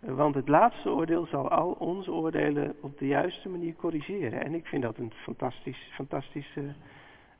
Want 0.00 0.34
het 0.34 0.48
laatste 0.48 0.90
oordeel 0.90 1.26
zal 1.26 1.48
al 1.48 1.70
onze 1.70 2.12
oordelen 2.12 2.74
op 2.80 2.98
de 2.98 3.06
juiste 3.06 3.48
manier 3.48 3.74
corrigeren. 3.74 4.44
En 4.44 4.54
ik 4.54 4.66
vind 4.66 4.82
dat 4.82 4.98
een 4.98 5.12
fantastisch, 5.12 5.90
fantastische... 5.92 6.74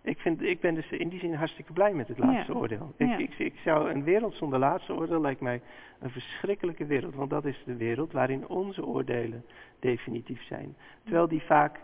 Ik, 0.02 0.18
vind, 0.18 0.42
ik 0.42 0.60
ben 0.60 0.74
dus 0.74 0.90
in 0.90 1.08
die 1.08 1.18
zin 1.20 1.34
hartstikke 1.34 1.72
blij 1.72 1.94
met 1.94 2.08
het 2.08 2.18
laatste 2.18 2.52
Ja. 2.52 2.58
oordeel. 2.58 2.92
Ik, 2.96 3.06
Ja. 3.08 3.16
ik, 3.16 3.38
ik 3.38 3.54
zou 3.64 3.90
een 3.90 4.04
wereld 4.04 4.34
zonder 4.34 4.58
laatste 4.58 4.94
oordeel 4.94 5.20
lijkt 5.20 5.40
mij 5.40 5.60
een 5.98 6.10
verschrikkelijke 6.10 6.86
wereld. 6.86 7.14
Want 7.14 7.30
dat 7.30 7.44
is 7.44 7.62
de 7.64 7.76
wereld 7.76 8.12
waarin 8.12 8.48
onze 8.48 8.86
oordelen 8.86 9.44
definitief 9.78 10.42
zijn. 10.42 10.76
Terwijl 11.02 11.28
die 11.28 11.42
vaak 11.42 11.80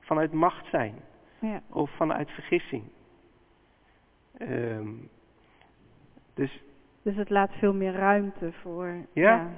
vanuit 0.00 0.32
macht 0.32 0.66
zijn. 0.70 0.94
ja, 1.38 1.62
Of 1.70 1.90
vanuit 1.90 2.30
vergissing. 2.30 2.82
Ehm, 4.38 4.88
dus 6.34 6.62
dus 7.02 7.16
het 7.16 7.30
laat 7.30 7.50
veel 7.58 7.74
meer 7.74 7.92
ruimte 7.92 8.52
voor. 8.52 8.94
Ja. 9.12 9.50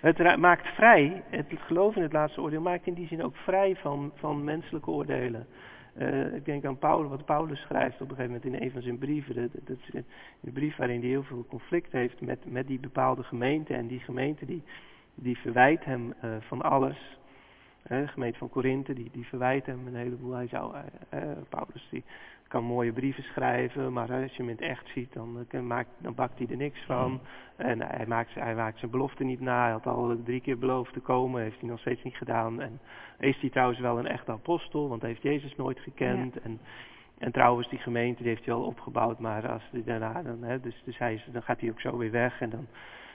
Het 0.00 0.36
maakt 0.36 0.66
vrij, 0.66 1.22
het 1.30 1.46
geloof 1.56 1.96
in 1.96 2.02
het 2.02 2.12
laatste 2.12 2.40
oordeel 2.40 2.60
maakt 2.60 2.86
in 2.86 2.94
die 2.94 3.06
zin 3.06 3.22
ook 3.22 3.36
vrij 3.36 3.76
van, 3.76 4.12
van 4.14 4.44
menselijke 4.44 4.90
oordelen. 4.90 5.46
Eh, 6.00 6.34
ik 6.34 6.44
denk 6.44 6.64
aan 6.64 6.78
Paulus, 6.78 7.10
wat 7.10 7.24
Paulus 7.24 7.60
schrijft 7.60 8.00
op 8.00 8.10
een 8.10 8.16
gegeven 8.16 8.32
moment 8.34 8.44
in 8.44 8.62
een 8.62 8.70
van 8.70 8.82
zijn 8.82 8.98
brieven. 8.98 9.34
Dat, 9.34 9.50
dat 9.64 10.04
de 10.40 10.50
brief 10.50 10.76
waarin 10.76 11.00
hij 11.00 11.08
heel 11.08 11.22
veel 11.22 11.44
conflict 11.48 11.92
heeft 11.92 12.20
met, 12.20 12.50
met 12.50 12.66
die 12.66 12.78
bepaalde 12.78 13.22
gemeente. 13.22 13.74
En 13.74 13.86
die 13.86 14.00
gemeente 14.00 14.46
die, 14.46 14.62
die 15.14 15.38
verwijt 15.38 15.84
hem 15.84 16.14
eh, 16.20 16.30
van 16.40 16.62
alles. 16.62 17.18
Eh, 17.82 18.00
de 18.00 18.08
gemeente 18.08 18.38
van 18.38 18.48
Korinthe, 18.48 18.92
die, 18.92 19.10
die 19.12 19.26
verwijt 19.26 19.66
hem 19.66 19.86
een 19.86 19.94
heleboel. 19.94 20.32
Hij 20.32 20.46
zou, 20.46 20.74
Paulus 21.48 21.88
die 21.90 22.04
kan 22.50 22.64
mooie 22.64 22.92
brieven 22.92 23.22
schrijven, 23.22 23.92
maar 23.92 24.12
als 24.12 24.30
je 24.30 24.36
hem 24.36 24.48
in 24.48 24.54
het 24.56 24.64
echt 24.64 24.88
ziet, 24.94 25.12
dan, 25.12 25.46
eh, 25.48 25.60
maakt, 25.60 25.88
dan 25.98 26.14
bakt 26.14 26.38
hij 26.38 26.46
er 26.50 26.56
niks 26.56 26.80
van. 26.84 27.20
En 27.56 27.80
hij 27.80 28.06
maakt, 28.06 28.34
hij 28.34 28.54
maakt 28.54 28.78
zijn 28.78 28.90
belofte 28.90 29.24
niet 29.24 29.40
na. 29.40 29.62
Hij 29.62 29.70
had 29.72 29.86
al 29.86 30.16
drie 30.24 30.40
keer 30.40 30.58
beloofd 30.58 30.92
te 30.92 31.00
komen, 31.00 31.42
heeft 31.42 31.60
hij 31.60 31.68
nog 31.68 31.80
steeds 31.80 32.02
niet 32.02 32.16
gedaan. 32.16 32.60
En 32.60 32.80
is 33.18 33.40
hij 33.40 33.50
trouwens 33.50 33.80
wel 33.80 33.98
een 33.98 34.06
echte 34.06 34.32
apostel, 34.32 34.88
want 34.88 35.00
hij 35.00 35.10
heeft 35.10 35.22
Jezus 35.22 35.56
nooit 35.56 35.78
gekend. 35.78 36.40
En, 36.40 36.60
en 37.18 37.32
trouwens, 37.32 37.68
die 37.68 37.78
gemeente 37.78 38.22
die 38.22 38.32
heeft 38.32 38.44
hij 38.44 38.54
al 38.54 38.64
opgebouwd, 38.64 39.18
maar 39.18 39.48
als 39.48 39.62
die 39.72 39.84
daarna, 39.84 40.22
dan, 40.22 40.42
hè, 40.42 40.60
dus, 40.60 40.82
dus 40.84 40.98
hij 40.98 41.14
is, 41.14 41.28
dan 41.32 41.42
gaat 41.42 41.60
hij 41.60 41.70
ook 41.70 41.80
zo 41.80 41.96
weer 41.96 42.10
weg. 42.10 42.40
En 42.40 42.50
dan, 42.50 42.66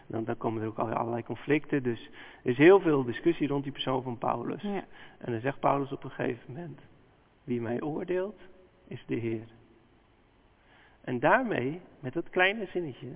dan, 0.08 0.24
dan 0.24 0.38
komen 0.38 0.62
er 0.62 0.68
ook 0.68 0.80
al- 0.80 0.94
allerlei 0.94 1.24
conflicten. 1.24 1.84
Dus 1.84 2.10
er 2.44 2.50
is 2.52 2.58
heel 2.58 2.80
veel 2.80 3.04
discussie 3.04 3.48
rond 3.48 3.64
die 3.64 3.72
persoon 3.72 4.04
van 4.04 4.18
Paulus. 4.18 4.62
Ja, 4.62 4.84
En 5.18 5.32
dan 5.32 5.42
zegt 5.42 5.60
Paulus 5.60 5.92
op 5.92 6.04
een 6.04 6.12
gegeven 6.12 6.44
moment, 6.54 6.80
wie 7.44 7.62
mij 7.62 7.82
oordeelt, 7.82 8.40
is 8.88 9.04
de 9.06 9.16
Heer. 9.16 9.48
En 11.02 11.20
daarmee, 11.20 11.82
met 12.00 12.14
dat 12.14 12.30
kleine 12.30 12.66
zinnetje, 12.66 13.08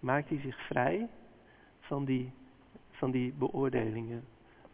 maakt 0.00 0.28
hij 0.28 0.38
zich 0.40 0.66
vrij 0.66 1.08
van 1.80 2.04
die, 2.04 2.32
van 2.90 3.10
die 3.10 3.32
beoordelingen 3.32 4.24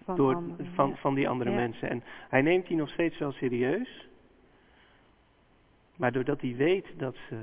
van 0.04 0.16
door, 0.16 0.34
anderen, 0.34 0.66
van, 0.74 0.88
ja. 0.88 0.96
van 0.96 1.14
die 1.14 1.28
andere 1.28 1.50
Ja. 1.50 1.56
mensen. 1.56 1.90
En 1.90 2.02
hij 2.28 2.42
neemt 2.42 2.66
die 2.66 2.76
nog 2.76 2.88
steeds 2.90 3.18
wel 3.18 3.32
serieus, 3.32 4.08
maar 5.96 6.12
doordat 6.12 6.40
hij 6.40 6.54
weet 6.56 6.86
dat, 6.96 7.16
ze, 7.28 7.42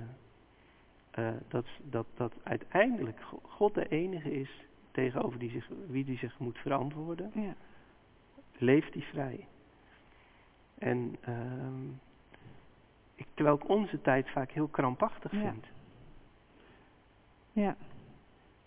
eh, 1.12 1.30
dat, 1.48 1.66
dat, 1.84 2.06
dat 2.16 2.34
uiteindelijk 2.44 3.22
Go- 3.22 3.40
God 3.44 3.74
de 3.74 3.88
enige 3.88 4.32
is 4.32 4.50
tegenover 4.92 5.40
die 5.40 5.50
zich, 5.50 5.70
wie 5.88 6.06
die 6.06 6.18
zich 6.18 6.40
moet 6.40 6.58
verantwoorden, 6.58 7.32
Ja. 7.34 7.56
leeft 8.58 8.94
hij 8.94 9.04
vrij. 9.04 9.48
En 10.78 11.16
ehm, 11.22 11.84
ik, 13.22 13.28
terwijl 13.34 13.56
ik 13.56 13.70
onze 13.70 14.02
tijd 14.02 14.30
vaak 14.30 14.52
heel 14.52 14.68
krampachtig 14.68 15.32
vind. 15.32 15.66
Ja. 17.52 17.76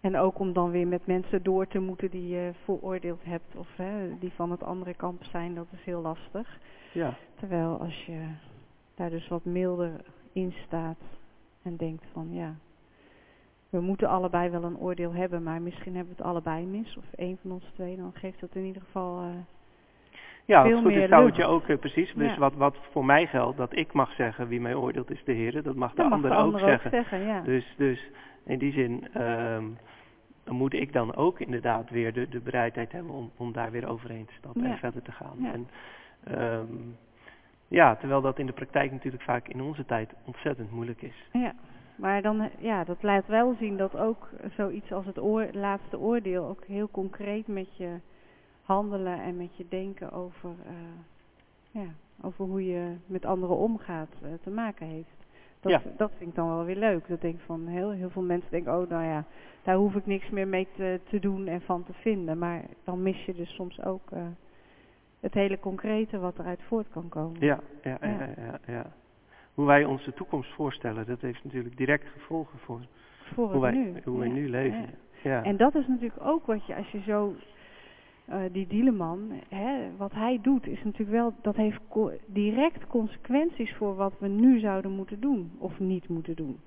En 0.00 0.16
ook 0.16 0.38
om 0.38 0.52
dan 0.52 0.70
weer 0.70 0.86
met 0.86 1.06
mensen 1.06 1.42
door 1.42 1.66
te 1.66 1.78
moeten 1.78 2.10
die 2.10 2.28
je 2.28 2.52
veroordeeld 2.64 3.24
hebt 3.24 3.56
of 3.56 3.76
hè, 3.76 4.18
die 4.18 4.32
van 4.32 4.50
het 4.50 4.62
andere 4.62 4.94
kamp 4.94 5.24
zijn, 5.24 5.54
dat 5.54 5.66
is 5.70 5.84
heel 5.84 6.00
lastig. 6.00 6.58
Ja, 6.92 7.16
Terwijl 7.34 7.78
als 7.78 8.04
je 8.04 8.26
daar 8.94 9.10
dus 9.10 9.28
wat 9.28 9.44
milder 9.44 9.90
in 10.32 10.54
staat 10.66 10.98
en 11.62 11.76
denkt 11.76 12.04
van 12.12 12.32
ja, 12.32 12.54
we 13.70 13.80
moeten 13.80 14.08
allebei 14.08 14.50
wel 14.50 14.64
een 14.64 14.78
oordeel 14.78 15.12
hebben, 15.12 15.42
maar 15.42 15.62
misschien 15.62 15.94
hebben 15.94 16.14
we 16.16 16.22
het 16.22 16.30
allebei 16.30 16.66
mis. 16.66 16.96
Of 16.96 17.12
één 17.16 17.38
van 17.42 17.52
ons 17.52 17.64
twee, 17.74 17.96
dan 17.96 18.12
geeft 18.14 18.40
dat 18.40 18.54
in 18.54 18.64
ieder 18.64 18.82
geval 18.82 19.24
uh, 19.24 19.30
ja, 20.44 20.62
veel 20.62 20.76
goed 20.76 20.84
meer 20.84 21.02
is, 21.02 21.08
zou 21.08 21.26
het 21.26 21.36
je 21.36 21.44
ook 21.44 21.68
eh, 21.68 21.78
precies. 21.78 22.12
Dus 22.14 22.32
Ja. 22.32 22.38
wat, 22.38 22.54
wat 22.54 22.76
voor 22.90 23.04
mij 23.04 23.26
geldt, 23.26 23.56
dat 23.56 23.76
ik 23.76 23.92
mag 23.92 24.12
zeggen 24.12 24.48
wie 24.48 24.60
mij 24.60 24.74
oordeelt 24.74 25.10
is 25.10 25.24
de 25.24 25.32
Heer. 25.32 25.62
Dat 25.62 25.74
mag 25.74 25.90
de 25.90 25.96
Dat 25.96 26.08
mag 26.10 26.12
ander 26.12 26.30
de 26.30 26.36
ook 26.36 26.58
zeggen. 26.58 26.90
zeggen, 26.90 27.20
ja. 27.26 27.40
Dus, 27.40 27.74
dus 27.76 28.10
in 28.44 28.58
die 28.58 28.72
zin 28.72 29.08
ehm, 29.12 29.64
moet 30.48 30.72
ik 30.72 30.92
dan 30.92 31.14
ook 31.16 31.40
inderdaad 31.40 31.90
weer 31.90 32.12
de, 32.12 32.28
de 32.28 32.40
bereidheid 32.40 32.92
hebben 32.92 33.12
om, 33.12 33.30
om 33.36 33.52
daar 33.52 33.70
weer 33.70 33.88
overheen 33.88 34.24
te 34.26 34.32
stappen 34.38 34.64
en 34.64 34.78
verder 34.78 35.02
te 35.02 35.12
gaan. 35.12 35.36
Ja. 35.38 35.52
En, 35.52 35.68
ehm, 36.24 36.66
ja, 37.68 37.96
terwijl 37.96 38.20
dat 38.20 38.38
in 38.38 38.46
de 38.46 38.52
praktijk 38.52 38.92
natuurlijk 38.92 39.22
vaak 39.22 39.48
in 39.48 39.62
onze 39.62 39.84
tijd 39.86 40.14
ontzettend 40.24 40.70
moeilijk 40.70 41.02
is. 41.02 41.28
Ja, 41.32 41.52
maar 41.96 42.22
dan, 42.22 42.40
eh, 42.40 42.46
ja, 42.58 42.84
dat 42.84 43.02
laat 43.02 43.26
wel 43.26 43.54
zien 43.58 43.76
dat 43.76 43.96
ook 43.98 44.28
zoiets 44.56 44.92
als 44.92 45.06
het 45.06 45.18
oor, 45.20 45.46
laatste 45.52 45.98
oordeel 45.98 46.44
ook 46.46 46.64
heel 46.66 46.88
concreet 46.90 47.46
met 47.46 47.76
je 47.76 47.88
handelen 48.64 49.22
en 49.22 49.36
met 49.36 49.56
je 49.56 49.66
denken 49.68 50.12
over, 50.12 50.50
eh, 50.66 51.80
ja, 51.82 51.86
over 52.22 52.44
hoe 52.44 52.64
je 52.66 52.94
met 53.06 53.24
anderen 53.24 53.56
omgaat 53.56 54.08
eh, 54.22 54.28
te 54.42 54.50
maken 54.50 54.86
heeft. 54.86 55.08
Dat, 55.60 55.72
Ja. 55.72 55.82
dat 55.96 56.10
vind 56.16 56.30
ik 56.30 56.36
dan 56.36 56.48
wel 56.48 56.64
weer 56.64 56.76
leuk. 56.76 57.08
Dat 57.08 57.20
denk 57.20 57.34
ik 57.34 57.44
van 57.46 57.66
heel, 57.66 57.90
heel 57.90 58.10
veel 58.10 58.22
mensen 58.22 58.50
denken, 58.50 58.78
oh 58.80 58.88
nou 58.88 59.04
ja, 59.04 59.24
daar 59.62 59.76
hoef 59.76 59.94
ik 59.94 60.06
niks 60.06 60.30
meer 60.30 60.48
mee 60.48 60.68
te, 60.76 61.00
te 61.08 61.18
doen 61.18 61.46
en 61.46 61.60
van 61.60 61.84
te 61.84 61.92
vinden. 61.92 62.38
Maar 62.38 62.62
dan 62.84 63.02
mis 63.02 63.24
je 63.24 63.34
dus 63.34 63.54
soms 63.54 63.82
ook 63.84 64.10
eh, 64.10 64.22
het 65.20 65.34
hele 65.34 65.58
concrete 65.60 66.18
wat 66.18 66.38
eruit 66.38 66.62
voort 66.62 66.88
kan 66.88 67.08
komen. 67.08 67.40
Ja, 67.40 67.60
ja, 67.82 67.98
ja, 68.00 68.28
Ja. 68.36 68.58
ja. 68.66 68.86
Hoe 69.54 69.66
wij 69.66 69.84
onze 69.84 70.12
toekomst 70.12 70.52
voorstellen, 70.54 71.06
dat 71.06 71.20
heeft 71.20 71.44
natuurlijk 71.44 71.76
direct 71.76 72.08
gevolgen 72.08 72.58
voor 72.58 72.80
Voor 73.34 73.52
hoe 73.52 73.60
wij 73.60 73.74
het 73.76 73.94
nu. 73.94 74.00
hoe 74.04 74.18
wij 74.18 74.28
nu 74.28 74.48
leven. 74.48 74.86
Ja. 75.22 75.42
En 75.42 75.56
dat 75.56 75.74
is 75.74 75.86
natuurlijk 75.86 76.24
ook 76.26 76.46
wat 76.46 76.66
je, 76.66 76.74
als 76.76 76.90
je 76.90 77.00
zo, 77.00 77.34
eh, 78.24 78.36
die 78.52 78.66
Dieleman, 78.66 79.30
hè, 79.48 79.76
wat 79.96 80.12
hij 80.12 80.38
doet, 80.42 80.66
is 80.66 80.84
natuurlijk 80.84 81.10
wel, 81.18 81.32
dat 81.42 81.56
heeft 81.56 81.78
co- 81.88 82.12
direct 82.26 82.86
consequenties 82.86 83.74
voor 83.74 83.94
wat 83.94 84.12
we 84.18 84.28
nu 84.28 84.58
zouden 84.58 84.90
moeten 84.90 85.20
doen, 85.20 85.52
of 85.58 85.78
niet 85.78 86.08
moeten 86.08 86.36
doen. 86.36 86.60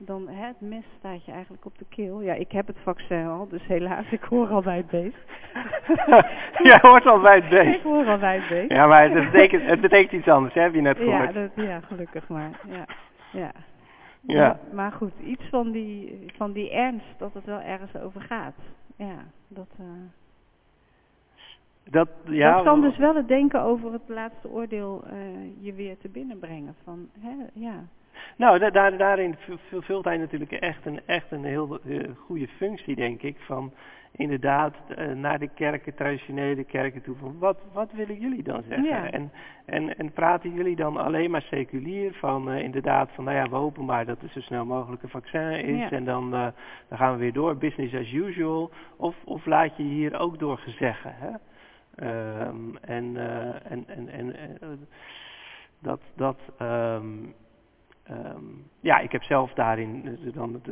Dan, 0.00 0.28
hè, 0.28 0.46
het 0.46 0.60
mes 0.60 0.84
staat 0.98 1.24
je 1.24 1.32
eigenlijk 1.32 1.64
op 1.64 1.78
de 1.78 1.84
keel. 1.88 2.20
Ja, 2.22 2.34
ik 2.34 2.52
heb 2.52 2.66
het 2.66 2.76
vaccin 2.82 3.26
al, 3.26 3.48
dus 3.48 3.66
helaas, 3.66 4.10
ik 4.10 4.22
hoor 4.22 4.48
al 4.48 4.62
bij 4.62 4.76
het 4.76 4.86
beest. 4.90 5.16
Jij 6.68 6.78
hoort 6.82 7.06
al 7.06 7.20
bij 7.20 7.34
het 7.34 7.44
ik 7.52 7.64
beest. 7.64 7.82
hoor 7.82 8.06
al 8.06 8.18
bij 8.18 8.36
het 8.38 8.48
beest. 8.48 8.70
Ja, 8.72 8.86
maar 8.86 9.10
het 9.10 9.30
betekent, 9.30 9.62
het 9.64 9.80
betekent 9.80 10.12
iets 10.12 10.28
anders, 10.28 10.54
hè, 10.54 10.60
heb 10.60 10.74
je 10.74 10.80
net 10.80 10.96
ja, 10.98 11.02
gehoord. 11.04 11.34
dat, 11.56 11.64
ja, 11.66 11.80
gelukkig 11.80 12.28
maar. 12.28 12.50
Ja, 12.70 12.84
ja. 13.32 13.52
Ja. 14.20 14.46
Maar, 14.46 14.58
maar 14.74 14.92
goed, 14.92 15.12
iets 15.24 15.44
van 15.50 15.70
die, 15.70 16.24
van 16.36 16.52
die 16.52 16.70
ernst, 16.70 17.18
dat 17.18 17.34
het 17.34 17.44
wel 17.44 17.60
ergens 17.60 17.96
over 17.96 18.20
gaat. 18.20 18.54
Ja, 18.96 19.16
dat... 19.48 19.68
eh, 19.78 19.84
Dat, 21.90 22.08
ja, 22.24 22.54
dat 22.54 22.64
kan 22.64 22.80
dus 22.80 22.96
wel 22.96 23.14
het 23.14 23.28
denken 23.28 23.62
over 23.62 23.92
het 23.92 24.08
laatste 24.08 24.48
oordeel 24.50 25.04
eh, 25.04 25.16
je 25.60 25.72
weer 25.72 25.98
te 25.98 26.08
binnenbrengen. 26.08 26.74
Van, 26.84 27.08
hè, 27.20 27.30
ja. 27.52 27.74
Nou, 28.36 28.58
da- 28.58 28.70
daar, 28.70 28.96
daarin 28.96 29.34
vervult 29.68 30.04
hij 30.04 30.16
natuurlijk 30.16 30.52
echt 30.52 30.86
een, 30.86 31.00
echt 31.06 31.32
een 31.32 31.44
heel 31.44 31.78
eh, 31.80 32.00
goede 32.16 32.48
functie, 32.48 32.94
denk 32.94 33.22
ik. 33.22 33.36
Van 33.38 33.72
inderdaad 34.16 34.74
eh, 34.96 35.12
naar 35.12 35.38
de 35.38 35.48
kerken, 35.54 35.94
traditionele 35.94 36.64
kerken 36.64 37.02
toe. 37.02 37.16
Van 37.16 37.38
wat, 37.38 37.58
wat 37.72 37.92
willen 37.92 38.18
jullie 38.18 38.42
dan 38.42 38.62
zeggen? 38.68 38.88
Ja. 38.88 39.10
En, 39.10 39.32
en, 39.64 39.96
en 39.98 40.12
praten 40.12 40.54
jullie 40.54 40.76
dan 40.76 40.96
alleen 40.96 41.30
maar 41.30 41.42
seculier 41.42 42.12
van 42.14 42.50
inderdaad 42.52 43.10
van, 43.14 43.24
nou 43.24 43.36
ja, 43.36 43.48
we 43.48 43.56
hopen 43.56 43.84
maar 43.84 44.04
dat 44.06 44.22
er 44.22 44.28
zo 44.28 44.40
snel 44.40 44.64
mogelijk 44.64 45.02
een 45.02 45.08
vaccin 45.08 45.50
is. 45.50 45.78
Ja. 45.78 45.90
En 45.90 46.04
dan, 46.04 46.30
dan 46.30 46.98
gaan 46.98 47.12
we 47.12 47.18
weer 47.18 47.32
door, 47.32 47.56
business 47.56 47.94
as 47.94 48.12
usual. 48.12 48.70
Of, 48.96 49.16
of 49.24 49.46
laat 49.46 49.76
je 49.76 49.82
hier 49.82 50.18
ook 50.18 50.38
door 50.38 50.58
gezeggen, 50.58 51.14
hè? 51.16 51.30
Ehm, 51.98 52.76
en, 52.80 53.16
eh, 53.16 53.70
en, 53.72 53.84
en, 53.86 54.08
en 54.08 54.36
eh, 54.36 54.68
dat, 55.78 56.00
dat 56.16 56.38
ehm, 56.58 57.04
ehm, 58.02 58.44
ja, 58.80 58.98
ik 58.98 59.12
heb 59.12 59.22
zelf 59.22 59.52
daarin 59.52 60.18
eh, 60.24 60.32
dan, 60.32 60.62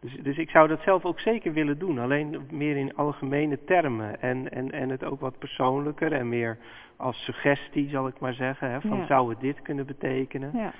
dus, 0.00 0.14
dus 0.22 0.38
ik 0.38 0.50
zou 0.50 0.68
dat 0.68 0.80
zelf 0.80 1.04
ook 1.04 1.20
zeker 1.20 1.52
willen 1.52 1.78
doen, 1.78 1.98
alleen 1.98 2.46
meer 2.50 2.76
in 2.76 2.96
algemene 2.96 3.64
termen 3.64 4.20
en, 4.20 4.50
en, 4.50 4.70
en 4.70 4.88
het 4.88 5.04
ook 5.04 5.20
wat 5.20 5.38
persoonlijker 5.38 6.12
en 6.12 6.28
meer 6.28 6.58
als 6.96 7.24
suggestie 7.24 7.88
zal 7.88 8.06
ik 8.06 8.20
maar 8.20 8.34
zeggen, 8.34 8.70
hè, 8.70 8.80
van 8.80 8.98
Ja. 8.98 9.06
zou 9.06 9.30
het 9.30 9.40
dit 9.40 9.62
kunnen 9.62 9.86
betekenen. 9.86 10.50
ja. 10.54 10.72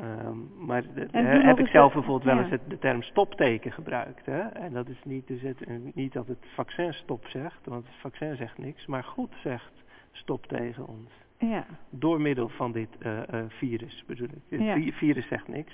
Ehm, 0.00 0.36
maar 0.66 0.82
de- 0.94 1.08
heb 1.42 1.58
ik 1.58 1.66
zelf 1.66 1.92
bijvoorbeeld 1.92 2.24
wel 2.34 2.38
eens 2.42 2.50
het, 2.50 2.60
de 2.68 2.78
term 2.78 3.02
stopteken 3.02 3.72
gebruikt. 3.72 4.26
Hè? 4.26 4.38
En 4.40 4.72
dat 4.72 4.88
is 4.88 5.00
niet, 5.04 5.26
dus 5.26 5.42
het, 5.42 5.66
niet 5.94 6.12
dat 6.12 6.26
het 6.26 6.46
vaccin 6.54 6.92
stop 6.94 7.26
zegt, 7.26 7.66
want 7.66 7.84
het 7.86 7.94
vaccin 8.00 8.36
zegt 8.36 8.58
niks, 8.58 8.86
maar 8.86 9.04
God 9.04 9.32
zegt 9.42 9.72
stop 10.12 10.46
tegen 10.46 10.86
ons. 10.88 11.10
ja. 11.38 11.64
Door 11.90 12.20
middel 12.20 12.48
van 12.48 12.72
dit 12.72 12.88
eh, 12.98 13.18
eh, 13.18 13.44
virus 13.48 14.04
bedoel 14.06 14.28
ik. 14.28 14.42
Het 14.58 14.60
Ja. 14.60 14.92
virus 14.92 15.28
zegt 15.28 15.48
niks. 15.48 15.72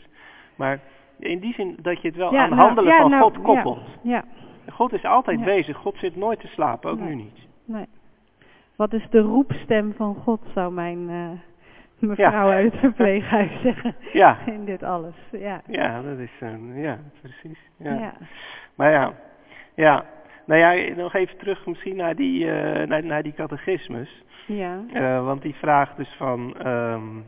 Maar 0.57 0.81
in 1.19 1.39
die 1.39 1.55
zin 1.55 1.77
dat 1.83 2.01
je 2.03 2.09
het 2.09 2.17
wel 2.17 2.29
aan 2.39 2.51
nou, 2.51 2.55
handelen 2.63 2.97
van 3.01 3.11
nou, 3.11 3.23
God 3.23 3.43
koppelt. 3.43 3.87
Ja, 4.03 4.25
God 4.71 4.93
is 4.93 5.05
altijd 5.05 5.45
bezig. 5.45 5.77
God 5.77 5.97
zit 5.97 6.17
nooit 6.17 6.41
te 6.41 6.47
slapen, 6.47 6.91
ook 6.91 6.99
Nee. 6.99 7.09
nu 7.09 7.15
niet. 7.15 7.39
nee. 7.65 7.87
Wat 8.77 8.93
is 8.93 9.07
de 9.11 9.21
roepstem 9.21 9.93
van 9.97 10.15
God, 10.15 10.41
zou 10.55 10.73
mijn 10.73 11.09
eh, 11.11 11.31
mevrouw 12.09 12.49
Ja. 12.49 12.55
uit 12.55 12.73
het 12.73 12.81
verpleeghuis 12.81 13.61
zeggen. 13.63 13.95
Ja, 14.13 14.39
In 14.47 14.65
dit 14.65 14.83
alles. 14.83 15.15
Ja. 15.31 15.63
ja 15.67 16.03
dat 16.03 16.19
is 16.19 16.31
een, 16.41 16.75
ja, 16.81 16.99
precies. 17.21 17.59
Ja. 17.77 17.95
Ja. 17.95 18.15
Maar 18.75 18.91
ja, 18.91 19.13
ja. 19.75 20.05
Nou 20.45 20.61
ja, 20.61 20.95
nog 20.95 21.15
even 21.15 21.37
terug 21.37 21.67
misschien 21.67 21.97
naar 21.97 22.17
die, 22.17 22.51
eh, 22.51 22.87
naar, 22.89 23.05
naar 23.05 23.23
die 23.23 23.33
catechismus. 23.35 24.25
Ja. 24.47 24.83
Eh, 24.93 25.25
want 25.25 25.43
die 25.43 25.55
vraagt 25.55 25.97
dus 25.97 26.15
van, 26.17 26.57
ehm, 26.59 27.19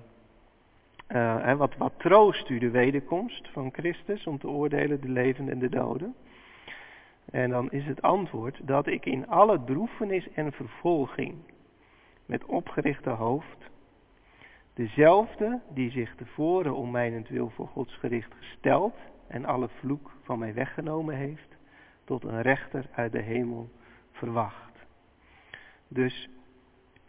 eh, 1.07 1.37
hè, 1.45 1.57
wat, 1.57 1.77
wat 1.77 1.93
troost 1.97 2.49
u 2.49 2.59
de 2.59 2.71
wederkomst 2.71 3.49
van 3.53 3.71
Christus 3.73 4.27
om 4.27 4.39
te 4.39 4.49
oordelen 4.49 5.01
de 5.01 5.09
levenden 5.09 5.55
en 5.55 5.61
de 5.61 5.69
doden? 5.69 6.15
En 7.31 7.51
dan 7.51 7.71
is 7.71 7.87
het 7.87 8.03
antwoord 8.03 8.59
dat 8.63 8.87
ik 8.87 9.07
in 9.07 9.29
alle 9.29 9.65
droefenis 9.65 10.33
en 10.35 10.53
vervolging 10.53 11.35
met 12.27 12.45
opgerichte 12.45 13.11
hoofd, 13.11 13.70
dezelfde 14.81 15.61
die 15.75 15.91
zich 15.91 16.15
tevoren 16.15 16.75
om 16.75 16.91
mijnentwil 16.91 17.51
voor 17.51 17.69
Gods 17.69 17.95
gericht 17.97 18.35
gesteld 18.39 18.95
en 19.29 19.45
alle 19.45 19.69
vloek 19.69 20.11
van 20.23 20.39
mij 20.39 20.55
weggenomen 20.55 21.15
heeft, 21.15 21.57
tot 22.05 22.25
een 22.25 22.43
rechter 22.43 22.87
uit 22.95 23.13
de 23.13 23.21
hemel 23.21 23.71
verwacht. 24.13 24.85
Dus 25.89 26.29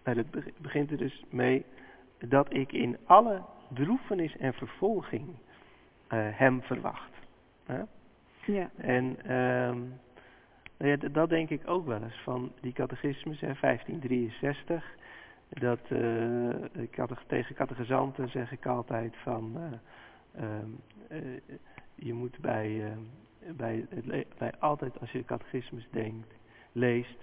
beg- 0.03 0.57
begint 0.57 0.91
er 0.91 0.97
dus 0.97 1.24
mee 1.30 1.65
dat 2.19 2.53
ik 2.53 2.72
in 2.72 2.97
alle 3.05 3.41
droefenis 3.69 4.38
en 4.38 4.53
vervolging 4.53 5.28
eh, 6.07 6.19
hem 6.32 6.61
verwacht. 6.61 7.11
Ja. 7.65 7.88
En 8.76 9.17
ehm, 9.24 9.80
nou 10.78 10.91
ja, 10.91 10.95
dat 10.95 11.30
denk 11.30 11.49
ik 11.49 11.67
ook 11.67 11.86
wel 11.86 12.03
eens 12.03 12.22
van 12.24 12.51
die 12.61 12.74
catechismus, 12.74 13.39
hè, 13.39 13.53
1563. 13.61 14.95
Dat 15.60 15.80
eh, 15.89 16.82
ik 16.84 16.95
had, 16.95 17.12
tegen 17.28 17.56
catechisanten 17.56 18.30
zeg 18.30 18.52
ik 18.52 18.66
altijd 18.66 19.16
van 19.24 19.58
eh, 20.32 20.43
eh, 21.08 21.20
je 21.95 22.14
moet 22.14 22.39
bij, 22.39 22.97
bij, 23.56 23.86
het 23.89 24.38
bij 24.38 24.54
altijd 24.60 24.99
als 24.99 25.12
je 25.12 25.26
catechismus 25.26 25.88
denkt, 25.91 26.34
leest, 26.72 27.18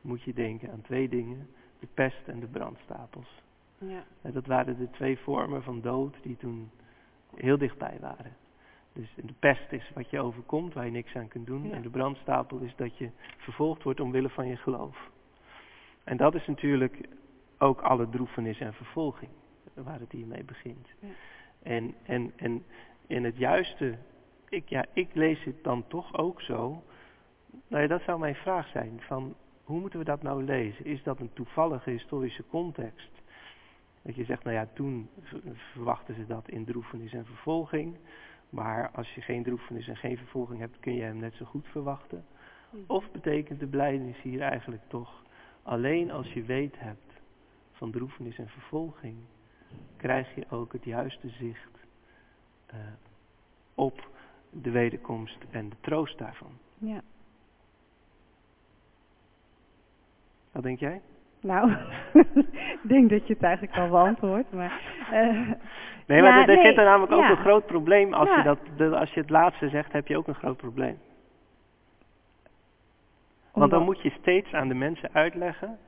moet 0.00 0.22
je 0.22 0.32
denken 0.32 0.70
aan 0.70 0.82
twee 0.82 1.08
dingen. 1.08 1.48
De 1.80 1.86
pest 1.94 2.28
en 2.28 2.40
de 2.40 2.46
brandstapels. 2.46 3.42
Ja. 3.78 4.04
Eh, 4.22 4.32
Dat 4.32 4.46
waren 4.46 4.78
de 4.78 4.90
twee 4.90 5.18
vormen 5.18 5.62
van 5.62 5.80
dood 5.80 6.16
die 6.22 6.36
toen 6.36 6.70
heel 7.34 7.58
dichtbij 7.58 7.96
waren. 8.00 8.36
Dus 8.92 9.14
de 9.14 9.34
pest 9.38 9.72
is 9.72 9.90
wat 9.94 10.10
je 10.10 10.20
overkomt, 10.20 10.74
waar 10.74 10.84
je 10.84 10.90
niks 10.90 11.14
aan 11.16 11.28
kunt 11.28 11.46
doen. 11.46 11.66
Ja. 11.66 11.74
En 11.74 11.82
de 11.82 11.90
brandstapel 11.90 12.58
is 12.58 12.76
dat 12.76 12.98
je 12.98 13.10
vervolgd 13.36 13.82
wordt 13.82 14.00
omwille 14.00 14.30
van 14.30 14.46
je 14.46 14.56
geloof. 14.56 15.10
En 16.04 16.16
dat 16.16 16.34
is 16.34 16.46
natuurlijk 16.46 17.08
ook 17.58 17.80
alle 17.80 18.08
droefenis 18.08 18.58
en 18.58 18.74
vervolging, 18.74 19.30
waar 19.74 20.00
het 20.00 20.12
hiermee 20.12 20.44
begint. 20.44 20.88
Ja. 20.98 21.08
En, 21.62 21.94
en, 22.02 22.32
en 22.36 22.64
in 23.06 23.24
het 23.24 23.36
juiste, 23.36 23.98
ik, 24.48 24.68
ja, 24.68 24.84
ik 24.92 25.14
lees 25.14 25.44
het 25.44 25.64
dan 25.64 25.86
toch 25.88 26.18
ook 26.18 26.40
zo. 26.40 26.82
Nou 27.68 27.82
ja, 27.82 27.88
dat 27.88 28.02
zou 28.02 28.18
mijn 28.18 28.34
vraag 28.34 28.68
zijn, 28.68 29.00
van 29.00 29.34
hoe 29.64 29.80
moeten 29.80 29.98
we 29.98 30.04
dat 30.04 30.22
nou 30.22 30.44
lezen? 30.44 30.84
Is 30.84 31.02
dat 31.02 31.20
een 31.20 31.32
toevallige 31.32 31.90
historische 31.90 32.44
context? 32.46 33.22
Dat 34.02 34.14
je 34.14 34.24
zegt, 34.24 34.44
nou 34.44 34.56
ja, 34.56 34.68
toen 34.74 35.08
verwachten 35.72 36.14
ze 36.14 36.26
dat 36.26 36.48
in 36.48 36.64
droefenis 36.64 37.12
en 37.12 37.26
vervolging. 37.26 37.96
Maar 38.50 38.90
als 38.90 39.14
je 39.14 39.20
geen 39.20 39.42
droefenis 39.42 39.88
en 39.88 39.96
geen 39.96 40.16
vervolging 40.16 40.60
hebt, 40.60 40.80
kun 40.80 40.94
je 40.94 41.02
hem 41.02 41.16
net 41.16 41.34
zo 41.34 41.44
goed 41.44 41.66
verwachten. 41.66 42.24
Of 42.86 43.10
betekent 43.10 43.60
de 43.60 43.66
blijdenis 43.66 44.20
hier 44.22 44.40
eigenlijk 44.40 44.82
toch, 44.88 45.22
alleen 45.62 46.10
als 46.10 46.32
je 46.32 46.42
weet 46.42 46.74
hebt 46.78 47.03
van 47.74 47.90
droefenis 47.90 48.38
en 48.38 48.48
vervolging, 48.48 49.16
krijg 49.96 50.34
je 50.34 50.44
ook 50.50 50.72
het 50.72 50.84
juiste 50.84 51.28
zicht 51.28 51.70
eh, 52.66 52.76
op 53.74 54.08
de 54.50 54.70
wederkomst 54.70 55.38
en 55.50 55.68
de 55.68 55.76
troost 55.80 56.18
daarvan. 56.18 56.52
Ja. 56.78 57.00
Wat 60.52 60.62
denk 60.62 60.78
jij? 60.78 61.00
Nou, 61.40 61.70
ik 62.82 62.88
denk 62.88 63.10
dat 63.10 63.26
je 63.26 63.32
het 63.34 63.42
eigenlijk 63.42 63.76
al 63.76 63.88
beantwoordt, 63.88 64.52
maar... 64.52 64.80
Uh, 65.12 65.50
nee, 66.06 66.22
maar 66.22 66.30
ja, 66.30 66.40
er 66.40 66.46
nee, 66.54 66.64
zit 66.66 66.76
er 66.76 66.84
namelijk 66.84 67.12
ook 67.12 67.28
een 67.28 67.36
groot 67.44 67.66
probleem. 67.66 68.14
Als, 68.14 68.28
Ja. 68.28 68.36
je 68.36 68.42
dat, 68.42 68.58
de- 68.76 68.98
als 68.98 69.10
je 69.12 69.20
het 69.20 69.30
laatste 69.30 69.68
zegt, 69.68 69.92
heb 69.92 70.06
je 70.06 70.16
ook 70.16 70.26
een 70.28 70.34
groot 70.34 70.56
probleem. 70.56 70.98
Want 73.52 73.70
dan 73.70 73.82
moet 73.84 74.00
je 74.02 74.10
steeds 74.20 74.52
aan 74.52 74.68
de 74.68 74.74
mensen 74.74 75.10
uitleggen 75.12 75.78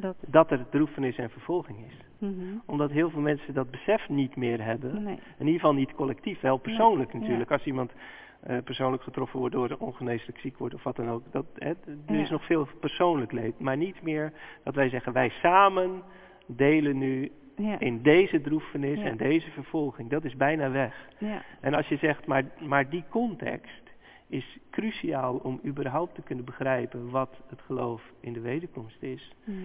Dat, 0.00 0.16
dat 0.26 0.50
er 0.50 0.68
droefenis 0.68 1.16
en 1.16 1.30
vervolging 1.30 1.78
is. 1.86 1.96
mhm. 2.18 2.32
Omdat 2.66 2.90
heel 2.90 3.10
veel 3.10 3.20
mensen 3.20 3.54
dat 3.54 3.70
besef 3.70 4.08
niet 4.08 4.36
meer 4.36 4.64
hebben. 4.64 5.02
Nee. 5.02 5.18
In 5.38 5.46
ieder 5.46 5.60
geval 5.60 5.74
niet 5.74 5.94
collectief, 5.94 6.40
wel 6.40 6.56
persoonlijk 6.56 7.12
natuurlijk. 7.12 7.50
Als 7.50 7.64
iemand 7.64 7.92
eh, 8.40 8.56
persoonlijk 8.64 9.02
getroffen 9.02 9.38
wordt 9.38 9.54
door 9.54 9.76
ongeneeslijk 9.78 10.38
ziek 10.38 10.58
wordt 10.58 10.74
of 10.74 10.82
wat 10.82 10.96
dan 10.96 11.10
ook. 11.10 11.22
Dat, 11.30 11.46
hè, 11.54 11.72
er 12.06 12.20
is 12.20 12.30
nog 12.30 12.44
veel 12.46 12.68
persoonlijk 12.80 13.32
leed. 13.32 13.60
Maar 13.60 13.76
niet 13.76 14.02
meer 14.02 14.32
dat 14.62 14.74
wij 14.74 14.88
zeggen, 14.88 15.12
wij 15.12 15.28
samen 15.28 16.02
delen 16.46 16.98
nu 16.98 17.30
Ja. 17.56 17.78
in 17.80 18.02
deze 18.02 18.40
droefenis 18.40 18.98
en 19.00 19.16
deze 19.16 19.50
vervolging. 19.50 20.10
Dat 20.10 20.24
is 20.24 20.36
bijna 20.36 20.70
weg. 20.70 21.08
Ja. 21.18 21.42
En 21.60 21.74
als 21.74 21.88
je 21.88 21.96
zegt, 21.96 22.26
maar, 22.26 22.44
maar 22.60 22.88
die 22.90 23.04
context 23.08 23.82
is 24.28 24.58
cruciaal 24.70 25.36
om 25.36 25.60
überhaupt 25.64 26.14
te 26.14 26.22
kunnen 26.22 26.44
begrijpen 26.44 27.10
wat 27.10 27.40
het 27.48 27.60
geloof 27.60 28.02
in 28.20 28.32
de 28.32 28.40
wederkomst 28.40 29.02
is. 29.02 29.32
Mhm. 29.44 29.56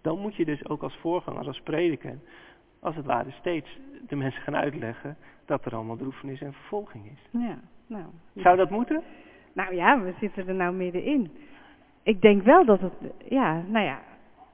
Dan 0.00 0.18
moet 0.18 0.34
je 0.34 0.44
dus 0.44 0.68
ook 0.68 0.82
als 0.82 0.96
voorganger, 0.96 1.46
als 1.46 1.60
prediker, 1.60 2.18
als 2.80 2.96
het 2.96 3.04
ware 3.04 3.30
steeds 3.30 3.78
de 4.06 4.16
mensen 4.16 4.42
gaan 4.42 4.56
uitleggen 4.56 5.16
dat 5.44 5.64
er 5.64 5.74
allemaal 5.74 5.96
droefenis 5.96 6.40
en 6.40 6.52
vervolging 6.52 7.04
is. 7.10 7.40
Ja. 7.40 7.58
Nou, 7.86 8.04
Zou 8.34 8.56
dat 8.56 8.70
moeten? 8.70 9.02
Nou 9.52 9.74
ja, 9.74 10.00
we 10.00 10.14
zitten 10.20 10.48
er 10.48 10.54
nou 10.54 10.74
middenin. 10.74 11.30
Ik 12.02 12.20
denk 12.20 12.42
wel 12.42 12.64
dat 12.64 12.80
het, 12.80 12.92
ja, 13.28 13.62
nou 13.66 13.84
ja, 13.84 14.00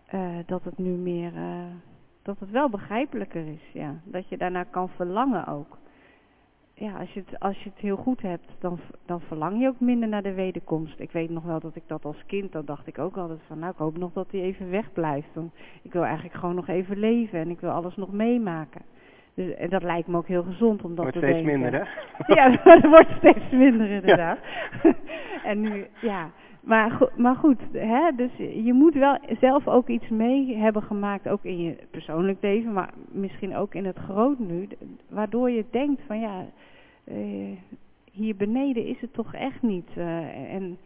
eh, 0.07 0.37
dat 0.47 0.65
het 0.65 0.79
nu 0.79 0.91
meer, 0.91 1.37
eh, 1.37 1.65
dat 2.23 2.39
het 2.39 2.51
wel 2.51 2.69
begrijpelijker 2.71 3.47
is, 3.47 3.73
ja. 3.73 3.95
Dat 4.05 4.29
je 4.29 4.37
daarnaar 4.37 4.67
kan 4.67 4.89
verlangen 4.89 5.47
ook. 5.47 5.79
Ja, 6.77 6.93
als 6.99 7.13
je 7.13 7.23
het, 7.27 7.41
als 7.41 7.63
je 7.63 7.69
het 7.69 7.79
heel 7.79 7.97
goed 7.97 8.23
hebt, 8.23 8.47
dan, 8.59 8.79
dan 9.07 9.21
verlang 9.21 9.61
je 9.61 9.69
ook 9.69 9.81
minder 9.81 10.09
naar 10.09 10.23
de 10.23 10.35
wederkomst. 10.35 11.01
Ik 11.01 11.11
weet 11.11 11.31
nog 11.31 11.45
wel 11.45 11.61
dat 11.61 11.77
ik 11.77 11.83
dat 11.87 12.05
als 12.05 12.27
kind, 12.27 12.53
dan 12.53 12.65
dacht 12.65 12.87
ik 12.87 12.99
ook 12.99 13.17
altijd 13.17 13.41
van, 13.47 13.59
nou 13.59 13.73
ik 13.73 13.79
hoop 13.79 13.99
nog 13.99 14.13
dat 14.13 14.27
hij 14.31 14.41
even 14.41 14.71
wegblijft. 14.71 15.29
Want 15.33 15.53
ik 15.83 15.93
wil 15.93 16.05
eigenlijk 16.05 16.35
gewoon 16.35 16.55
nog 16.55 16.69
even 16.69 16.99
leven 16.99 17.39
en 17.39 17.51
ik 17.51 17.61
wil 17.61 17.71
alles 17.71 17.97
nog 17.97 18.13
meemaken. 18.13 18.83
Dus, 19.35 19.55
en 19.55 19.71
dat 19.71 19.83
lijkt 19.83 20.09
me 20.09 20.17
ook 20.17 20.27
heel 20.27 20.43
gezond 20.43 20.85
om 20.85 20.95
dat 20.95 21.05
Wordt 21.05 21.21
te 21.21 21.27
steeds 21.27 21.47
minder, 21.47 21.73
hè? 21.73 21.85
Ja, 22.35 22.51
het 22.63 22.87
wordt 22.87 23.11
steeds 23.19 23.51
minder 23.51 23.91
inderdaad. 23.91 24.39
en 25.51 25.61
nu, 25.61 25.87
ja. 26.01 26.31
Maar, 26.65 26.91
go- 26.91 27.11
maar 27.17 27.37
goed, 27.37 27.61
hè, 27.73 28.11
dus 28.17 28.31
je 28.37 28.73
moet 28.73 28.95
wel 28.95 29.19
zelf 29.41 29.69
ook 29.69 29.89
iets 29.89 30.09
mee 30.09 30.57
hebben 30.57 30.83
gemaakt, 30.83 31.29
ook 31.29 31.45
in 31.45 31.59
je 31.63 31.77
persoonlijk 31.91 32.43
leven, 32.43 32.73
maar 32.73 32.93
misschien 33.09 33.57
ook 33.57 33.75
in 33.75 33.85
het 33.85 33.97
groot 33.97 34.39
nu, 34.39 34.69
waardoor 35.09 35.51
je 35.51 35.65
denkt 35.71 36.03
van 36.07 36.21
ja, 36.21 36.47
eh, 37.05 37.57
hier 38.13 38.37
beneden 38.37 38.87
is 38.87 39.01
het 39.01 39.13
toch 39.13 39.35
echt 39.35 39.63
niet. 39.63 39.89
eh, 39.97 40.55
en, 40.55 40.79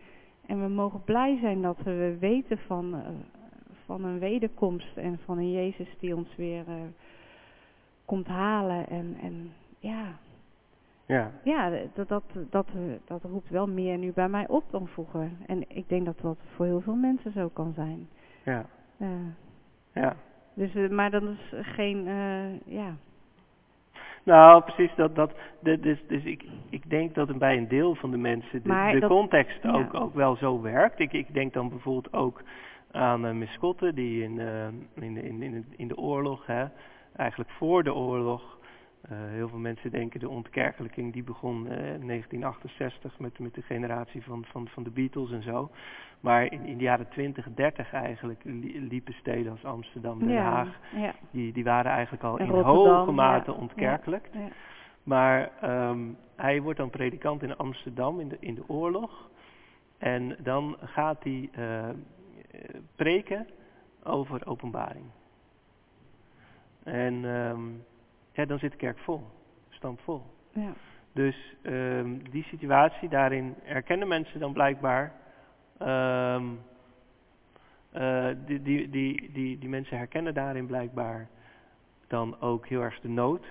en 0.47 0.62
we 0.62 0.68
mogen 0.68 1.05
blij 1.05 1.39
zijn 1.41 1.62
dat 1.62 1.79
we 1.85 2.16
weten 2.20 2.59
van, 2.59 2.95
eh, 2.95 3.01
van 3.85 4.05
een 4.05 4.18
wederkomst 4.18 4.97
en 4.97 5.18
van 5.24 5.39
een 5.39 5.53
Jezus 5.53 5.89
die 6.01 6.16
ons 6.16 6.37
weer 6.37 6.64
komt 8.05 8.26
halen. 8.26 8.89
En, 8.89 9.16
en 9.22 9.53
ja, 9.79 10.18
Ja, 11.09 11.30
ja, 11.44 11.70
dat, 11.94 12.09
dat, 12.09 12.22
dat, 12.50 12.66
dat 13.06 13.22
roept 13.22 13.50
wel 13.50 13.66
meer 13.66 13.98
nu 13.98 14.12
bij 14.12 14.28
mij 14.28 14.48
op 14.48 14.64
dan 14.70 14.86
vroeger. 14.88 15.30
En 15.46 15.64
ik 15.68 15.88
denk 15.88 16.04
dat 16.04 16.18
dat 16.20 16.38
voor 16.54 16.66
heel 16.66 16.80
veel 16.80 16.94
mensen 16.94 17.32
zo 17.32 17.48
kan 17.48 17.72
zijn. 17.74 18.09
ja, 18.44 18.64
ja. 19.92 20.16
dus, 20.54 20.74
eh, 20.74 20.88
maar 20.88 21.11
dat 21.11 21.22
is 21.22 21.52
geen, 21.52 22.06
eh, 22.06 22.61
ja. 22.76 22.94
Nou, 24.22 24.62
precies. 24.62 24.94
Dat, 24.94 25.14
dat, 25.14 25.32
de- 25.61 25.80
dus 25.80 25.98
dus 26.09 26.24
ik, 26.24 26.44
ik 26.70 26.90
denk 26.90 27.14
dat 27.14 27.38
bij 27.38 27.56
een 27.56 27.68
deel 27.68 27.94
van 27.94 28.11
de 28.11 28.16
mensen 28.16 28.62
de, 28.62 28.68
Maar 28.68 28.92
de 28.92 28.98
dat- 29.00 29.11
context 29.11 29.62
ja. 29.62 29.70
ook, 29.72 29.94
ook 29.94 30.14
wel 30.14 30.36
zo 30.36 30.61
werkt. 30.61 30.98
Ik, 30.98 31.12
ik 31.12 31.34
denk 31.34 31.52
dan 31.52 31.68
bijvoorbeeld 31.68 32.12
ook 32.12 32.42
aan 32.90 33.24
uh, 33.26 33.32
Miss 33.32 33.59
die 33.94 34.22
in, 34.22 34.38
eh, 34.40 34.66
in, 34.94 35.14
de- 35.14 35.22
in, 35.22 35.42
in, 35.42 35.50
de- 35.52 35.76
in 35.76 35.88
de 35.88 35.96
oorlog, 35.96 36.46
hè, 36.46 36.64
eigenlijk 37.16 37.50
voor 37.50 37.82
de 37.82 37.94
oorlog, 37.94 38.57
heel 39.09 39.49
veel 39.49 39.59
mensen 39.59 39.90
denken 39.90 40.20
de 40.20 40.28
ontkerkelijking 40.28 41.12
die 41.12 41.22
begon 41.22 41.66
eh, 41.66 41.72
in 41.72 42.07
1968 42.07 43.18
met, 43.18 43.38
met 43.38 43.55
de 43.55 43.62
generatie 43.62 44.22
van, 44.22 44.44
van, 44.44 44.68
van 44.68 44.82
de 44.82 44.90
Beatles 44.90 45.30
en 45.30 45.42
zo. 45.42 45.70
Maar 46.20 46.53
in, 46.53 46.64
in 46.64 46.76
de 46.76 46.84
jaren 46.84 47.09
20, 47.09 47.49
30 47.55 47.92
eigenlijk 47.92 48.40
li- 48.44 48.80
liepen 48.88 49.14
steden 49.14 49.53
als 49.53 49.64
Amsterdam, 49.64 50.18
Den 50.18 50.36
Haag, 50.36 50.78
ja, 50.96 51.14
die, 51.30 51.53
die 51.53 51.64
waren 51.64 51.92
eigenlijk 51.92 52.22
al 52.22 52.38
in 52.38 52.49
hoge 52.51 53.12
mate 53.12 53.51
ja, 53.51 53.57
ontkerkelijk. 53.57 54.28
ja. 54.32 54.49
Maar 55.03 55.51
ehm, 55.61 55.99
hij 56.36 56.62
wordt 56.62 56.78
dan 56.78 56.90
predikant 56.90 57.42
in 57.42 57.57
Amsterdam 57.57 58.20
in 58.20 58.28
de, 58.28 58.36
in 58.40 58.55
de 58.55 58.68
oorlog. 58.68 59.30
En 59.99 60.36
dan 60.42 60.76
gaat 60.80 61.22
hij 61.24 61.49
eh, 61.53 61.88
eh, 61.88 61.94
preken 62.96 63.46
over 64.05 64.46
openbaring. 64.46 65.05
En 66.82 67.24
ehm, 67.24 67.61
ja, 68.39 68.45
dan 68.45 68.59
zit 68.59 68.70
de 68.70 68.76
kerk 68.76 68.99
vol, 68.99 69.22
stampvol. 69.68 70.22
ja. 70.53 70.72
Dus 71.12 71.55
ehm, 71.62 72.18
die 72.30 72.43
situatie, 72.43 73.09
daarin 73.09 73.55
erkennen 73.66 74.09
mensen 74.09 74.41
dan 74.41 74.53
blijkbaar. 74.53 75.12
ehm, 75.78 76.45
eh, 77.91 78.28
die, 78.47 78.62
die, 78.62 78.91
die, 78.91 79.32
die, 79.32 79.59
die 79.59 79.68
mensen 79.68 79.97
herkennen 79.97 80.34
daarin 80.34 80.66
blijkbaar 80.66 81.28
dan 82.07 82.41
ook 82.41 82.66
heel 82.66 82.80
erg 82.82 83.01
de 83.01 83.09
nood, 83.09 83.45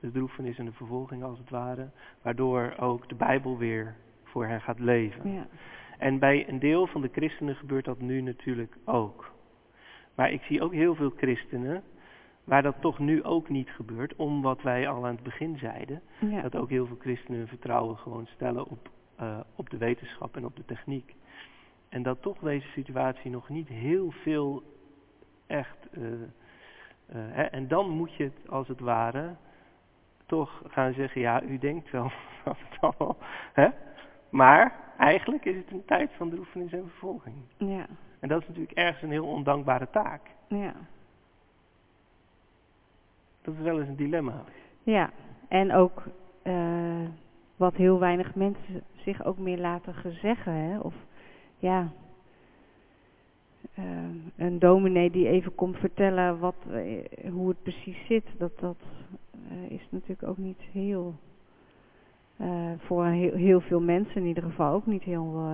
de 0.00 0.10
droefenis 0.10 0.58
en 0.58 0.64
de 0.64 0.72
vervolging 0.72 1.22
als 1.22 1.38
het 1.38 1.50
ware, 1.50 1.88
waardoor 2.22 2.74
ook 2.78 3.08
de 3.08 3.14
Bijbel 3.14 3.58
weer 3.58 3.94
voor 4.24 4.46
hen 4.46 4.60
gaat 4.60 4.78
leven. 4.78 5.32
ja. 5.32 5.46
En 5.98 6.18
bij 6.18 6.48
een 6.48 6.58
deel 6.58 6.86
van 6.86 7.00
de 7.00 7.10
christenen 7.12 7.54
gebeurt 7.56 7.84
dat 7.84 8.00
nu 8.00 8.20
natuurlijk 8.20 8.76
ook. 8.84 9.32
Maar 10.14 10.30
ik 10.32 10.42
zie 10.42 10.62
ook 10.62 10.72
heel 10.72 10.94
veel 10.94 11.12
christenen 11.16 11.82
waar 12.48 12.62
dat 12.62 12.80
toch 12.80 12.98
nu 12.98 13.24
ook 13.24 13.48
niet 13.48 13.70
gebeurt, 13.70 14.16
om 14.16 14.42
wat 14.42 14.62
wij 14.62 14.88
al 14.88 15.06
aan 15.06 15.14
het 15.14 15.22
begin 15.22 15.58
zeiden, 15.58 16.02
ja. 16.18 16.40
dat 16.42 16.56
ook 16.56 16.70
heel 16.70 16.86
veel 16.86 16.96
christenen 17.00 17.38
hun 17.38 17.48
vertrouwen 17.48 17.96
gewoon 17.96 18.26
stellen 18.26 18.66
op, 18.66 18.90
eh, 19.16 19.38
op 19.54 19.70
de 19.70 19.76
wetenschap 19.76 20.36
en 20.36 20.44
op 20.44 20.56
de 20.56 20.64
techniek. 20.64 21.14
En 21.88 22.02
dat 22.02 22.22
toch 22.22 22.38
deze 22.38 22.68
situatie 22.68 23.30
nog 23.30 23.48
niet 23.48 23.68
heel 23.68 24.10
veel 24.10 24.62
echt. 25.46 25.76
eh, 25.90 26.02
eh, 26.12 26.28
hè, 27.08 27.42
en 27.42 27.68
dan 27.68 27.90
moet 27.90 28.14
je 28.14 28.24
het 28.24 28.48
als 28.50 28.68
het 28.68 28.80
ware 28.80 29.34
toch 30.26 30.62
gaan 30.66 30.92
zeggen: 30.92 31.20
ja, 31.20 31.42
u 31.42 31.58
denkt 31.58 31.90
wel 31.90 32.10
dat 32.44 32.56
het 32.68 32.80
allemaal. 32.80 33.16
Hè? 33.52 33.68
Maar 34.30 34.74
eigenlijk 34.98 35.44
is 35.44 35.56
het 35.56 35.70
een 35.70 35.84
tijd 35.84 36.10
van 36.16 36.30
droefenis 36.30 36.72
en 36.72 36.88
vervolging. 36.88 37.36
ja. 37.56 37.86
En 38.20 38.28
dat 38.28 38.40
is 38.40 38.48
natuurlijk 38.48 38.78
ergens 38.78 39.02
een 39.02 39.10
heel 39.10 39.26
ondankbare 39.26 39.90
taak. 39.90 40.20
ja. 40.48 40.74
Dat 43.42 43.54
is 43.54 43.60
wel 43.60 43.78
eens 43.78 43.88
een 43.88 43.96
dilemma. 43.96 44.44
Ja, 44.82 45.10
en 45.48 45.72
ook 45.72 46.02
eh, 46.42 47.08
wat 47.56 47.74
heel 47.74 47.98
weinig 47.98 48.34
mensen 48.34 48.82
zich 48.96 49.24
ook 49.24 49.38
meer 49.38 49.58
laten 49.58 49.94
gezeggen, 49.94 50.52
hè? 50.52 50.78
Of 50.78 50.94
ja, 51.58 51.88
eh, 53.74 53.84
een 54.36 54.58
dominee 54.58 55.10
die 55.10 55.28
even 55.28 55.54
komt 55.54 55.76
vertellen 55.76 56.38
wat, 56.38 56.56
eh, 56.70 57.30
hoe 57.30 57.48
het 57.48 57.62
precies 57.62 58.06
zit, 58.06 58.24
dat 58.38 58.58
dat 58.58 58.76
is 59.68 59.86
natuurlijk 59.90 60.28
ook 60.28 60.36
niet 60.36 60.60
heel, 60.72 61.14
voor 62.78 63.04
heel, 63.06 63.34
heel 63.34 63.60
veel 63.60 63.80
mensen 63.80 64.16
in 64.16 64.26
ieder 64.26 64.42
geval 64.42 64.72
ook 64.72 64.86
niet 64.86 65.02
heel 65.02 65.52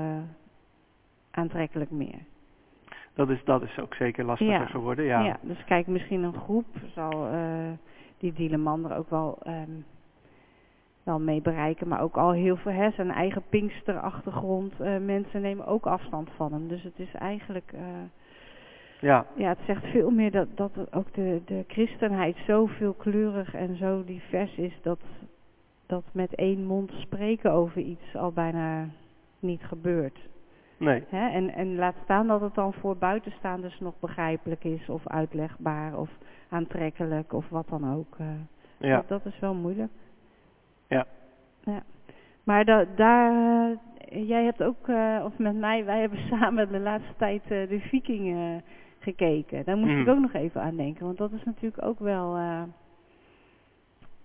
aantrekkelijk 1.30 1.90
meer. 1.90 2.18
Dat 3.14 3.28
is, 3.30 3.44
dat 3.44 3.62
is 3.62 3.78
ook 3.78 3.94
zeker 3.94 4.24
lastiger 4.24 4.52
Ja. 4.52 4.66
geworden. 4.66 5.04
Ja. 5.04 5.20
Ja, 5.24 5.36
dus 5.42 5.64
kijk, 5.64 5.86
misschien 5.86 6.22
een 6.22 6.34
groep 6.34 6.66
zal 6.94 7.26
eh, 7.28 7.70
die 8.18 8.32
Dieleman 8.32 8.90
er 8.90 8.96
ook 8.96 9.10
wel, 9.10 9.38
ehm, 9.42 9.70
wel 11.02 11.20
mee 11.20 11.40
bereiken. 11.40 11.88
Maar 11.88 12.00
ook 12.00 12.16
al 12.16 12.32
heel 12.32 12.56
veel, 12.56 12.72
hè, 12.72 12.90
zijn 12.90 13.10
eigen 13.10 13.42
Pinksterachtergrond. 13.48 14.80
eh 14.80 14.96
mensen 14.98 15.40
nemen 15.40 15.66
ook 15.66 15.86
afstand 15.86 16.30
van 16.36 16.52
hem. 16.52 16.68
Dus 16.68 16.82
het 16.82 16.98
is 16.98 17.14
eigenlijk, 17.14 17.72
eh, 17.74 17.80
ja. 19.00 19.26
ja, 19.36 19.48
het 19.48 19.58
zegt 19.66 19.84
veel 19.84 20.10
meer 20.10 20.30
dat, 20.30 20.48
dat 20.54 20.70
ook 20.94 21.14
de, 21.14 21.40
de 21.44 21.64
christenheid 21.66 22.36
zo 22.46 22.66
veelkleurig 22.66 23.54
en 23.54 23.76
zo 23.76 24.04
divers 24.04 24.56
is. 24.56 24.72
Dat, 24.82 25.00
dat 25.86 26.04
met 26.12 26.34
één 26.34 26.64
mond 26.64 26.90
spreken 26.92 27.52
over 27.52 27.80
iets 27.80 28.16
al 28.16 28.32
bijna 28.32 28.88
niet 29.38 29.62
gebeurt. 29.64 30.18
Nee. 30.78 31.04
Hè? 31.08 31.28
En, 31.28 31.50
en 31.54 31.74
laat 31.76 31.94
staan 32.04 32.26
dat 32.26 32.40
het 32.40 32.54
dan 32.54 32.72
voor 32.72 32.96
buitenstaanders 32.96 33.80
nog 33.80 33.94
begrijpelijk 34.00 34.64
is 34.64 34.88
of 34.88 35.08
uitlegbaar 35.08 35.98
of 35.98 36.10
aantrekkelijk 36.48 37.32
of 37.32 37.48
wat 37.48 37.68
dan 37.68 37.94
ook. 37.94 38.14
eh. 38.18 38.26
Ja. 38.78 38.96
dat, 38.96 39.08
dat 39.08 39.32
is 39.32 39.38
wel 39.40 39.54
moeilijk. 39.54 39.92
Ja. 40.88 41.06
ja. 41.64 41.82
Maar 42.44 42.64
da, 42.64 42.84
daar, 42.96 43.32
eh, 44.08 44.28
jij 44.28 44.44
hebt 44.44 44.62
ook, 44.62 44.88
eh, 44.88 45.22
of 45.24 45.38
met 45.38 45.54
mij, 45.56 45.84
wij 45.84 46.00
hebben 46.00 46.18
samen 46.38 46.68
de 46.72 46.78
laatste 46.80 47.14
tijd 47.16 47.42
de 47.48 47.78
vikingen 47.80 48.62
gekeken. 48.98 49.64
Daar 49.64 49.76
moest 49.76 49.92
Mm. 49.92 50.00
ik 50.00 50.08
ook 50.08 50.18
nog 50.20 50.32
even 50.32 50.62
aan 50.62 50.76
denken, 50.76 51.04
want 51.06 51.18
dat 51.18 51.32
is 51.32 51.44
natuurlijk 51.44 51.82
ook 51.84 51.98
wel, 51.98 52.36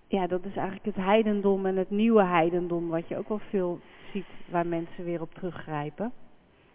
ja, 0.06 0.26
dat 0.26 0.44
is 0.44 0.54
eigenlijk 0.56 0.84
het 0.96 1.04
heidendom 1.04 1.66
en 1.66 1.76
het 1.76 1.90
nieuwe 1.90 2.24
heidendom, 2.24 2.88
wat 2.88 3.08
je 3.08 3.16
ook 3.16 3.28
wel 3.28 3.38
veel 3.38 3.78
ziet, 4.12 4.26
waar 4.50 4.66
mensen 4.66 5.04
weer 5.04 5.20
op 5.20 5.34
teruggrijpen. 5.34 6.12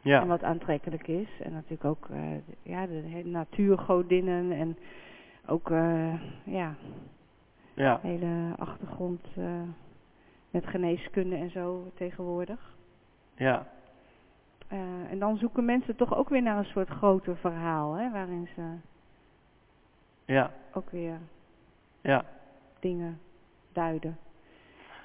En 0.05 0.11
Ja, 0.11 0.25
wat 0.25 0.43
aantrekkelijk 0.43 1.07
is. 1.07 1.27
En 1.43 1.53
natuurlijk 1.53 1.85
ook 1.85 2.07
de- 2.07 2.41
ja, 2.61 2.85
de 2.87 2.93
hele 2.93 3.29
natuurgodinnen 3.29 4.51
en 4.51 4.77
ook 5.47 5.71
eh, 5.71 6.13
ja, 6.43 6.75
ja, 7.73 7.99
hele 8.01 8.53
achtergrond 8.57 9.25
eh, 9.37 9.61
met 10.49 10.67
geneeskunde 10.67 11.35
en 11.35 11.49
zo 11.49 11.91
tegenwoordig. 11.95 12.73
ja, 13.35 13.67
en 15.09 15.19
dan 15.19 15.37
zoeken 15.37 15.65
mensen 15.65 15.95
toch 15.95 16.15
ook 16.15 16.29
weer 16.29 16.41
naar 16.41 16.57
een 16.57 16.65
soort 16.65 16.89
groter 16.89 17.35
verhaal, 17.37 17.93
hè, 17.93 18.11
waarin 18.11 18.47
ze 18.55 18.61
ja, 20.25 20.51
ook 20.73 20.89
weer 20.89 21.17
ja. 22.01 22.23
dingen 22.79 23.19
duiden. 23.73 24.17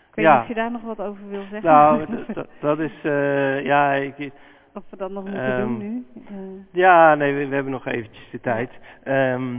Ik 0.09 0.14
weet 0.16 0.24
Ja. 0.24 0.32
niet 0.32 0.42
of 0.42 0.48
je 0.48 0.55
daar 0.55 0.70
nog 0.70 0.82
wat 0.82 1.01
over 1.01 1.28
wil 1.28 1.42
zeggen. 1.51 1.62
Nou, 1.70 2.07
dat 2.61 2.78
is, 2.78 2.92
eh, 3.03 3.64
ja, 3.64 3.92
ik, 3.92 4.32
of 4.75 4.83
we 4.91 4.97
dat 4.97 5.11
nog 5.11 5.25
moeten 5.25 5.43
Ehm, 5.53 5.61
doen 5.61 5.79
nu. 5.79 6.05
Eh, 6.29 6.35
ja, 6.73 7.14
nee, 7.14 7.35
we, 7.35 7.47
we 7.49 7.55
hebben 7.55 7.73
nog 7.73 7.87
eventjes 7.87 8.31
de 8.31 8.41
tijd. 8.41 8.71
Ehm, 9.03 9.57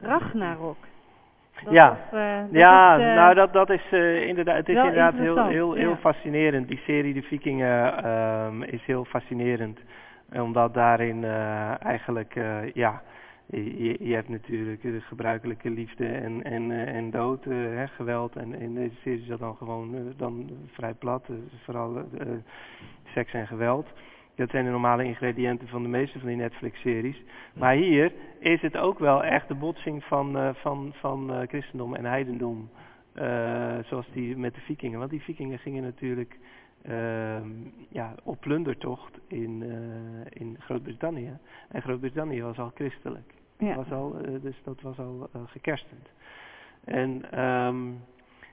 Ragnarok. 0.00 0.76
Dat 1.64 1.72
Ja. 1.72 1.88
was, 1.88 2.20
eh, 2.20 2.38
dat 2.40 2.60
ja, 2.60 2.96
is, 2.96 3.02
eh, 3.02 3.14
nou 3.14 3.34
dat, 3.34 3.52
dat 3.52 3.70
is 3.70 3.82
eh, 3.90 4.26
inderdaad, 4.26 4.56
het 4.56 4.68
is 4.68 4.76
inderdaad 4.76 5.14
heel, 5.14 5.46
heel, 5.46 5.72
heel 5.72 5.90
ja. 5.90 5.96
fascinerend. 5.96 6.68
Die 6.68 6.78
serie 6.84 7.14
De 7.14 7.22
Vikingen 7.22 8.04
ehm, 8.04 8.62
is 8.62 8.84
heel 8.84 9.04
fascinerend. 9.04 9.78
Omdat 10.32 10.74
daarin 10.74 11.24
eigenlijk, 11.78 12.34
ja, 12.74 13.02
je, 13.46 14.06
je- 14.08 14.14
hebt 14.14 14.28
natuurlijk 14.28 14.82
de 14.82 15.00
gebruikelijke 15.00 15.70
liefde 15.70 16.06
en, 16.06 16.42
en, 16.44 16.70
en 16.86 17.10
dood, 17.10 17.44
hè, 17.44 17.86
geweld. 17.86 18.36
En 18.36 18.60
in 18.60 18.74
deze 18.74 18.94
serie 19.02 19.20
is 19.20 19.26
dat 19.26 19.38
dan 19.38 19.56
gewoon 19.56 20.12
dan 20.16 20.50
vrij 20.72 20.94
plat, 20.94 21.28
vooral 21.64 22.02
seks 23.04 23.32
en 23.32 23.46
geweld. 23.46 23.86
Dat 24.38 24.50
zijn 24.50 24.64
de 24.64 24.70
normale 24.70 25.04
ingrediënten 25.04 25.68
van 25.68 25.82
de 25.82 25.88
meeste 25.88 26.18
van 26.18 26.28
die 26.28 26.36
Netflix-series. 26.36 27.22
Maar 27.52 27.74
hier 27.74 28.12
is 28.38 28.60
het 28.60 28.76
ook 28.76 28.98
wel 28.98 29.24
echt 29.24 29.48
de 29.48 29.54
botsing 29.54 30.04
van, 30.04 30.38
eh, 30.38 30.54
van, 30.54 30.92
van 30.94 31.32
eh, 31.32 31.48
christendom 31.48 31.94
en 31.94 32.04
heidendom. 32.04 32.70
Eh, 33.12 33.78
zoals 33.84 34.06
die 34.12 34.36
met 34.36 34.54
de 34.54 34.60
vikingen. 34.60 34.98
Want 34.98 35.10
die 35.10 35.22
vikingen 35.22 35.58
gingen 35.58 35.82
natuurlijk 35.82 36.38
ehm, 36.82 37.50
ja, 37.88 38.14
op 38.22 38.40
plundertocht 38.40 39.18
in, 39.26 39.62
in 40.28 40.56
Groot-Brittannië. 40.60 41.38
En 41.68 41.82
Groot-Brittannië 41.82 42.42
was 42.42 42.58
al 42.58 42.70
christelijk. 42.74 43.34
ja. 43.58 43.74
Was 43.74 43.90
al, 43.90 44.16
dus 44.42 44.56
dat 44.64 44.80
was 44.80 44.98
al 44.98 45.28
gekerstend. 45.46 46.08
En 46.84 47.30
ehm, 47.30 47.86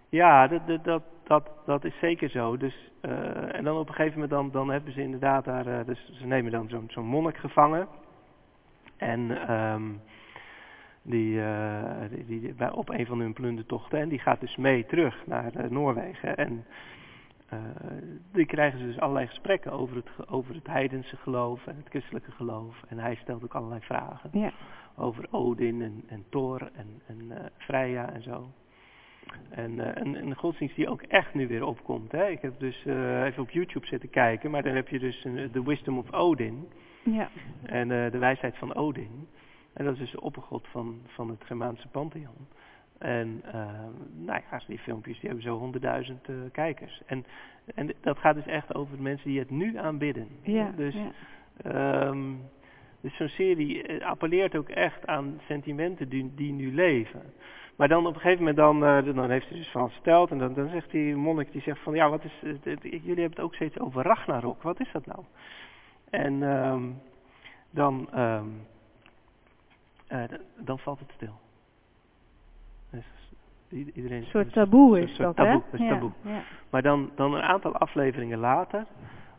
ja, 0.10 0.48
dat, 0.48 0.68
dat, 0.68 0.84
dat, 0.84 1.04
dat, 1.28 1.50
dat 1.66 1.84
is 1.84 2.00
zeker 2.00 2.30
zo. 2.30 2.58
Dus, 2.58 2.92
eh, 3.02 3.56
en 3.56 3.64
dan 3.64 3.78
op 3.78 3.88
een 3.88 3.94
gegeven 3.94 4.20
moment 4.20 4.32
dan, 4.32 4.52
dan 4.52 4.70
hebben 4.70 4.94
ze 4.94 5.02
inderdaad 5.02 5.46
daar, 5.46 5.68
eh, 5.68 5.86
dus 5.86 6.12
ze 6.14 6.26
nemen 6.26 6.52
dan 6.52 6.70
zo'n 6.70 6.88
zo'n 6.90 7.06
monnik 7.06 7.38
gevangen. 7.38 7.88
En 8.98 9.48
ehm, 9.48 9.92
die, 11.02 11.42
eh, 11.42 12.10
die, 12.10 12.26
die- 12.26 12.54
bij, 12.54 12.72
op 12.72 12.90
een 12.90 13.06
van 13.06 13.20
hun 13.20 13.34
plundertochten. 13.34 14.00
En 14.00 14.10
die 14.10 14.20
gaat 14.20 14.40
dus 14.40 14.56
mee 14.56 14.86
terug 14.86 15.26
naar 15.26 15.52
Noorwegen. 15.70 16.38
En 16.38 16.66
die 18.32 18.46
krijgen 18.46 18.80
ze 18.80 18.86
dus 18.86 19.00
allerlei 19.00 19.28
gesprekken 19.28 19.72
over 19.72 19.96
het, 19.96 20.30
over 20.30 20.56
het 20.56 20.68
heidense 20.68 21.18
geloof 21.18 21.68
en 21.68 21.76
het 21.76 21.90
christelijke 21.90 22.32
geloof. 22.32 22.84
En 22.88 23.00
hij 23.00 23.16
stelt 23.16 23.44
ook 23.44 23.56
allerlei 23.56 23.82
vragen 23.82 24.30
ja. 24.34 24.52
over 24.96 25.28
Odin 25.32 25.82
en, 25.82 26.04
en 26.08 26.26
Thor 26.30 26.70
en, 26.74 27.02
en 27.06 27.52
Freya 27.58 28.14
en 28.14 28.22
zo. 28.22 28.48
En 29.50 29.80
eh, 29.96 30.04
een, 30.04 30.16
een 30.16 30.36
godsdienst 30.36 30.76
die 30.76 30.90
ook 30.90 31.02
echt 31.02 31.34
nu 31.34 31.48
weer 31.48 31.66
opkomt. 31.66 32.12
Hè. 32.12 32.28
Ik 32.28 32.42
heb 32.42 32.60
dus 32.60 32.86
eh, 32.86 33.24
even 33.24 33.44
op 33.44 33.50
YouTube 33.50 33.88
zitten 33.88 34.10
kijken, 34.10 34.52
maar 34.52 34.64
dan 34.64 34.76
heb 34.76 34.88
je 34.88 35.00
dus 35.00 35.24
een- 35.24 35.50
The 35.52 35.64
Wisdom 35.66 35.98
of 35.98 36.14
Odin 36.14 36.68
ja. 37.04 37.30
en 37.66 37.92
eh, 37.92 38.12
de 38.12 38.18
wijsheid 38.18 38.58
van 38.58 38.76
Odin. 38.76 39.28
En 39.74 39.86
dat 39.86 39.94
is 39.94 40.00
dus 40.00 40.12
de 40.12 40.22
oppergod 40.22 40.68
van, 40.68 41.00
van 41.06 41.30
het 41.30 41.44
Germaanse 41.46 41.88
pantheon. 41.88 42.48
En 42.98 43.42
eh, 43.52 43.66
nou 44.16 44.42
ja, 44.52 44.62
die 44.68 44.80
filmpjes 44.80 45.20
die 45.20 45.30
hebben 45.30 45.46
zo 45.48 45.58
honderdduizend 45.58 46.30
eh, 46.30 46.36
kijkers. 46.52 47.02
En, 47.06 47.26
en 47.76 47.94
dat 48.02 48.18
gaat 48.18 48.36
dus 48.36 48.46
echt 48.48 48.76
over 48.76 48.96
de 48.96 49.02
mensen 49.02 49.30
die 49.30 49.40
het 49.40 49.50
nu 49.50 49.78
aanbidden. 49.78 50.28
Ja, 50.42 50.72
Dus 50.76 50.96
ja. 50.96 51.12
Ehm, 51.64 52.34
dus 53.02 53.16
zo'n 53.18 53.28
serie 53.28 53.84
eh, 53.84 54.06
appelleert 54.06 54.56
ook 54.56 54.70
echt 54.70 55.08
aan 55.08 55.40
sentimenten 55.48 56.10
die, 56.10 56.32
die 56.36 56.52
nu 56.54 56.74
leven. 56.74 57.22
Maar 57.76 57.88
dan 57.88 58.06
op 58.08 58.14
een 58.16 58.22
gegeven 58.22 58.40
moment, 58.40 58.58
dan, 58.58 58.86
eh, 58.86 59.16
dan 59.16 59.30
heeft 59.30 59.50
hij 59.50 59.58
dus 59.58 59.72
van 59.72 59.90
verteld. 59.92 60.32
En 60.32 60.38
dan, 60.38 60.54
dan 60.54 60.70
zegt 60.70 60.92
die 60.92 61.16
monnik, 61.16 61.52
die 61.52 61.62
zegt 61.62 61.80
van, 61.80 61.94
ja, 61.96 62.10
wat 62.10 62.24
is, 62.24 62.40
jullie 62.82 63.06
hebben 63.06 63.24
het 63.24 63.40
ook 63.40 63.56
steeds 63.56 63.80
over 63.80 64.04
Ragnarok. 64.04 64.62
Wat 64.62 64.80
is 64.80 64.92
dat 64.92 65.06
nou? 65.06 65.20
En 66.10 66.44
ehm, 66.44 66.84
dan, 67.70 68.10
d- 70.08 70.40
dan 70.66 70.80
valt 70.80 71.00
het 71.00 71.12
stil. 71.16 71.40
Dus 72.90 73.06
iedereen, 73.70 74.22
Een 74.22 74.26
soort 74.26 74.54
taboe 74.54 75.02
is 75.02 75.16
soort 75.16 75.36
dat, 75.38 75.46
hè? 75.46 75.52
taboe, 75.54 75.64
is 75.72 75.80
ja, 75.80 75.90
taboe. 75.90 76.12
Ja. 76.22 76.44
Maar 76.70 76.82
dan, 76.82 77.12
dan 77.16 77.34
een 77.34 77.42
aantal 77.42 77.76
afleveringen 77.78 78.40
later, 78.40 78.86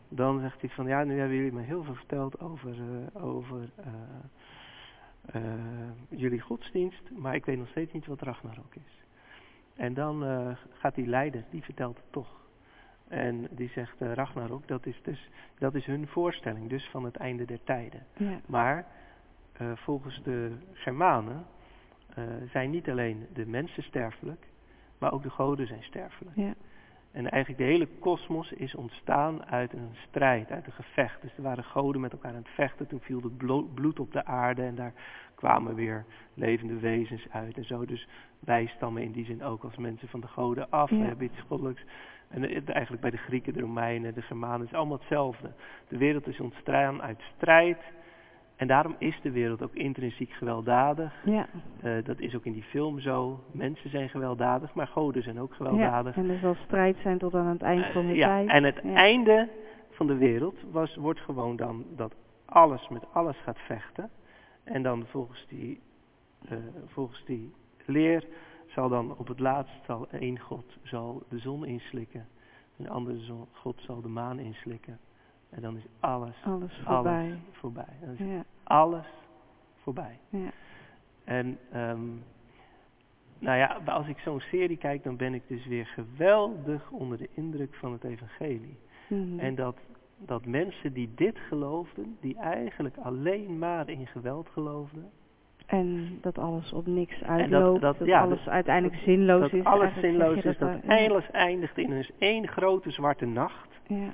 dan 0.09 0.39
zegt 0.39 0.61
hij 0.61 0.69
van 0.69 0.87
ja, 0.87 1.03
nu 1.03 1.19
hebben 1.19 1.37
jullie 1.37 1.53
me 1.53 1.61
heel 1.61 1.83
veel 1.83 1.95
verteld 1.95 2.39
over, 2.39 2.71
eh, 2.71 3.23
over 3.25 3.69
eh, 5.27 5.41
jullie 6.09 6.39
godsdienst, 6.39 7.11
maar 7.15 7.35
ik 7.35 7.45
weet 7.45 7.57
nog 7.57 7.69
steeds 7.69 7.93
niet 7.93 8.05
wat 8.05 8.21
Ragnarok 8.21 8.75
is. 8.75 9.03
En 9.75 9.93
dan 9.93 10.25
eh, 10.25 10.57
gaat 10.71 10.95
die 10.95 11.07
leider, 11.07 11.43
die 11.49 11.63
vertelt 11.63 11.97
het 11.97 12.11
toch. 12.11 12.45
En 13.07 13.47
die 13.51 13.69
zegt 13.69 14.01
eh, 14.01 14.13
Ragnarok, 14.13 14.67
dat 14.67 14.85
is, 14.85 15.01
dus, 15.03 15.29
dat 15.57 15.75
is 15.75 15.85
hun 15.85 16.07
voorstelling, 16.07 16.69
dus 16.69 16.89
van 16.89 17.03
het 17.03 17.15
einde 17.15 17.45
der 17.45 17.63
tijden. 17.63 18.05
Ja. 18.17 18.39
Maar 18.45 18.85
volgens 19.75 20.23
de 20.23 20.51
Germanen 20.73 21.45
zijn 22.51 22.69
niet 22.69 22.89
alleen 22.89 23.27
de 23.33 23.45
mensen 23.45 23.83
sterfelijk, 23.83 24.47
maar 24.97 25.11
ook 25.11 25.23
de 25.23 25.29
goden 25.29 25.67
zijn 25.67 25.83
sterfelijk. 25.83 26.35
Ja. 26.35 26.53
En 27.11 27.29
eigenlijk 27.29 27.61
de 27.63 27.69
hele 27.69 27.87
kosmos 27.99 28.51
is 28.51 28.75
ontstaan 28.75 29.45
uit 29.45 29.73
een 29.73 29.89
strijd, 30.07 30.51
uit 30.51 30.65
een 30.65 30.71
gevecht. 30.71 31.21
Dus 31.21 31.37
er 31.37 31.43
waren 31.43 31.63
goden 31.63 32.01
met 32.01 32.11
elkaar 32.11 32.31
aan 32.31 32.37
het 32.37 32.53
vechten. 32.53 32.87
Toen 32.87 32.99
viel 32.99 33.21
het 33.21 33.37
blo- 33.37 33.69
bloed 33.73 33.99
op 33.99 34.11
de 34.11 34.25
aarde 34.25 34.63
en 34.63 34.75
daar 34.75 34.93
kwamen 35.35 35.75
weer 35.75 36.05
levende 36.33 36.79
wezens 36.79 37.27
uit 37.29 37.57
en 37.57 37.65
zo. 37.65 37.85
Dus 37.85 38.07
wij 38.39 38.65
stammen 38.75 39.03
in 39.03 39.11
die 39.11 39.25
zin 39.25 39.43
ook 39.43 39.63
als 39.63 39.77
mensen 39.77 40.07
van 40.07 40.19
de 40.19 40.27
goden 40.27 40.69
af. 40.69 40.89
Ja. 40.89 40.97
We 40.97 41.03
hebben 41.03 41.25
iets 41.25 41.41
goddelijks. 41.47 41.83
En 42.29 42.65
eigenlijk 42.65 43.01
bij 43.01 43.11
de 43.11 43.17
Grieken, 43.17 43.53
de 43.53 43.59
Romeinen, 43.59 44.13
de 44.13 44.21
Germanen 44.21 44.67
is 44.67 44.73
allemaal 44.73 44.97
hetzelfde. 44.97 45.51
De 45.87 45.97
wereld 45.97 46.27
is 46.27 46.39
ontstaan 46.39 47.01
uit 47.01 47.21
strijd. 47.35 47.77
En 48.57 48.67
daarom 48.67 48.95
is 48.97 49.19
de 49.21 49.31
wereld 49.31 49.61
ook 49.63 49.73
intrinsiek 49.75 50.31
gewelddadig. 50.31 51.13
Ja. 51.25 51.47
Eh, 51.81 51.91
dat 52.03 52.19
is 52.19 52.35
ook 52.35 52.45
in 52.45 52.53
die 52.53 52.63
film 52.63 52.99
zo. 52.99 53.39
Mensen 53.51 53.89
zijn 53.89 54.09
gewelddadig, 54.09 54.73
maar 54.73 54.87
goden 54.87 55.23
zijn 55.23 55.39
ook 55.39 55.49
ja. 55.49 55.55
gewelddadig. 55.55 56.15
En 56.15 56.29
er 56.29 56.39
zal 56.39 56.55
strijd 56.65 56.97
zijn 57.01 57.17
tot 57.17 57.33
aan 57.35 57.47
het 57.47 57.61
eind 57.61 57.85
van 57.85 58.05
de 58.05 58.11
Eh, 58.11 58.17
ja, 58.17 58.27
tijd. 58.27 58.49
en 58.49 58.63
het 58.63 58.79
Ja. 58.83 58.93
einde 58.95 59.49
van 59.91 60.07
de 60.07 60.15
wereld 60.17 60.57
was, 60.71 60.95
wordt 60.95 61.19
gewoon 61.19 61.55
dan 61.55 61.85
dat 61.95 62.13
alles 62.45 62.87
met 62.87 63.03
alles 63.13 63.37
gaat 63.37 63.57
vechten. 63.59 64.09
En 64.63 64.83
dan 64.83 65.05
volgens 65.05 65.45
die, 65.47 65.79
eh, 66.49 66.57
volgens 66.85 67.23
die 67.25 67.53
leer 67.85 68.23
zal 68.67 68.89
dan 68.89 69.17
op 69.17 69.27
het 69.27 69.39
laatst 69.39 69.85
zal 69.85 70.07
één 70.11 70.39
God 70.39 70.77
zal 70.83 71.23
de 71.29 71.39
zon 71.39 71.65
inslikken. 71.65 72.27
Een 72.77 72.89
andere 72.89 73.19
zon, 73.19 73.45
God 73.51 73.81
zal 73.81 74.01
de 74.01 74.07
maan 74.07 74.39
inslikken. 74.39 74.99
En 75.49 75.61
dan 75.61 75.75
is 75.77 75.85
alles, 75.99 76.35
Alles 76.45 76.81
voorbij. 76.85 77.13
alles 77.23 77.37
voorbij. 77.51 77.93
Dan 78.01 78.09
is 78.13 78.19
Ja. 78.19 78.43
alles 78.63 79.05
voorbij. 79.81 80.17
Ja. 80.29 80.49
En 81.23 81.57
ehm, 81.71 82.05
nou 83.39 83.57
ja, 83.57 83.79
als 83.85 84.07
ik 84.07 84.19
zo'n 84.19 84.39
serie 84.39 84.77
kijk, 84.77 85.03
dan 85.03 85.15
ben 85.17 85.33
ik 85.33 85.43
dus 85.47 85.65
weer 85.65 85.85
geweldig 85.85 86.89
onder 86.91 87.17
de 87.17 87.29
indruk 87.33 87.75
van 87.75 87.91
het 87.91 88.03
evangelie. 88.03 88.77
Mhm. 89.07 89.39
En 89.39 89.55
dat, 89.55 89.77
dat 90.17 90.45
mensen 90.45 90.93
die 90.93 91.09
dit 91.15 91.37
geloofden, 91.47 92.17
die 92.21 92.37
eigenlijk 92.37 92.97
alleen 92.97 93.57
maar 93.57 93.89
in 93.89 94.07
geweld 94.07 94.49
geloofden, 94.49 95.09
En 95.65 96.17
dat 96.21 96.37
alles 96.37 96.73
op 96.73 96.85
niks 96.87 97.19
dat- 97.19 97.27
uitloopt. 97.29 97.81
dat- 97.81 97.97
dat, 97.97 98.07
ja, 98.07 98.21
alles 98.21 98.43
dat- 98.43 98.53
uiteindelijk 98.53 99.01
zinloos 99.01 99.41
dat 99.41 99.53
is. 99.53 99.63
alles 99.63 99.81
Eigenlijk 99.81 100.01
zeg 100.01 100.11
zinloos 100.11 100.43
is, 100.43 100.57
dat 100.57 100.99
alles 101.09 101.31
eindigt 101.31 101.77
in 101.77 101.89
dus 101.89 102.11
één 102.17 102.47
grote 102.47 102.91
zwarte 102.91 103.25
nacht. 103.25 103.67
Ja. 103.87 104.09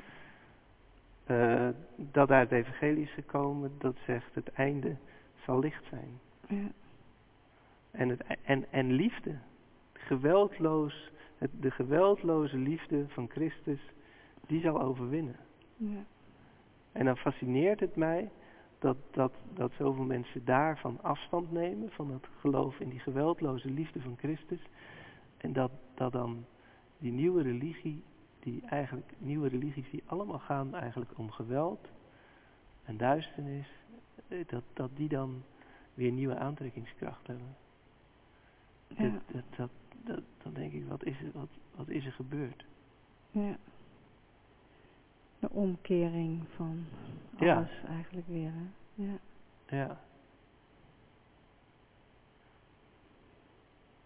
Eh, 1.23 1.69
dat 1.95 2.29
uit 2.29 2.49
het 2.49 2.59
evangelie 2.59 3.03
is 3.03 3.13
gekomen, 3.13 3.71
dat 3.77 3.95
zegt 4.05 4.35
het 4.35 4.51
einde 4.51 4.95
zal 5.45 5.59
licht 5.59 5.83
zijn. 5.89 6.19
Ja. 6.47 6.71
En, 7.91 8.09
het, 8.09 8.23
en, 8.43 8.65
en 8.71 8.91
liefde, 8.91 9.35
geweldloos 9.93 11.11
Het, 11.37 11.51
de 11.59 11.71
geweldloze 11.71 12.57
liefde 12.57 13.05
van 13.07 13.29
Christus, 13.29 13.79
die 14.47 14.61
zal 14.61 14.81
overwinnen. 14.81 15.35
Ja. 15.77 16.03
En 16.91 17.05
dan 17.05 17.17
fascineert 17.17 17.79
het 17.79 17.95
mij 17.95 18.29
dat, 18.79 18.97
dat, 19.11 19.33
dat 19.53 19.71
zoveel 19.77 20.03
mensen 20.03 20.45
daarvan 20.45 20.99
afstand 21.01 21.51
nemen, 21.51 21.91
van 21.91 22.11
het 22.11 22.27
geloof 22.39 22.79
in 22.79 22.89
die 22.89 22.99
geweldloze 22.99 23.69
liefde 23.69 24.01
van 24.01 24.17
Christus. 24.17 24.61
En 25.37 25.53
dat, 25.53 25.71
dat 25.93 26.11
dan 26.11 26.45
die 26.97 27.11
nieuwe 27.11 27.41
religie, 27.41 28.03
die 28.43 28.61
eigenlijk, 28.69 29.13
nieuwe 29.17 29.47
religies 29.47 29.89
die 29.89 30.03
allemaal 30.05 30.39
gaan 30.39 30.75
eigenlijk 30.75 31.11
om 31.17 31.31
geweld 31.31 31.87
en 32.83 32.97
duisternis, 32.97 33.67
eh, 34.27 34.37
dat, 34.47 34.63
dat 34.73 34.89
die 34.95 35.07
dan 35.09 35.43
weer 35.93 36.11
nieuwe 36.11 36.37
aantrekkingskracht 36.37 37.27
hebben. 37.27 37.55
Ja. 38.87 39.03
Dat, 39.03 39.21
dat, 39.31 39.43
dat, 39.55 39.69
dat, 40.03 40.23
dan 40.43 40.53
denk 40.53 40.73
ik, 40.73 40.87
wat 40.87 41.03
is 41.05 41.19
er, 41.19 41.31
wat, 41.33 41.49
wat 41.75 41.89
is 41.89 42.05
er 42.05 42.11
gebeurd? 42.11 42.65
ja. 43.31 43.57
De 45.39 45.49
omkering 45.49 46.41
van 46.55 46.85
Ja. 47.39 47.55
alles 47.55 47.71
eigenlijk 47.87 48.27
weer. 48.27 48.51
Hè? 48.53 48.65
Ja. 49.03 49.17
Ja. 49.67 49.99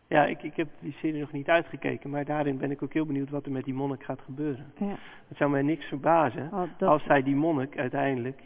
Ja, 0.07 0.25
ik, 0.25 0.43
ik 0.43 0.55
heb 0.55 0.67
die 0.79 0.91
serie 0.93 1.19
nog 1.19 1.31
niet 1.31 1.47
uitgekeken, 1.49 2.09
maar 2.09 2.25
daarin 2.25 2.57
ben 2.57 2.71
ik 2.71 2.83
ook 2.83 2.93
heel 2.93 3.05
benieuwd 3.05 3.29
wat 3.29 3.45
er 3.45 3.51
met 3.51 3.63
die 3.63 3.73
monnik 3.73 4.03
gaat 4.03 4.21
gebeuren. 4.21 4.65
Ja. 4.77 4.95
Het 5.27 5.37
zou 5.37 5.49
mij 5.51 5.61
niks 5.61 5.85
verbazen 5.85 6.49
Oh, 6.53 6.63
dat, 6.77 6.89
als 6.89 7.03
zij 7.03 7.23
die 7.23 7.35
monnik 7.35 7.77
uiteindelijk, 7.77 8.41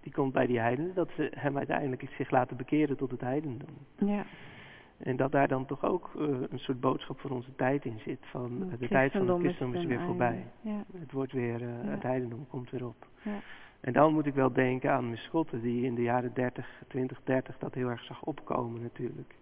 die 0.00 0.12
komt 0.12 0.32
bij 0.32 0.46
die 0.46 0.58
heidenen, 0.58 0.94
dat 0.94 1.08
ze 1.16 1.32
hem 1.34 1.56
uiteindelijk 1.56 2.08
zich 2.16 2.30
laten 2.30 2.56
bekeren 2.56 2.96
tot 2.96 3.10
het 3.10 3.20
heidendom. 3.20 3.76
ja. 3.98 4.24
En 4.98 5.16
dat 5.16 5.32
daar 5.32 5.48
dan 5.48 5.66
toch 5.66 5.84
ook 5.84 6.10
eh, 6.16 6.22
een 6.50 6.58
soort 6.58 6.80
boodschap 6.80 7.20
voor 7.20 7.30
onze 7.30 7.54
tijd 7.54 7.84
in 7.84 7.98
zit, 8.04 8.18
van 8.20 8.66
Het 8.70 8.80
de 8.80 8.88
tijd 8.88 9.12
van 9.12 9.28
het 9.28 9.38
christendom 9.40 9.80
is 9.80 9.86
weer 9.86 10.00
voorbij. 10.00 10.44
Ja. 10.60 10.84
Het 10.98 11.12
wordt 11.12 11.32
weer, 11.32 11.54
eh, 11.62 11.84
Ja. 11.84 11.90
het 11.90 12.02
heidendom 12.02 12.46
komt 12.48 12.70
weer 12.70 12.86
op. 12.86 13.06
Ja. 13.22 13.30
En 13.80 13.92
dan 13.92 14.12
moet 14.12 14.26
ik 14.26 14.34
wel 14.34 14.52
denken 14.52 14.92
aan 14.92 15.16
Schotten, 15.16 15.60
die 15.60 15.84
in 15.84 15.94
de 15.94 16.02
jaren 16.02 16.30
30, 16.34 16.82
20, 16.88 17.20
30 17.24 17.58
dat 17.58 17.74
heel 17.74 17.88
erg 17.88 18.04
zag 18.04 18.22
opkomen 18.22 18.82
natuurlijk. 18.82 19.34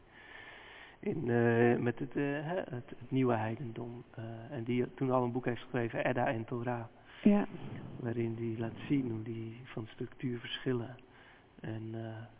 In, 1.00 1.30
eh, 1.30 1.78
met 1.78 1.98
het, 1.98 2.16
eh, 2.16 2.22
hè, 2.24 2.56
het, 2.56 2.90
het 2.98 3.10
nieuwe 3.10 3.34
heidendom. 3.34 4.04
Eh, 4.10 4.24
en 4.50 4.64
die 4.64 4.94
toen 4.94 5.10
al 5.10 5.22
een 5.22 5.32
boek 5.32 5.44
heeft 5.44 5.62
geschreven, 5.62 6.04
Edda 6.04 6.26
en 6.26 6.44
Torah. 6.44 6.84
Ja. 7.22 7.46
Waarin 7.96 8.34
die 8.34 8.58
laat 8.58 8.76
zien 8.88 9.10
hoe 9.10 9.22
die 9.22 9.60
van 9.64 9.86
structuur 9.86 10.38
verschillen. 10.38 10.96
En, 11.60 11.94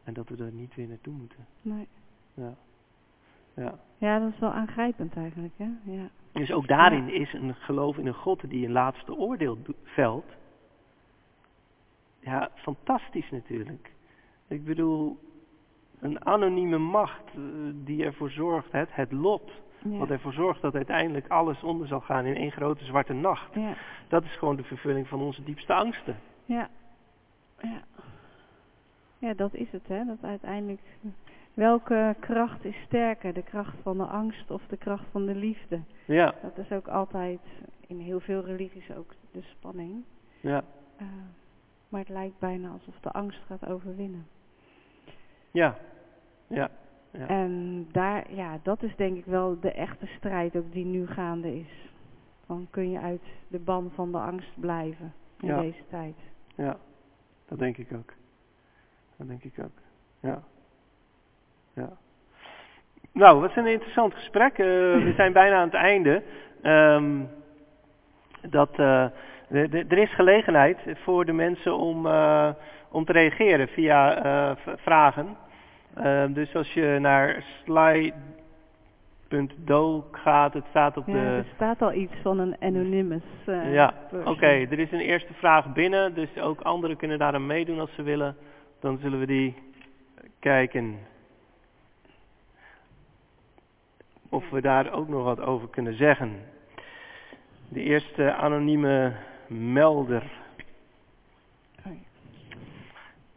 en 0.04 0.14
dat 0.14 0.28
we 0.28 0.44
er 0.44 0.52
niet 0.52 0.74
weer 0.74 0.88
naartoe 0.88 1.14
moeten. 1.14 1.46
Nee. 1.62 1.88
Ja. 2.34 2.54
Ja. 3.54 3.78
ja, 3.98 4.18
dat 4.18 4.32
is 4.32 4.38
wel 4.38 4.52
aangrijpend 4.52 5.16
eigenlijk. 5.16 5.52
Hè? 5.56 5.68
Ja. 5.82 6.08
Dus 6.32 6.52
ook 6.52 6.68
daarin 6.68 7.08
is 7.08 7.32
een 7.32 7.54
geloof 7.54 7.96
in 7.96 8.06
een 8.06 8.14
God 8.14 8.50
die 8.50 8.66
een 8.66 8.72
laatste 8.72 9.16
oordeel 9.16 9.58
velt. 9.82 10.26
Ja, 12.20 12.50
fantastisch 12.54 13.30
natuurlijk. 13.30 13.92
Ik 14.46 14.64
bedoel, 14.64 15.18
een 16.00 16.24
anonieme 16.26 16.78
macht 16.78 17.22
eh, 17.34 17.40
die 17.74 18.04
ervoor 18.04 18.30
zorgt, 18.30 18.72
het, 18.72 18.88
het 18.92 19.12
lot, 19.12 19.50
Ja. 19.82 19.98
wat 19.98 20.10
ervoor 20.10 20.32
zorgt 20.32 20.60
dat 20.62 20.74
uiteindelijk 20.74 21.28
alles 21.28 21.62
onder 21.62 21.86
zal 21.86 22.00
gaan 22.00 22.24
in 22.24 22.36
één 22.36 22.52
grote 22.52 22.84
zwarte 22.84 23.12
nacht. 23.12 23.54
Ja. 23.54 23.74
Dat 24.08 24.24
is 24.24 24.36
gewoon 24.36 24.56
de 24.56 24.62
vervulling 24.64 25.08
van 25.08 25.20
onze 25.20 25.42
diepste 25.44 25.74
angsten. 25.74 26.16
Ja. 26.44 26.68
Ja. 27.62 27.80
Ja, 29.18 29.34
dat 29.34 29.54
is 29.54 29.70
het, 29.70 29.86
hè. 29.88 30.04
Dat 30.04 30.16
uiteindelijk... 30.22 30.80
Welke 31.54 32.16
kracht 32.20 32.64
is 32.64 32.76
sterker? 32.86 33.32
De 33.32 33.42
kracht 33.42 33.76
van 33.82 33.96
de 33.96 34.04
angst 34.04 34.50
of 34.50 34.62
de 34.68 34.76
kracht 34.76 35.04
van 35.10 35.26
de 35.26 35.34
liefde? 35.34 35.80
Ja, 36.04 36.34
Dat 36.42 36.58
is 36.58 36.72
ook 36.72 36.88
altijd 36.88 37.40
in 37.86 37.98
heel 37.98 38.20
veel 38.20 38.44
religies 38.44 38.90
ook 38.96 39.14
de 39.32 39.42
spanning. 39.42 40.02
ja, 40.40 40.62
Eh, 40.96 41.06
maar 41.88 42.00
het 42.00 42.08
lijkt 42.08 42.38
bijna 42.38 42.68
alsof 42.68 42.94
de 43.00 43.10
angst 43.10 43.40
gaat 43.46 43.66
overwinnen. 43.66 44.26
Ja, 45.50 45.76
ja. 46.46 46.70
Ja. 47.12 47.26
En 47.28 47.86
daar, 47.92 48.34
ja, 48.34 48.58
dat 48.62 48.82
is 48.82 48.96
denk 48.96 49.16
ik 49.16 49.24
wel 49.24 49.60
de 49.60 49.72
echte 49.72 50.06
strijd 50.06 50.56
ook 50.56 50.72
die 50.72 50.84
nu 50.84 51.06
gaande 51.06 51.58
is. 51.58 51.88
Van 52.46 52.66
kun 52.70 52.90
je 52.90 53.00
uit 53.00 53.22
de 53.48 53.58
ban 53.58 53.90
van 53.94 54.12
de 54.12 54.18
angst 54.18 54.60
blijven 54.60 55.12
in 55.40 55.48
Ja. 55.48 55.60
deze 55.60 55.82
tijd? 55.88 56.14
Ja, 56.54 56.76
dat 57.48 57.58
denk 57.58 57.76
ik 57.76 57.92
ook. 57.92 58.12
Dat 59.16 59.28
denk 59.28 59.44
ik 59.44 59.54
ook. 59.62 59.78
Ja. 60.20 60.42
Ja. 61.74 61.88
Nou, 63.12 63.40
wat 63.40 63.56
een 63.56 63.66
interessant 63.66 64.14
gesprek. 64.14 64.52
Eh, 64.58 64.66
we 65.04 65.12
zijn 65.16 65.32
bijna 65.32 65.56
aan 65.56 65.64
het 65.64 65.74
einde. 65.74 66.22
Ehm, 66.62 67.20
dat, 68.48 68.74
de- 68.76 69.10
er 69.50 69.98
is 69.98 70.14
gelegenheid 70.14 70.78
voor 70.94 71.24
de 71.24 71.32
mensen 71.32 71.76
om, 71.78 72.06
eh, 72.06 72.48
om 72.90 73.04
te 73.04 73.12
reageren 73.12 73.68
via 73.68 74.22
eh, 74.22 74.56
vragen. 74.76 75.36
Ehm, 75.94 76.32
dus 76.32 76.54
als 76.54 76.72
je 76.74 76.96
naar 77.00 77.44
sly.do 79.28 80.04
gaat, 80.12 80.54
het 80.54 80.64
staat 80.70 80.96
op 80.96 81.06
Ja, 81.06 81.12
de... 81.12 81.18
er 81.18 81.44
staat 81.54 81.82
al 81.82 81.92
iets 81.92 82.14
van 82.22 82.38
een 82.38 82.56
anonymous. 82.60 83.22
eh, 83.46 83.72
Ja, 83.74 83.94
oké. 84.24 84.46
Er 84.46 84.78
is 84.78 84.92
een 84.92 85.00
eerste 85.00 85.34
vraag 85.34 85.72
binnen, 85.72 86.14
dus 86.14 86.38
ook 86.38 86.60
anderen 86.60 86.96
kunnen 86.96 87.18
daar 87.18 87.34
aan 87.34 87.46
meedoen 87.46 87.80
als 87.80 87.94
ze 87.94 88.02
willen. 88.02 88.36
Dan 88.80 88.98
zullen 88.98 89.18
we 89.18 89.26
die 89.26 89.54
kijken. 90.38 90.98
Of 94.28 94.50
we 94.50 94.60
daar 94.60 94.92
ook 94.92 95.08
nog 95.08 95.24
wat 95.24 95.40
over 95.40 95.68
kunnen 95.68 95.94
zeggen. 95.94 96.32
De 97.68 97.82
eerste 97.82 98.34
anonieme 98.34 99.12
melder. 99.50 100.22
Oei. 101.86 102.02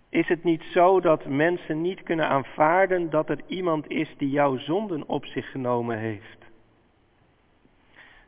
Is 0.10 0.28
het 0.28 0.44
niet 0.44 0.64
zo 0.72 1.00
dat 1.00 1.26
mensen 1.26 1.82
niet 1.82 2.04
kunnen 2.04 2.28
aanvaarden 2.28 3.10
dat 3.10 3.30
er 3.30 3.40
iemand 3.48 3.90
is 3.90 4.14
die 4.18 4.30
jouw 4.30 4.58
zonden 4.58 5.08
op 5.08 5.26
zich 5.26 5.52
genomen 5.52 5.98
heeft? 5.98 6.38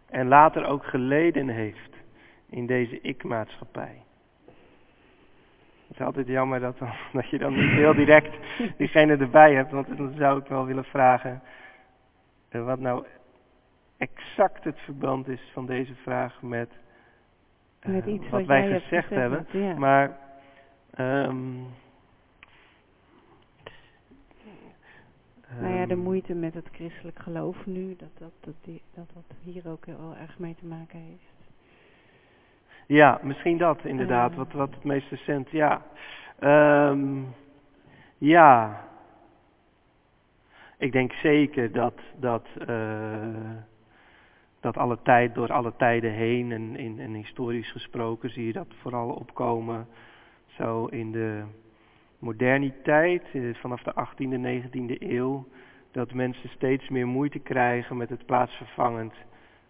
En 0.09 0.27
later 0.27 0.65
ook 0.65 0.85
geleden 0.85 1.47
heeft 1.47 1.95
in 2.49 2.65
deze 2.65 3.01
ik-maatschappij? 3.01 4.01
Het 5.87 5.99
is 5.99 6.05
altijd 6.05 6.27
jammer 6.27 6.59
dat, 6.59 6.77
dan- 6.77 6.93
dat 7.13 7.29
je 7.29 7.37
dan 7.37 7.53
niet 7.53 7.71
heel 7.71 7.93
direct 7.93 8.35
diegene 8.77 9.17
erbij 9.17 9.53
hebt, 9.53 9.71
want 9.71 9.97
dan 9.97 10.13
zou 10.17 10.39
ik 10.39 10.47
wel 10.47 10.65
willen 10.65 10.85
vragen 10.85 11.41
eh, 12.49 12.65
wat 12.65 12.79
nou 12.79 13.05
exact 13.97 14.63
het 14.63 14.79
verband 14.79 15.27
is 15.27 15.41
van 15.53 15.65
deze 15.65 15.95
vraag 15.95 16.41
met, 16.41 16.69
Met 17.85 18.05
iets 18.05 18.23
wat 18.23 18.31
wat 18.31 18.45
wij 18.45 18.61
gezegd 18.61 18.83
gezegd 18.83 19.09
hebben. 19.09 19.45
ja. 19.51 19.73
Maar 19.77 20.17
ehm, 20.93 21.53
Nou 25.59 25.73
ja, 25.73 25.85
de 25.85 25.93
ehm, 25.93 26.03
moeite 26.03 26.33
met 26.33 26.53
het 26.53 26.67
christelijk 26.71 27.19
geloof 27.19 27.65
nu, 27.65 27.95
dat 27.97 28.09
dat, 28.17 28.31
dat, 28.39 28.53
die, 28.61 28.81
dat, 28.93 29.09
dat 29.13 29.37
hier 29.43 29.69
ook 29.69 29.85
heel 29.85 30.15
erg 30.21 30.39
mee 30.39 30.55
te 30.59 30.65
maken 30.65 30.99
heeft. 30.99 31.33
Ja, 32.87 33.19
misschien 33.23 33.57
dat 33.57 33.85
inderdaad, 33.85 34.35
wat, 34.35 34.51
wat 34.51 34.73
het 34.73 34.83
meest 34.83 35.09
recent, 35.09 35.49
ja. 35.49 35.81
Ehm, 36.39 37.21
ja. 38.17 38.81
Ik 40.77 40.91
denk 40.91 41.13
zeker 41.13 41.71
dat, 41.71 41.99
dat, 42.19 42.47
eh, 42.67 43.27
dat 44.65 44.77
alle 44.77 44.97
tijd, 45.03 45.35
door 45.35 45.51
alle 45.51 45.73
tijden 45.77 46.11
heen 46.11 46.51
en, 46.51 46.75
in, 46.99 47.13
historisch 47.13 47.71
gesproken 47.71 48.29
zie 48.29 48.45
je 48.45 48.53
dat 48.53 48.67
vooral 48.81 49.09
opkomen 49.09 49.87
zo 50.45 50.85
in 50.85 51.11
de 51.11 51.43
moderniteit, 52.19 53.23
eh, 53.33 53.41
vanaf 53.53 53.83
de 53.83 53.93
18e, 53.95 54.37
19e 54.37 54.95
eeuw, 54.99 55.47
dat 55.91 56.13
mensen 56.13 56.49
steeds 56.49 56.89
meer 56.89 57.07
moeite 57.07 57.39
krijgen 57.39 57.97
met 57.97 58.09
het 58.09 58.25
plaatsvervangend 58.25 59.13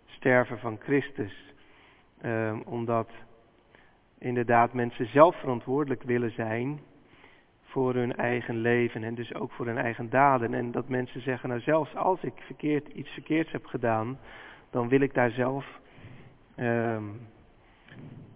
sterven 0.06 0.60
van 0.60 0.78
Christus. 0.80 1.54
Ehm, 2.22 2.60
omdat 2.66 3.10
inderdaad 4.20 4.74
mensen 4.74 5.08
zelf 5.08 5.40
verantwoordelijk 5.40 6.04
willen 6.04 6.32
zijn 6.32 6.80
voor 7.64 7.94
hun 7.94 8.16
eigen 8.16 8.58
leven 8.58 9.04
en 9.04 9.16
dus 9.16 9.34
ook 9.34 9.52
voor 9.52 9.66
hun 9.66 9.78
eigen 9.78 10.10
daden. 10.10 10.54
En 10.54 10.72
dat 10.72 10.90
mensen 10.90 11.22
zeggen, 11.22 11.50
nou 11.50 11.62
zelfs 11.62 11.96
als 11.96 12.24
ik 12.24 12.34
verkeerd, 12.46 12.88
iets 12.88 13.10
verkeerds 13.10 13.52
heb 13.52 13.66
gedaan, 13.66 14.18
dan 14.76 14.88
wil 14.88 15.02
ik 15.02 15.14
daar 15.14 15.32
zelf, 15.32 15.80
ehm, 16.56 17.04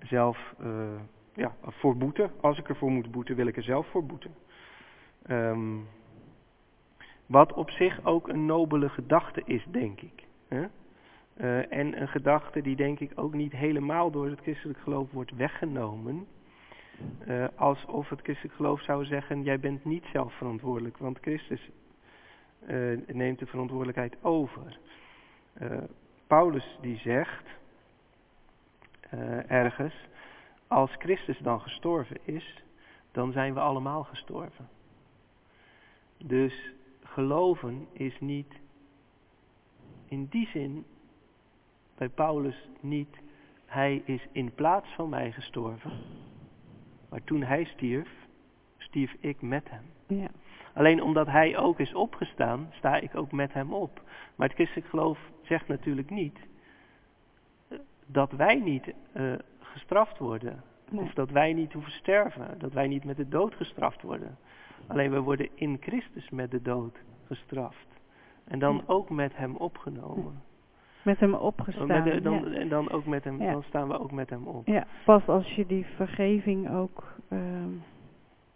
zelf 0.01 0.53
eh, 0.59 0.99
ja, 1.33 1.55
voor 1.61 1.97
boeten. 1.97 2.31
Als 2.41 2.57
ik 2.57 2.69
ervoor 2.69 2.91
moet 2.91 3.11
boeten, 3.11 3.35
wil 3.35 3.47
ik 3.47 3.57
er 3.57 3.63
zelf 3.63 3.87
voor 3.87 4.05
boeten. 4.05 4.35
Ehm, 5.25 5.77
wat 7.25 7.53
op 7.53 7.69
zich 7.69 8.05
ook 8.05 8.27
een 8.27 8.45
nobele 8.45 8.89
gedachte 8.89 9.41
is, 9.45 9.65
denk 9.71 10.01
ik. 10.01 10.23
Hè? 10.47 10.65
Eh, 11.33 11.71
en 11.71 12.01
een 12.01 12.07
gedachte 12.07 12.61
die 12.61 12.75
denk 12.75 12.99
ik 12.99 13.11
ook 13.15 13.33
niet 13.33 13.51
helemaal 13.51 14.11
door 14.11 14.29
het 14.29 14.39
christelijk 14.39 14.79
geloof 14.79 15.11
wordt 15.11 15.35
weggenomen. 15.35 16.27
Eh, 17.25 17.45
alsof 17.55 18.09
het 18.09 18.21
christelijk 18.21 18.55
geloof 18.55 18.81
zou 18.81 19.05
zeggen, 19.05 19.43
jij 19.43 19.59
bent 19.59 19.85
niet 19.85 20.05
zelf 20.13 20.33
verantwoordelijk, 20.33 20.97
want 20.97 21.17
Christus 21.21 21.69
neemt 23.07 23.39
de 23.39 23.45
verantwoordelijkheid 23.45 24.23
over. 24.23 24.77
Eh, 26.29 26.37
Paulus 26.37 26.77
die 26.81 26.97
zegt 26.97 27.43
uh, 29.13 29.51
ergens, 29.51 29.93
als 30.67 30.91
Christus 30.97 31.37
dan 31.37 31.61
gestorven 31.61 32.17
is, 32.23 32.63
dan 33.11 33.31
zijn 33.31 33.53
we 33.53 33.59
allemaal 33.59 34.03
gestorven. 34.03 34.69
Dus 36.17 36.71
geloven 37.03 37.87
is 37.91 38.19
niet 38.19 38.53
in 40.07 40.27
die 40.29 40.47
zin 40.47 40.85
bij 41.97 42.09
Paulus 42.09 42.69
niet, 42.79 43.17
hij 43.65 44.01
is 44.05 44.27
in 44.31 44.53
plaats 44.53 44.87
van 44.95 45.09
mij 45.09 45.31
gestorven. 45.31 45.91
Maar 47.09 47.23
toen 47.23 47.43
hij 47.43 47.65
stierf, 47.65 48.09
stierf 48.77 49.15
ik 49.19 49.41
met 49.41 49.69
hem. 49.69 49.98
Ja. 50.09 50.27
Alleen 50.73 51.01
omdat 51.03 51.27
hij 51.27 51.57
ook 51.57 51.79
is 51.79 51.93
opgestaan, 51.93 52.67
sta 52.71 52.95
ik 52.95 53.15
ook 53.15 53.31
met 53.31 53.53
hem 53.53 53.73
op. 53.73 54.01
Maar 54.35 54.47
het 54.47 54.55
christelijk 54.55 54.87
geloof 54.89 55.19
zegt 55.41 55.67
natuurlijk 55.67 56.09
niet 56.09 56.39
eh, 57.67 57.77
dat 58.05 58.31
wij 58.31 58.55
niet 58.55 58.93
uh, 59.13 59.33
gestraft 59.59 60.17
worden. 60.17 60.63
Nee. 60.89 61.01
Of 61.03 61.13
dat 61.13 61.29
wij 61.29 61.53
niet 61.53 61.73
hoeven 61.73 61.91
sterven. 61.91 62.59
Dat 62.59 62.73
wij 62.73 62.87
niet 62.87 63.03
met 63.03 63.17
de 63.17 63.27
dood 63.27 63.55
gestraft 63.55 64.01
worden. 64.01 64.37
Alleen 64.87 65.11
we 65.11 65.19
worden 65.19 65.49
in 65.55 65.77
Christus 65.79 66.29
met 66.29 66.51
de 66.51 66.61
dood 66.61 66.97
gestraft. 67.25 67.87
En 68.43 68.59
dan 68.59 68.75
Ja. 68.75 68.81
ook 68.85 69.09
met 69.09 69.35
hem 69.37 69.55
opgenomen. 69.55 70.41
Met 71.01 71.19
hem 71.19 71.33
opgestaan. 71.33 71.87
Met 71.87 72.03
de- 72.03 72.21
dan, 72.21 72.51
ja. 72.51 72.57
En 72.59 72.69
dan, 72.69 72.89
ook 72.91 73.05
met 73.05 73.23
hem, 73.23 73.41
Ja. 73.41 73.51
dan 73.51 73.63
staan 73.63 73.87
we 73.87 73.99
ook 73.99 74.11
met 74.11 74.29
hem 74.29 74.47
op. 74.47 74.67
Ja, 74.67 74.87
pas 75.05 75.27
als 75.27 75.55
je 75.55 75.65
die 75.65 75.85
vergeving 75.85 76.69
ook 76.75 77.13
ehm, 77.29 77.69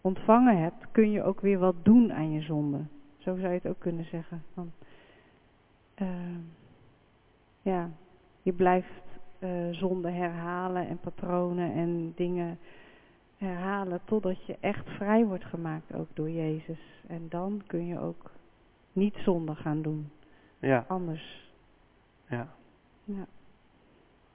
ontvangen 0.03 0.61
hebt, 0.61 0.91
kun 0.91 1.11
je 1.11 1.23
ook 1.23 1.41
weer 1.41 1.59
wat 1.59 1.75
doen 1.83 2.13
aan 2.13 2.31
je 2.31 2.41
zonde. 2.41 2.77
Zo 3.17 3.35
zou 3.35 3.47
je 3.47 3.59
het 3.63 3.67
ook 3.67 3.79
kunnen 3.79 4.05
zeggen. 4.05 4.43
Van, 4.53 4.71
ehm, 5.95 6.39
ja, 7.61 7.89
je 8.41 8.53
blijft 8.53 9.01
eh, 9.39 9.69
zonde 9.71 10.09
herhalen 10.09 10.87
en 10.87 10.97
patronen 10.97 11.73
en 11.73 12.13
dingen 12.15 12.57
herhalen 13.37 13.99
totdat 14.05 14.45
je 14.45 14.57
echt 14.59 14.89
vrij 14.89 15.25
wordt 15.25 15.45
gemaakt 15.45 15.93
ook 15.93 16.07
door 16.13 16.29
Jezus. 16.29 16.79
En 17.07 17.25
dan 17.29 17.61
kun 17.67 17.85
je 17.85 17.99
ook 17.99 18.31
niet 18.93 19.15
zonde 19.15 19.55
gaan 19.55 19.81
doen. 19.81 20.09
Ja, 20.59 20.85
Anders 20.87 21.51
ja. 22.27 22.47
Ja. 23.03 23.25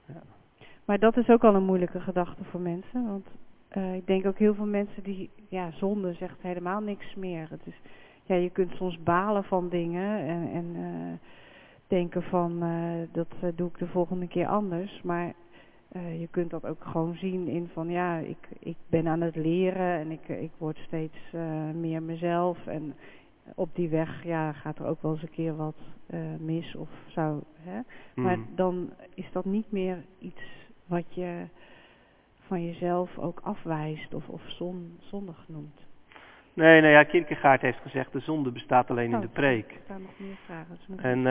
Ja. 0.05 0.21
Maar 0.85 0.99
dat 0.99 1.17
is 1.17 1.29
ook 1.29 1.43
al 1.43 1.55
een 1.55 1.65
moeilijke 1.65 1.99
gedachte 1.99 2.43
voor 2.43 2.59
mensen. 2.59 3.07
Want 3.07 3.27
eh, 3.69 3.95
ik 3.95 4.07
denk 4.07 4.25
ook 4.25 4.37
heel 4.37 4.53
veel 4.55 4.65
mensen 4.65 5.03
die, 5.03 5.29
ja, 5.49 5.71
zonde 5.71 6.13
zegt 6.13 6.41
helemaal 6.41 6.79
niks 6.81 7.15
meer. 7.15 7.47
Het 7.49 7.61
is, 7.65 7.81
ja, 8.23 8.35
je 8.35 8.49
kunt 8.49 8.71
soms 8.71 9.03
balen 9.03 9.43
van 9.43 9.69
dingen 9.69 10.19
en, 10.19 10.49
en 10.53 10.75
eh, 10.75 11.27
denken 11.87 12.23
van, 12.23 12.63
eh, 12.63 13.07
dat 13.11 13.27
eh, 13.41 13.49
doe 13.55 13.67
ik 13.69 13.77
de 13.77 13.87
volgende 13.87 14.27
keer 14.27 14.47
anders. 14.47 15.01
Maar 15.03 15.33
eh, 15.91 16.19
je 16.19 16.27
kunt 16.27 16.49
dat 16.49 16.65
ook 16.65 16.83
gewoon 16.83 17.15
zien 17.15 17.47
in 17.47 17.69
van, 17.73 17.89
ja, 17.89 18.17
ik, 18.17 18.47
ik 18.59 18.75
ben 18.89 19.07
aan 19.07 19.21
het 19.21 19.35
leren 19.35 19.99
en 19.99 20.11
ik, 20.11 20.27
ik 20.27 20.51
word 20.57 20.77
steeds 20.77 21.17
eh, 21.31 21.69
meer 21.73 22.03
mezelf. 22.03 22.67
En 22.67 22.93
op 23.55 23.69
die 23.75 23.89
weg, 23.89 24.23
ja, 24.23 24.51
gaat 24.51 24.79
er 24.79 24.85
ook 24.85 25.01
wel 25.01 25.11
eens 25.11 25.21
een 25.21 25.29
keer 25.29 25.55
wat 25.55 25.75
eh, 26.07 26.19
mis 26.39 26.75
of 26.75 26.89
zou, 27.07 27.41
hè. 27.59 27.79
Maar 28.15 28.37
Mm. 28.37 28.45
dan 28.55 28.89
is 29.13 29.29
dat 29.31 29.45
niet 29.45 29.71
meer 29.71 30.05
iets 30.19 30.41
wat 30.85 31.13
je 31.13 31.43
van 32.49 32.65
jezelf 32.65 33.17
ook 33.17 33.39
afwijst 33.43 34.13
of, 34.13 34.27
of 34.29 34.41
zon, 34.47 34.97
zondig 34.99 35.45
noemt. 35.47 35.85
Nee, 36.53 36.81
nou 36.81 36.93
ja, 36.93 37.03
Kierkegaard 37.03 37.61
heeft 37.61 37.79
gezegd, 37.81 38.11
de 38.11 38.19
zonde 38.19 38.51
bestaat 38.51 38.89
alleen 38.89 39.09
in 39.09 39.15
Oh, 39.15 39.21
de 39.21 39.27
preek. 39.27 39.71
Er 39.71 39.77
staan 39.83 40.01
nog 40.01 40.11
meer 40.17 40.35
vragen. 40.45 40.77
dus 40.87 40.97
En 41.03 41.23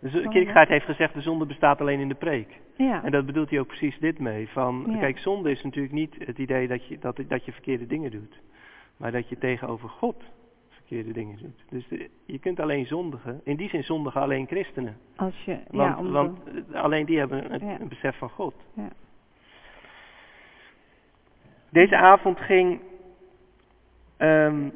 de 0.00 0.20
Kan 0.22 0.32
Kierkegaard 0.32 0.68
heeft 0.68 0.84
gezegd, 0.84 1.14
de 1.14 1.20
zonde 1.20 1.46
bestaat 1.46 1.80
alleen 1.80 2.00
in 2.00 2.08
de 2.08 2.14
preek. 2.14 2.60
ja, 2.76 3.04
En 3.04 3.10
dat 3.10 3.26
bedoelt 3.26 3.50
hij 3.50 3.60
ook 3.60 3.66
precies 3.66 3.98
dit 3.98 4.18
mee. 4.18 4.48
Van, 4.48 4.84
Ja. 4.88 4.98
Kijk, 4.98 5.18
zonde 5.18 5.50
is 5.50 5.62
natuurlijk 5.62 5.94
niet 5.94 6.14
het 6.26 6.38
idee 6.38 6.68
dat 6.68 6.86
je, 6.86 6.98
dat, 6.98 7.20
dat 7.28 7.44
je 7.44 7.52
verkeerde 7.52 7.86
dingen 7.86 8.10
doet. 8.10 8.40
Maar 8.96 9.12
dat 9.12 9.28
je 9.28 9.38
tegenover 9.38 9.88
God 9.88 10.24
verkeerde 10.68 11.12
dingen 11.12 11.38
doet. 11.38 11.64
Dus 11.70 11.88
de- 11.88 12.10
je 12.26 12.38
kunt 12.38 12.60
alleen 12.60 12.86
zondigen. 12.86 13.40
In 13.44 13.56
die 13.56 13.68
zin 13.68 13.84
zondigen 13.84 14.20
alleen 14.20 14.46
christenen. 14.46 14.96
als 15.16 15.44
je, 15.44 15.58
Want, 15.70 15.88
ja, 15.90 15.98
om 15.98 16.10
want 16.12 16.38
alleen 16.72 17.06
die 17.06 17.18
hebben 17.18 17.52
een, 17.54 17.66
Ja. 17.68 17.80
een 17.80 17.88
besef 17.88 18.18
van 18.18 18.30
God. 18.30 18.54
Ja. 18.74 18.88
Deze 21.70 21.96
avond 21.96 22.40
ging... 22.40 22.80
ehm, 24.16 24.68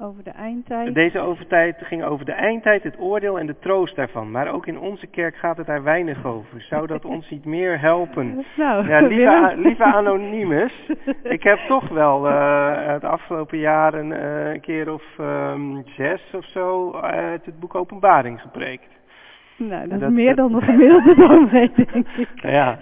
over 0.00 0.24
de 0.24 0.30
eindtijd. 0.30 0.94
Deze 0.94 1.20
overtijd 1.20 1.76
ging 1.82 2.04
over 2.04 2.24
de 2.24 2.32
eindtijd, 2.32 2.82
het 2.82 2.98
oordeel 3.00 3.38
en 3.38 3.46
de 3.46 3.58
troost 3.58 3.96
daarvan. 3.96 4.30
Maar 4.30 4.48
ook 4.52 4.66
in 4.66 4.78
onze 4.78 5.06
kerk 5.06 5.36
gaat 5.36 5.56
het 5.56 5.66
daar 5.66 5.82
weinig 5.82 6.24
over. 6.26 6.60
Zou 6.62 6.86
dat 6.86 7.04
ons 7.14 7.30
niet 7.30 7.44
meer 7.44 7.80
helpen? 7.80 8.44
nou, 8.56 8.88
Ja, 8.88 9.00
lieve, 9.06 9.52
lieve 9.56 9.84
Anonymus, 9.84 10.90
ik 11.36 11.42
heb 11.42 11.58
toch 11.68 11.88
wel 11.88 12.28
eh, 12.28 12.86
het 12.86 13.04
afgelopen 13.04 13.58
jaar 13.58 13.94
een, 13.94 14.12
eh, 14.12 14.52
een 14.52 14.60
keer 14.60 14.92
of 14.92 15.04
ehm, 15.18 15.82
zes 15.84 16.30
of 16.34 16.44
zo 16.44 16.92
uit 16.94 17.44
het 17.46 17.60
boek 17.60 17.74
Openbaring 17.74 18.40
gepreekt. 18.40 18.88
nou, 19.56 19.88
dat 19.88 20.02
is 20.02 20.08
meer 20.08 20.36
dat- 20.36 20.50
dan 20.50 20.60
de 20.60 20.64
gemiddelde 20.66 21.14
dominee, 21.14 21.70
denk 21.76 22.08
ik. 22.16 22.28
Ja. 22.42 22.78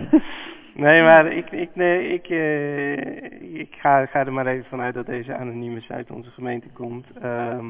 Nee, 0.75 1.03
maar 1.03 1.27
ik, 1.33 1.51
ik, 1.51 1.75
nee, 1.75 2.09
ik, 2.09 2.29
eh, 2.29 3.61
ik 3.61 3.75
ga, 3.75 4.07
ga 4.07 4.27
er 4.27 4.33
maar 4.33 4.47
even 4.47 4.64
vanuit 4.64 4.95
dat 4.95 5.07
deze 5.07 5.37
Anonymus 5.37 5.91
uit 5.91 6.11
onze 6.11 6.31
gemeente 6.31 6.68
komt. 6.68 7.07
Ehm, 7.20 7.66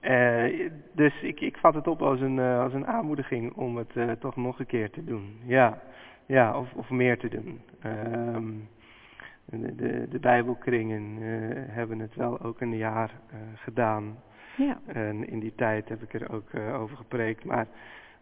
eh, 0.00 0.70
dus 0.92 1.22
ik, 1.22 1.40
ik 1.40 1.56
vat 1.56 1.74
het 1.74 1.86
op 1.86 2.02
als 2.02 2.20
een, 2.20 2.38
eh, 2.38 2.60
als 2.60 2.72
een 2.72 2.86
aanmoediging 2.86 3.52
om 3.52 3.76
het 3.76 4.20
toch 4.20 4.36
nog 4.36 4.58
een 4.58 4.66
keer 4.66 4.90
te 4.90 5.04
doen. 5.04 5.40
Ja, 5.44 5.82
ja 6.26 6.58
of, 6.58 6.72
of 6.74 6.90
meer 6.90 7.18
te 7.18 7.28
doen. 7.28 7.60
Ehm, 7.82 8.52
de, 9.44 9.74
de, 9.74 10.08
de 10.08 10.18
Bijbelkringen 10.18 11.16
hebben 11.70 11.98
het 11.98 12.14
wel 12.14 12.40
ook 12.40 12.60
een 12.60 12.76
jaar 12.76 13.10
gedaan. 13.54 14.16
Ja, 14.56 14.80
En 14.86 15.28
in 15.28 15.40
die 15.40 15.54
tijd 15.54 15.88
heb 15.88 16.02
ik 16.02 16.14
er 16.14 16.32
ook 16.32 16.50
over 16.54 16.96
gepreekt. 16.96 17.44
Maar 17.44 17.66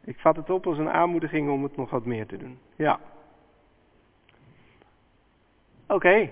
ik 0.05 0.19
vat 0.19 0.37
het 0.37 0.51
op 0.51 0.67
als 0.67 0.79
een 0.79 0.91
aanmoediging 0.91 1.51
om 1.51 1.63
het 1.63 1.77
nog 1.77 1.91
wat 1.91 2.05
meer 2.05 2.27
te 2.27 2.37
doen. 2.37 2.59
Ja. 2.77 2.99
Oké. 5.89 6.31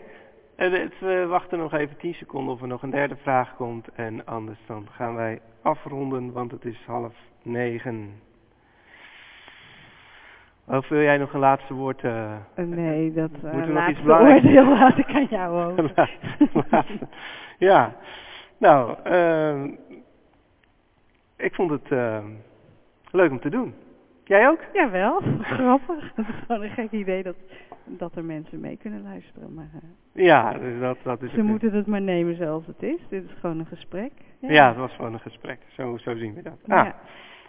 Het, 0.57 0.99
We 1.01 1.27
wachten 1.27 1.59
nog 1.59 1.73
even 1.73 1.97
10 1.97 2.15
seconden 2.15 2.55
of 2.55 2.61
er 2.61 2.69
nog 2.69 2.83
een 2.83 2.91
derde 2.91 3.17
vraag 3.17 3.57
komt. 3.57 3.89
En 3.95 4.27
anders 4.27 4.59
dan 4.67 4.87
gaan 4.91 5.15
wij 5.15 5.41
afronden, 5.63 6.33
want 6.33 6.51
het 6.51 6.65
is 6.65 6.85
half 6.87 7.15
negen. 7.43 8.21
Of 10.67 10.89
wil 10.89 11.01
jij 11.01 11.19
nog 11.19 11.33
een 11.33 11.41
laatste 11.41 11.75
woord? 11.75 12.05
eh, 12.05 12.33
Eh, 12.35 12.65
nee, 12.65 13.13
dat 13.13 13.31
uh, 13.45 13.53
Moeten 13.53 13.75
we 13.75 13.81
nog 13.81 13.89
iets 13.89 14.01
oordeel 14.01 14.69
laat 14.69 14.99
ik 14.99 15.09
aan 15.09 15.27
jou 15.31 15.73
over. 15.73 16.11
ja. 17.69 17.95
Nou, 18.59 18.97
ehm, 19.03 19.71
ik 21.37 21.55
vond 21.55 21.71
het 21.71 21.89
leuk 23.11 23.31
om 23.31 23.41
te 23.41 23.51
doen. 23.51 23.75
Jij 24.27 24.49
ook? 24.49 24.61
Jawel, 24.73 25.21
grappig. 25.57 26.13
Het 26.15 26.29
is 26.29 26.35
gewoon 26.47 26.63
een 26.63 26.71
gek 26.71 26.91
idee 26.91 27.23
dat, 27.23 27.37
dat 27.85 28.17
er 28.17 28.25
mensen 28.25 28.61
mee 28.61 28.77
kunnen 28.77 29.03
luisteren. 29.03 29.55
Maar 29.55 29.69
eh, 29.75 30.25
Ja, 30.25 30.53
dus 30.53 30.81
dat, 30.81 30.97
dat 31.03 31.23
is 31.23 31.31
ze 31.31 31.37
het. 31.37 31.47
moeten 31.47 31.73
het 31.73 31.87
maar 31.87 32.01
nemen 32.01 32.37
zoals 32.37 32.67
het 32.67 32.83
is. 32.83 33.01
Dit 33.09 33.25
is 33.25 33.31
gewoon 33.41 33.59
een 33.59 33.67
gesprek. 33.67 34.13
Ja, 34.41 34.69
het 34.69 34.77
was 34.77 34.93
gewoon 34.95 35.13
een 35.13 35.21
gesprek. 35.21 35.59
Zo, 35.69 35.97
zo 35.97 36.17
zien 36.17 36.35
we 36.35 36.43
dat. 36.43 36.59
Ah, 36.69 36.85
Ja. 36.85 36.95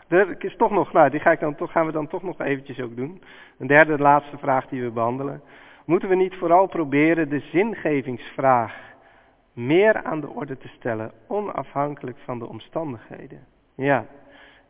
er 0.08 0.36
is 0.44 0.56
toch 0.56 0.72
nog, 0.72 0.94
nou, 0.94 1.10
die 1.10 1.20
ga 1.20 1.32
ik 1.32 1.40
dan 1.40 1.56
toch, 1.56 1.72
gaan 1.72 1.86
we 1.86 1.92
dan 1.92 2.08
toch 2.08 2.24
nog 2.24 2.40
eventjes 2.42 2.80
ook 2.82 2.96
doen. 2.96 3.22
Een 3.58 3.68
derde, 3.68 3.98
laatste 3.98 4.38
vraag 4.38 4.68
die 4.68 4.82
we 4.84 4.90
behandelen. 4.92 5.42
Moeten 5.86 6.10
we 6.10 6.16
niet 6.16 6.36
vooral 6.36 6.68
proberen 6.68 7.30
de 7.30 7.40
zingevingsvraag 7.40 8.80
meer 9.54 10.04
aan 10.04 10.20
de 10.22 10.30
orde 10.30 10.58
te 10.58 10.68
stellen, 10.68 11.12
onafhankelijk 11.28 12.18
van 12.18 12.40
de 12.40 12.48
omstandigheden? 12.48 13.40
Ja, 13.76 14.06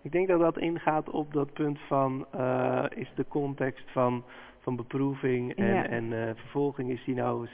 ik 0.07 0.13
denk 0.13 0.27
dat 0.27 0.39
dat 0.39 0.57
ingaat 0.57 1.09
op 1.09 1.33
dat 1.33 1.53
punt 1.53 1.79
van, 1.87 2.25
eh, 2.31 2.83
is 2.95 3.11
de 3.15 3.25
context 3.27 3.85
van, 3.91 4.23
van 4.59 4.75
beproeving 4.75 5.55
en, 5.55 5.73
Ja. 5.73 5.85
en 5.85 6.13
eh, 6.27 6.35
vervolging, 6.35 6.89
is 6.89 7.03
die 7.03 7.15
nou 7.15 7.47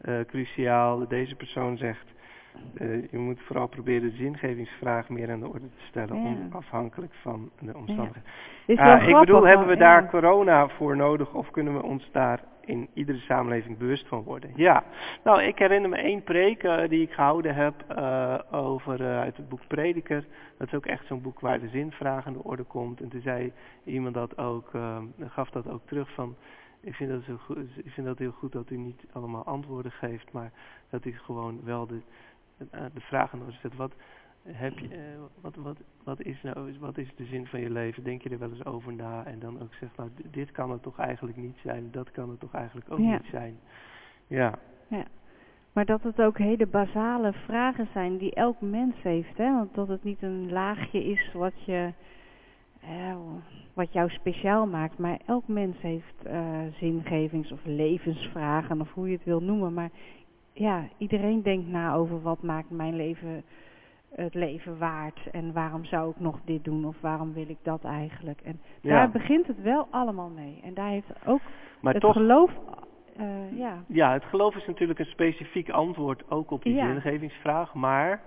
eh, 0.00 0.14
cruciaal? 0.26 1.08
Deze 1.08 1.34
persoon 1.34 1.76
zegt, 1.76 2.06
je 3.10 3.18
moet 3.18 3.40
vooral 3.40 3.66
proberen 3.66 4.10
de 4.10 4.16
zingevingsvraag 4.16 5.08
meer 5.08 5.30
aan 5.30 5.40
de 5.40 5.46
orde 5.48 5.68
te 5.68 5.84
stellen, 5.88 6.22
Ja. 6.22 6.36
onafhankelijk 6.50 7.12
van 7.22 7.50
de 7.58 7.76
omstandigheden. 7.76 8.30
Is 8.66 8.78
Ah, 8.78 9.08
ik 9.08 9.18
bedoel, 9.18 9.46
hebben 9.46 9.66
we 9.66 9.76
daar 9.76 10.02
ja. 10.02 10.08
corona 10.08 10.68
voor 10.68 10.96
nodig 10.96 11.34
of 11.34 11.50
kunnen 11.50 11.74
we 11.74 11.82
ons 11.82 12.08
daar 12.12 12.40
in 12.70 12.88
iedere 12.94 13.18
samenleving 13.18 13.78
bewust 13.78 14.06
van 14.08 14.22
worden? 14.22 14.50
Ja, 14.54 14.84
nou 15.24 15.42
ik 15.42 15.58
herinner 15.58 15.90
me 15.90 15.96
één 15.96 16.22
preek 16.22 16.62
eh, 16.62 16.88
die 16.88 17.02
ik 17.02 17.12
gehouden 17.12 17.54
heb 17.54 17.74
eh, 17.88 18.38
over 18.50 19.00
eh, 19.00 19.18
uit 19.18 19.36
het 19.36 19.48
boek 19.48 19.66
Prediker. 19.66 20.24
Dat 20.56 20.66
is 20.66 20.74
ook 20.74 20.86
echt 20.86 21.06
zo'n 21.06 21.22
boek 21.22 21.40
waar 21.40 21.60
de 21.60 21.68
zinvraag 21.68 22.26
aan 22.26 22.32
de 22.32 22.44
orde 22.44 22.62
komt. 22.62 23.00
En 23.00 23.08
toen 23.08 23.20
zei 23.20 23.52
iemand 23.84 24.14
dat 24.14 24.38
ook, 24.38 24.74
eh, 24.74 24.98
gaf 25.20 25.50
dat 25.50 25.68
ook 25.68 25.86
terug 25.86 26.14
van, 26.14 26.36
ik 26.80 26.94
vind, 26.94 27.10
dat 27.10 27.38
goed, 27.40 27.58
ik 27.76 27.90
vind 27.90 28.06
dat 28.06 28.18
heel 28.18 28.30
goed 28.30 28.52
dat 28.52 28.70
u 28.70 28.76
niet 28.76 29.04
allemaal 29.12 29.44
antwoorden 29.44 29.92
geeft, 29.92 30.32
maar 30.32 30.52
dat 30.90 31.04
u 31.04 31.18
gewoon 31.18 31.60
wel 31.64 31.86
de, 31.86 32.00
de 32.70 33.00
vraag 33.00 33.32
aan 33.32 33.38
de 33.38 33.44
orde 33.44 33.58
zet. 33.62 33.76
Wat, 33.76 33.92
heb 34.46 34.78
je, 34.78 34.88
eh, 34.88 35.00
wat, 35.40 35.54
wat, 35.56 35.76
wat, 36.04 36.22
is 36.22 36.42
nou, 36.42 36.78
wat 36.78 36.98
is 36.98 37.08
de 37.16 37.24
zin 37.24 37.46
van 37.46 37.60
je 37.60 37.70
leven? 37.70 38.04
Denk 38.04 38.22
je 38.22 38.28
er 38.28 38.38
wel 38.38 38.50
eens 38.50 38.64
over 38.64 38.92
na? 38.92 39.24
En 39.24 39.38
dan 39.38 39.60
ook 39.62 39.74
zeg, 39.74 39.88
nou, 39.96 40.10
dit 40.30 40.50
kan 40.50 40.70
het 40.70 40.82
toch 40.82 40.98
eigenlijk 40.98 41.36
niet 41.36 41.56
zijn, 41.62 41.88
dat 41.90 42.10
kan 42.10 42.30
het 42.30 42.40
toch 42.40 42.54
eigenlijk 42.54 42.90
ook 42.90 42.98
Ja. 42.98 43.10
niet 43.12 43.28
zijn. 43.30 43.58
Ja, 44.26 44.58
Ja. 44.88 45.04
Maar 45.72 45.84
dat 45.84 46.02
het 46.02 46.20
ook 46.22 46.38
hele 46.38 46.66
basale 46.66 47.32
vragen 47.32 47.88
zijn 47.92 48.18
die 48.18 48.34
elk 48.34 48.60
mens 48.60 48.94
heeft. 49.02 49.36
Hè? 49.36 49.52
Want 49.54 49.74
dat 49.74 49.88
het 49.88 50.04
niet 50.04 50.22
een 50.22 50.52
laagje 50.52 51.04
is 51.04 51.32
wat, 51.32 51.64
je, 51.64 51.92
eh, 52.80 53.16
wat 53.74 53.92
jou 53.92 54.10
speciaal 54.10 54.66
maakt. 54.66 54.98
Maar 54.98 55.18
elk 55.26 55.48
mens 55.48 55.80
heeft 55.80 56.24
eh, 56.24 56.60
zingevings- 56.78 57.52
of 57.52 57.60
levensvragen 57.64 58.80
of 58.80 58.92
hoe 58.92 59.06
je 59.08 59.14
het 59.16 59.24
wil 59.24 59.40
noemen. 59.42 59.74
Maar 59.74 59.90
ja, 60.52 60.88
iedereen 60.98 61.42
denkt 61.42 61.68
na 61.68 61.94
over 61.94 62.22
wat 62.22 62.42
maakt 62.42 62.70
mijn 62.70 62.96
leven 62.96 63.42
het 64.14 64.34
leven 64.34 64.78
waard. 64.78 65.20
En 65.32 65.52
waarom 65.52 65.84
zou 65.84 66.10
ik 66.10 66.20
nog 66.20 66.40
dit 66.44 66.64
doen 66.64 66.84
of 66.84 67.00
waarom 67.00 67.32
wil 67.32 67.48
ik 67.48 67.58
dat 67.62 67.84
eigenlijk. 67.84 68.40
En 68.40 68.60
ja. 68.80 68.90
daar 68.90 69.10
begint 69.10 69.46
het 69.46 69.62
wel 69.62 69.86
allemaal 69.90 70.28
mee. 70.30 70.60
En 70.64 70.74
daar 70.74 70.88
heeft 70.88 71.26
ook 71.26 71.40
maar 71.80 71.92
het 71.92 72.02
toch, 72.02 72.12
geloof... 72.12 72.50
eh, 73.16 73.58
ja, 73.58 73.82
ja, 73.86 74.12
het 74.12 74.24
geloof 74.24 74.54
is 74.56 74.66
natuurlijk 74.66 74.98
een 74.98 75.06
specifiek 75.06 75.70
antwoord 75.70 76.30
ook 76.30 76.50
op 76.50 76.62
die 76.62 76.74
Ja. 76.74 76.86
zingevingsvraag, 76.92 77.74
maar 77.74 78.22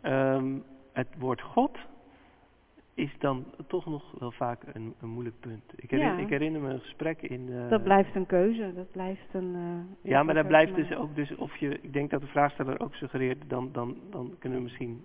ehm, 0.00 0.58
het 0.92 1.08
woord 1.18 1.40
God 1.42 1.78
is 2.94 3.14
dan 3.18 3.44
toch 3.66 3.86
nog 3.86 4.14
wel 4.18 4.30
vaak 4.32 4.62
een, 4.72 4.94
een 5.00 5.08
moeilijk 5.08 5.40
punt. 5.40 5.62
Ik 5.76 5.90
herinner, 5.90 6.16
Ja. 6.16 6.22
ik 6.22 6.28
herinner 6.28 6.60
me 6.60 6.68
een 6.68 6.80
gesprek 6.80 7.22
in... 7.22 7.48
eh, 7.52 7.68
Dat 7.68 7.82
blijft 7.82 8.14
een 8.14 8.26
keuze, 8.26 8.72
dat 8.74 8.90
blijft 8.90 9.34
een... 9.34 9.54
eh, 9.54 10.10
Ja, 10.10 10.22
maar 10.22 10.34
dat 10.34 10.46
blijft 10.46 10.74
dus 10.74 10.94
ook, 10.94 11.14
dus 11.14 11.34
of 11.36 11.56
je, 11.56 11.78
ik 11.82 11.92
denk 11.92 12.10
dat 12.10 12.20
de 12.20 12.26
vraagsteller 12.26 12.80
ook 12.80 12.94
suggereert, 12.94 13.38
dan, 13.50 13.68
dan, 13.72 13.96
dan 14.10 14.34
kunnen 14.38 14.58
we 14.58 14.64
misschien 14.64 15.02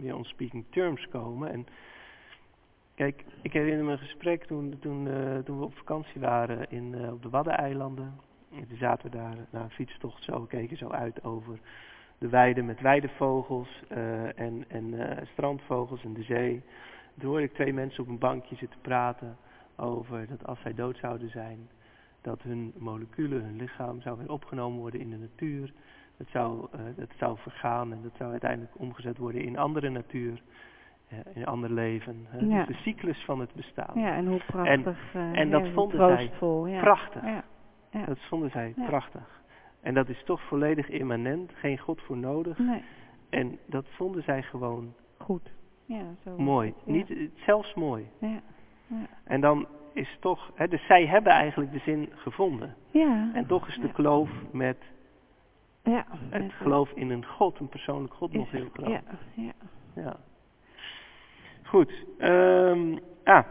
weer 0.00 0.16
on 0.16 0.24
speaking 0.24 0.64
terms 0.70 1.08
komen. 1.08 1.50
En 1.52 1.66
kijk, 2.94 3.24
ik 3.42 3.52
herinner 3.52 3.84
me 3.84 3.92
een 3.92 3.98
gesprek 3.98 4.44
toen, 4.44 4.78
toen, 4.80 5.08
eh, 5.08 5.38
toen 5.38 5.58
we 5.58 5.64
op 5.64 5.76
vakantie 5.76 6.20
waren 6.20 6.70
in, 6.70 6.94
eh, 6.94 7.12
op 7.12 7.22
de 7.22 7.30
Waddeneilanden. 7.30 8.14
En 8.54 8.68
Toen 8.68 8.78
zaten 8.78 9.10
we 9.10 9.16
daar 9.16 9.36
na 9.50 9.62
een 9.62 9.70
fietstocht 9.70 10.22
zo, 10.22 10.40
keken 10.40 10.76
zo 10.76 10.88
uit 10.88 11.24
over 11.24 11.58
de 12.18 12.28
weiden 12.28 12.64
met 12.64 12.80
weidevogels 12.80 13.82
eh, 13.88 14.38
en, 14.38 14.64
en 14.68 14.94
strandvogels 15.32 16.04
en 16.04 16.12
de 16.12 16.22
zee. 16.22 16.62
Toen 17.18 17.28
hoorde 17.28 17.44
ik 17.44 17.54
twee 17.54 17.72
mensen 17.72 18.02
op 18.02 18.08
een 18.08 18.18
bankje 18.18 18.56
zitten 18.56 18.80
praten 18.80 19.36
over 19.76 20.26
dat 20.26 20.46
als 20.46 20.60
zij 20.60 20.74
dood 20.74 20.96
zouden 20.96 21.30
zijn, 21.30 21.68
dat 22.20 22.42
hun 22.42 22.72
moleculen, 22.78 23.42
hun 23.42 23.56
lichaam 23.56 24.00
zou 24.00 24.18
weer 24.18 24.30
opgenomen 24.30 24.78
worden 24.78 25.00
in 25.00 25.10
de 25.10 25.16
natuur. 25.16 25.72
Dat 26.20 26.28
zou, 26.28 26.66
eh, 26.72 26.80
dat 26.96 27.10
zou 27.18 27.38
vergaan 27.38 27.92
en 27.92 28.02
dat 28.02 28.12
zou 28.16 28.30
uiteindelijk 28.30 28.72
omgezet 28.78 29.18
worden 29.18 29.42
in 29.42 29.58
andere 29.58 29.88
natuur, 29.88 30.42
eh, 31.08 31.18
in 31.34 31.46
ander 31.46 31.70
leven. 31.72 32.26
Ja. 32.40 32.64
Dus 32.64 32.66
de 32.76 32.82
cyclus 32.82 33.24
van 33.24 33.40
het 33.40 33.52
bestaan. 33.54 34.00
Ja, 34.00 34.14
en 34.14 34.26
hoe 34.26 34.40
prachtig. 34.46 35.14
eh, 35.14 35.38
en 35.38 35.50
dat 35.50 35.66
ja, 35.66 35.72
vonden 35.72 35.98
zij 35.98 36.30
ja. 36.66 36.80
Prachtig. 36.80 37.22
Dat 38.06 38.18
vonden 38.28 38.50
zij 38.50 38.74
prachtig. 38.86 39.42
En 39.82 39.94
dat 39.94 40.08
is 40.08 40.22
toch 40.24 40.40
volledig 40.42 40.88
immanent, 40.88 41.52
geen 41.54 41.78
God 41.78 42.00
voor 42.00 42.16
nodig. 42.16 42.58
Nee, 42.58 42.82
En 43.30 43.58
dat 43.66 43.86
vonden 43.88 44.22
zij 44.22 44.42
gewoon 44.42 44.94
goed. 45.18 45.50
Ja, 45.84 46.02
zo. 46.24 46.36
mooi. 46.38 46.74
Niet, 46.84 47.10
eh, 47.10 47.28
zelfs 47.46 47.74
mooi. 47.74 48.06
Ja, 48.18 48.40
ja. 48.86 49.06
En 49.24 49.40
dan 49.40 49.66
is 49.92 50.16
toch, 50.20 50.50
hè, 50.54 50.68
dus 50.68 50.86
zij 50.86 51.06
hebben 51.06 51.32
eigenlijk 51.32 51.72
de 51.72 51.78
zin 51.78 52.08
gevonden. 52.14 52.74
ja. 52.90 53.30
En 53.34 53.46
toch 53.46 53.68
is 53.68 53.78
de 53.78 53.92
kloof 53.92 54.30
met 54.52 54.76
ja. 55.82 56.06
het 56.30 56.52
geloof 56.52 56.90
in 56.94 57.10
een 57.10 57.26
God, 57.26 57.60
een 57.60 57.68
persoonlijk 57.68 58.14
God, 58.14 58.32
nog 58.32 58.50
heel 58.50 58.68
groot. 58.72 58.88
Ja, 58.88 59.02
ja. 59.34 59.52
Ja. 59.94 60.16
Goed. 61.62 62.04
ehm 62.18 62.96
ah. 63.24 63.44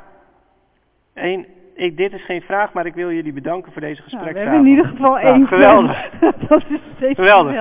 Eén, 1.13 1.47
ik, 1.79 1.97
dit 1.97 2.13
is 2.13 2.25
geen 2.25 2.41
vraag, 2.41 2.73
maar 2.73 2.85
ik 2.85 2.93
wil 2.93 3.11
jullie 3.11 3.33
bedanken 3.33 3.71
voor 3.71 3.81
deze 3.81 4.01
Nou, 4.07 4.33
we 4.33 4.39
hebben 4.39 4.59
in 4.59 4.65
ieder 4.65 4.85
geval 4.85 5.11
Nou, 5.11 5.25
één 5.25 5.47
geweldig. 5.47 6.09
dat 6.47 6.63
is 6.67 6.79
steeds 6.95 7.19
Geweldig. 7.19 7.53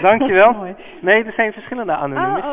Dankjewel. 0.00 0.46
Dat 0.46 0.54
is 0.54 0.58
mooi. 0.58 0.74
Nee, 1.00 1.24
er 1.24 1.32
zijn 1.32 1.52
verschillende 1.52 1.92
oh, 1.92 2.02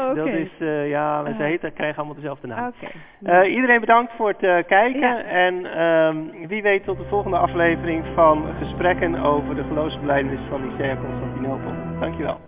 oké. 0.09 0.15
Dat 0.15 0.27
is, 0.27 0.49
eh, 0.59 0.89
ja, 0.89 1.23
ze 1.25 1.31
Ah. 1.31 1.37
heten, 1.37 1.73
krijgen 1.73 1.97
allemaal 1.97 2.15
dezelfde 2.15 2.47
naam. 2.47 2.67
Oké. 2.67 2.91
Eh, 3.23 3.53
iedereen 3.53 3.79
bedankt 3.79 4.11
voor 4.15 4.27
het 4.27 4.43
eh, 4.43 4.57
kijken. 4.67 4.99
Ja. 4.99 5.21
En 5.21 5.65
ehm, 5.75 6.47
wie 6.47 6.61
weet 6.61 6.83
tot 6.83 6.97
de 6.97 7.05
volgende 7.09 7.37
aflevering 7.37 8.03
van 8.13 8.45
gesprekken 8.59 9.15
over 9.15 9.55
de 9.55 9.63
geloofsbelijdenis 9.63 10.39
van 10.49 10.67
Nicea 10.67 10.95
Constantinopel. 10.95 11.71
Dankjewel. 11.99 12.39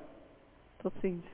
Tot 0.82 0.94
ziens. 1.02 1.24